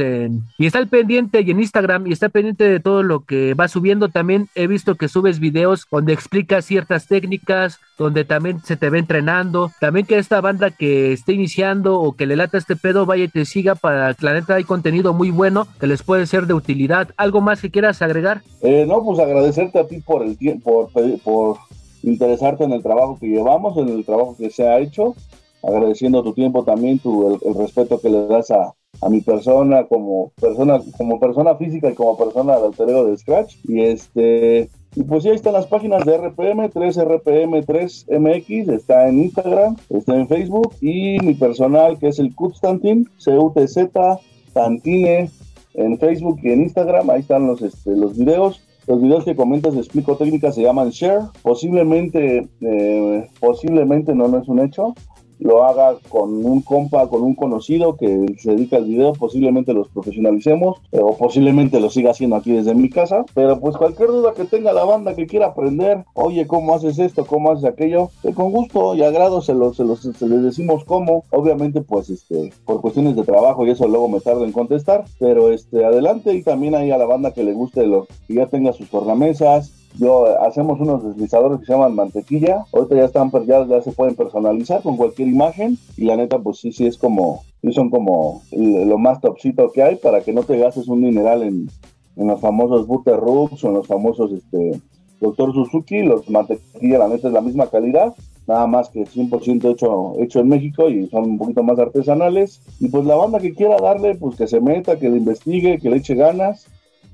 y 0.58 0.66
está 0.66 0.78
al 0.78 0.88
pendiente 0.88 1.41
y 1.41 1.50
en 1.50 1.60
Instagram, 1.60 2.06
y 2.06 2.12
está 2.12 2.30
pendiente 2.30 2.66
de 2.66 2.80
todo 2.80 3.02
lo 3.02 3.22
que 3.22 3.56
va 3.56 3.68
subiendo. 3.68 4.10
También 4.10 4.50
he 4.54 4.68
visto 4.68 4.95
que 4.95 5.08
subes 5.08 5.39
videos 5.39 5.88
donde 5.89 6.14
explicas 6.14 6.66
ciertas 6.66 7.08
técnicas, 7.08 7.80
donde 7.98 8.26
también 8.26 8.60
se 8.64 8.78
te 8.78 8.89
ve 8.89 9.00
entrenando. 9.00 9.72
También 9.80 10.06
que 10.06 10.18
esta 10.18 10.39
banda 10.41 10.72
que 10.72 11.14
esté 11.14 11.34
iniciando 11.34 12.00
o 12.00 12.14
que 12.14 12.26
le 12.26 12.36
lata 12.36 12.58
este 12.58 12.76
pedo, 12.76 13.06
vaya 13.06 13.26
y 13.26 13.28
te 13.28 13.45
siga 13.45 13.76
para 13.76 14.14
que 14.14 14.26
la 14.26 14.34
neta 14.34 14.56
hay 14.56 14.64
contenido 14.64 15.14
muy 15.14 15.32
bueno 15.32 15.68
que 15.80 15.88
les 15.88 16.04
puede 16.04 16.28
ser 16.28 16.45
de 16.45 16.54
utilidad. 16.54 17.10
¿Algo 17.18 17.41
más 17.41 17.62
que 17.62 17.72
quieras 17.72 18.02
agregar? 18.02 18.41
Eh, 18.62 18.86
no, 18.88 19.04
pues 19.04 19.20
agradecerte 19.20 19.80
a 19.80 19.88
ti 19.88 20.00
por 20.00 20.24
el 20.24 20.38
tiempo, 20.38 20.89
por, 20.93 21.20
por 21.22 21.58
interesarte 22.04 22.64
en 22.64 22.72
el 22.72 22.84
trabajo 22.84 23.18
que 23.20 23.28
llevamos, 23.28 23.78
en 23.78 23.89
el 23.89 24.06
trabajo 24.06 24.36
que 24.38 24.50
se 24.50 24.68
ha 24.68 24.80
hecho, 24.80 25.16
agradeciendo 25.64 26.24
tu 26.24 26.34
tiempo 26.34 26.64
también, 26.64 27.00
tu, 27.00 27.39
el, 27.43 27.56
respeto 27.56 28.00
que 28.00 28.10
le 28.10 28.28
das 28.28 28.52
a, 28.52 28.74
a, 29.02 29.10
mi 29.10 29.22
persona 29.22 29.86
como 29.86 30.32
persona 30.39 30.80
como 30.98 31.20
persona 31.20 31.56
física 31.56 31.89
y 31.89 31.95
como 31.95 32.18
persona 32.18 32.60
del 32.60 32.76
terreno 32.76 33.06
de 33.06 33.18
Scratch 33.18 33.56
y 33.64 33.82
este 33.82 34.70
y 34.96 35.04
pues 35.04 35.24
ya 35.24 35.32
están 35.32 35.54
las 35.54 35.68
páginas 35.68 36.04
de 36.06 36.18
RPM, 36.18 36.72
3RPM3MX, 36.72 38.72
está 38.72 39.08
en 39.08 39.24
Instagram, 39.24 39.76
está 39.90 40.16
en 40.16 40.28
Facebook 40.28 40.74
y 40.82 41.20
mi 41.20 41.36
personal 41.36 42.00
que 42.00 42.08
es 42.08 42.20
el 42.20 42.34
Cutstantin, 42.34 43.08
C-U-T-Z, 43.18 44.20
Tantine, 44.54 45.30
en 45.76 46.00
Facebook 46.00 46.40
y 46.42 46.52
en 46.52 46.64
Instagram, 46.64 47.10
ahí 47.10 47.22
están 47.22 47.48
los, 47.48 47.62
este, 47.62 47.96
los 47.96 48.18
videos. 48.18 48.62
Los 48.88 49.02
videos 49.02 49.26
que 49.26 49.36
comentas 49.36 49.74
de 49.74 49.82
explico 49.82 50.16
técnicas 50.16 50.56
se 50.56 50.62
llaman 50.62 50.92
share. 50.92 51.24
Posiblemente, 51.42 52.48
eh, 52.62 53.30
posiblemente 53.42 54.16
no, 54.16 54.30
no 54.30 54.40
es 54.40 54.48
un 54.48 54.60
hecho 54.60 54.94
lo 55.40 55.64
haga 55.64 55.98
con 56.10 56.46
un 56.46 56.62
compa, 56.62 57.08
con 57.08 57.24
un 57.24 57.36
conocido 57.36 57.96
que 57.96 58.36
se 58.40 58.52
dedica 58.52 58.78
al 58.78 58.86
video, 58.86 59.14
posiblemente 59.14 59.74
los 59.74 59.88
profesionalicemos 59.90 60.78
eh, 60.92 61.00
o 61.02 61.18
posiblemente 61.18 61.80
lo 61.80 61.90
siga 61.90 62.12
haciendo 62.12 62.36
aquí 62.36 62.52
desde 62.52 62.76
mi 62.76 62.90
casa, 62.90 63.26
pero 63.34 63.60
pues 63.60 63.78
cualquier 63.78 64.10
duda 64.10 64.34
que 64.34 64.46
tenga 64.46 64.74
la 64.74 64.84
banda 64.84 65.16
que 65.16 65.28
quiera 65.28 65.48
aprender, 65.48 66.06
oye, 66.14 66.48
¿cómo 66.48 66.74
haces 66.74 67.00
esto? 67.00 67.26
¿Cómo 67.26 67.52
haces 67.52 67.66
aquello? 67.66 68.10
Eh, 68.24 68.34
con 68.34 68.52
gusto 68.52 68.96
y 68.96 69.04
agrado 69.04 69.42
se 69.42 69.54
los, 69.54 69.78
se 69.78 69.84
los 69.84 70.02
se 70.02 70.28
les 70.28 70.44
decimos 70.44 70.84
cómo, 70.86 71.24
obviamente 71.32 71.82
pues 71.82 72.10
este, 72.10 72.52
por 72.66 72.82
cuestiones 72.82 73.16
de 73.16 73.24
trabajo 73.24 73.66
y 73.66 73.72
eso 73.72 73.88
luego 73.88 74.08
me 74.08 74.20
tardo 74.20 74.46
en 74.46 74.52
contestar, 74.52 75.06
pero 75.20 75.52
este, 75.52 75.86
adelante 75.86 76.34
y 76.34 76.44
también 76.44 76.76
ahí 76.76 76.92
a 76.92 76.98
la 76.98 77.06
banda 77.06 77.34
que 77.34 77.44
le 77.44 77.54
guste 77.54 77.86
lo 77.86 78.08
que 78.28 78.34
ya 78.34 78.48
tenga 78.48 78.74
sus 78.74 78.90
tornamesas, 78.90 79.74
yo 80.00 80.39
hacemos 80.41 80.80
unos 80.80 81.04
deslizadores 81.04 81.60
que 81.60 81.66
se 81.66 81.74
llaman 81.74 81.95
mantequilla. 81.95 82.66
Ahorita 82.74 82.95
ya 82.95 83.06
están, 83.06 83.32
ya, 83.45 83.66
ya 83.66 83.82
se 83.82 83.91
pueden 83.91 84.16
personalizar 84.16 84.82
con 84.82 84.98
cualquier 84.98 85.28
imagen. 85.28 85.78
Y 85.95 86.06
la 86.06 86.16
neta, 86.16 86.39
pues 86.39 86.60
sí, 86.60 86.72
sí 86.72 86.86
es 86.86 86.98
como, 86.98 87.43
sí 87.62 87.74
son 87.74 87.89
como 87.89 88.41
lo 88.52 88.98
más 88.98 89.22
topcito 89.22 89.72
que 89.72 89.84
hay 89.84 89.95
para 89.95 90.22
que 90.22 90.34
no 90.34 90.43
te 90.43 90.58
gastes 90.58 90.88
un 90.88 91.02
mineral 91.02 91.43
en, 91.43 91.70
en 92.16 92.28
los 92.28 92.39
famosos 92.39 92.88
Butter 92.88 93.18
Rooks 93.18 93.64
o 93.64 93.68
en 93.70 93.74
los 93.76 93.88
famosos 93.88 94.32
este, 94.32 94.80
Doctor 95.20 95.54
Suzuki. 95.54 96.04
Los 96.04 96.30
mantequilla, 96.30 97.00
la 97.00 97.08
neta, 97.08 97.28
es 97.28 97.34
la 97.34 97.41
misma 97.41 97.68
calidad. 97.68 98.14
Nada 98.48 98.66
más 98.68 98.89
que 98.89 99.04
100% 99.04 99.72
hecho, 99.72 100.14
hecho 100.20 100.39
en 100.39 100.48
México 100.48 100.89
y 100.89 101.08
son 101.10 101.32
un 101.32 101.38
poquito 101.38 101.64
más 101.64 101.80
artesanales. 101.80 102.62
Y 102.80 102.89
pues 102.89 103.06
la 103.06 103.16
banda 103.16 103.39
que 103.39 103.54
quiera 103.54 103.78
darle, 103.78 104.16
pues 104.16 104.38
que 104.38 104.48
se 104.48 104.62
meta, 104.62 104.98
que 104.98 105.10
le 105.10 105.18
investigue, 105.18 105.80
que 105.80 105.89
le 105.89 105.98
eche 105.98 106.16
ganas 106.16 106.68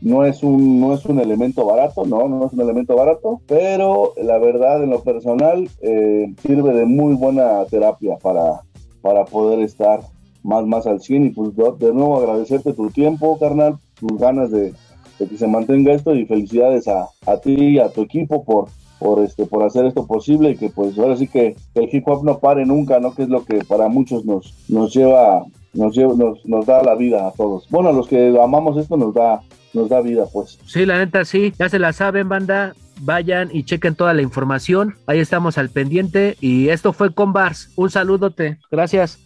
no 0.03 0.25
es 0.25 0.43
un, 0.43 0.81
no 0.81 0.93
es 0.93 1.05
un 1.05 1.19
elemento 1.19 1.65
barato, 1.65 2.05
no, 2.05 2.27
no 2.27 2.45
es 2.45 2.53
un 2.53 2.61
elemento 2.61 2.95
barato, 2.95 3.39
pero 3.47 4.13
la 4.21 4.37
verdad 4.37 4.83
en 4.83 4.89
lo 4.89 5.01
personal 5.01 5.69
eh, 5.81 6.33
sirve 6.41 6.73
de 6.73 6.85
muy 6.85 7.15
buena 7.15 7.63
terapia 7.65 8.17
para, 8.21 8.61
para 9.01 9.23
poder 9.23 9.61
estar 9.61 10.01
más, 10.43 10.65
más 10.65 10.85
al 10.87 10.99
100 10.99 11.25
y 11.25 11.29
pues 11.29 11.55
de 11.55 11.93
nuevo 11.93 12.17
agradecerte 12.17 12.73
tu 12.73 12.89
tiempo, 12.89 13.39
carnal, 13.39 13.77
tus 13.97 14.17
ganas 14.19 14.51
de, 14.51 14.73
que 15.17 15.37
se 15.37 15.47
mantenga 15.47 15.93
esto 15.93 16.13
y 16.13 16.25
felicidades 16.25 16.89
a, 16.89 17.07
a 17.25 17.37
ti 17.37 17.53
y 17.53 17.79
a 17.79 17.87
tu 17.87 18.01
equipo 18.01 18.43
por, 18.43 18.65
por 18.99 19.19
este 19.19 19.45
por 19.45 19.63
hacer 19.63 19.85
esto 19.85 20.05
posible 20.05 20.51
y 20.51 20.57
que 20.57 20.69
pues 20.69 20.99
ahora 20.99 21.15
sí 21.15 21.27
que, 21.27 21.55
el 21.75 21.89
hip 21.89 22.07
hop 22.09 22.25
no 22.25 22.39
pare 22.39 22.65
nunca, 22.65 22.99
¿no? 22.99 23.15
Que 23.15 23.23
es 23.23 23.29
lo 23.29 23.45
que 23.45 23.59
para 23.63 23.87
muchos 23.87 24.25
nos, 24.25 24.53
nos 24.67 24.93
lleva 24.93 25.45
nos, 25.73 25.97
nos, 25.97 26.45
nos 26.45 26.65
da 26.65 26.83
la 26.83 26.95
vida 26.95 27.27
a 27.27 27.31
todos. 27.31 27.67
Bueno, 27.69 27.91
los 27.91 28.07
que 28.07 28.37
amamos 28.41 28.77
esto 28.77 28.97
nos 28.97 29.13
da 29.13 29.41
nos 29.73 29.89
da 29.89 30.01
vida, 30.01 30.25
pues. 30.31 30.59
Sí, 30.65 30.85
la 30.85 30.97
neta 30.97 31.25
sí, 31.25 31.53
ya 31.57 31.67
se 31.67 31.79
la 31.79 31.93
saben, 31.93 32.29
banda. 32.29 32.75
Vayan 33.01 33.49
y 33.51 33.63
chequen 33.63 33.95
toda 33.95 34.13
la 34.13 34.21
información. 34.21 34.95
Ahí 35.07 35.19
estamos 35.19 35.57
al 35.57 35.69
pendiente. 35.69 36.37
Y 36.39 36.69
esto 36.69 36.93
fue 36.93 37.13
Con 37.13 37.33
Bars. 37.33 37.71
Un 37.75 37.89
saludote. 37.89 38.59
Gracias. 38.69 39.17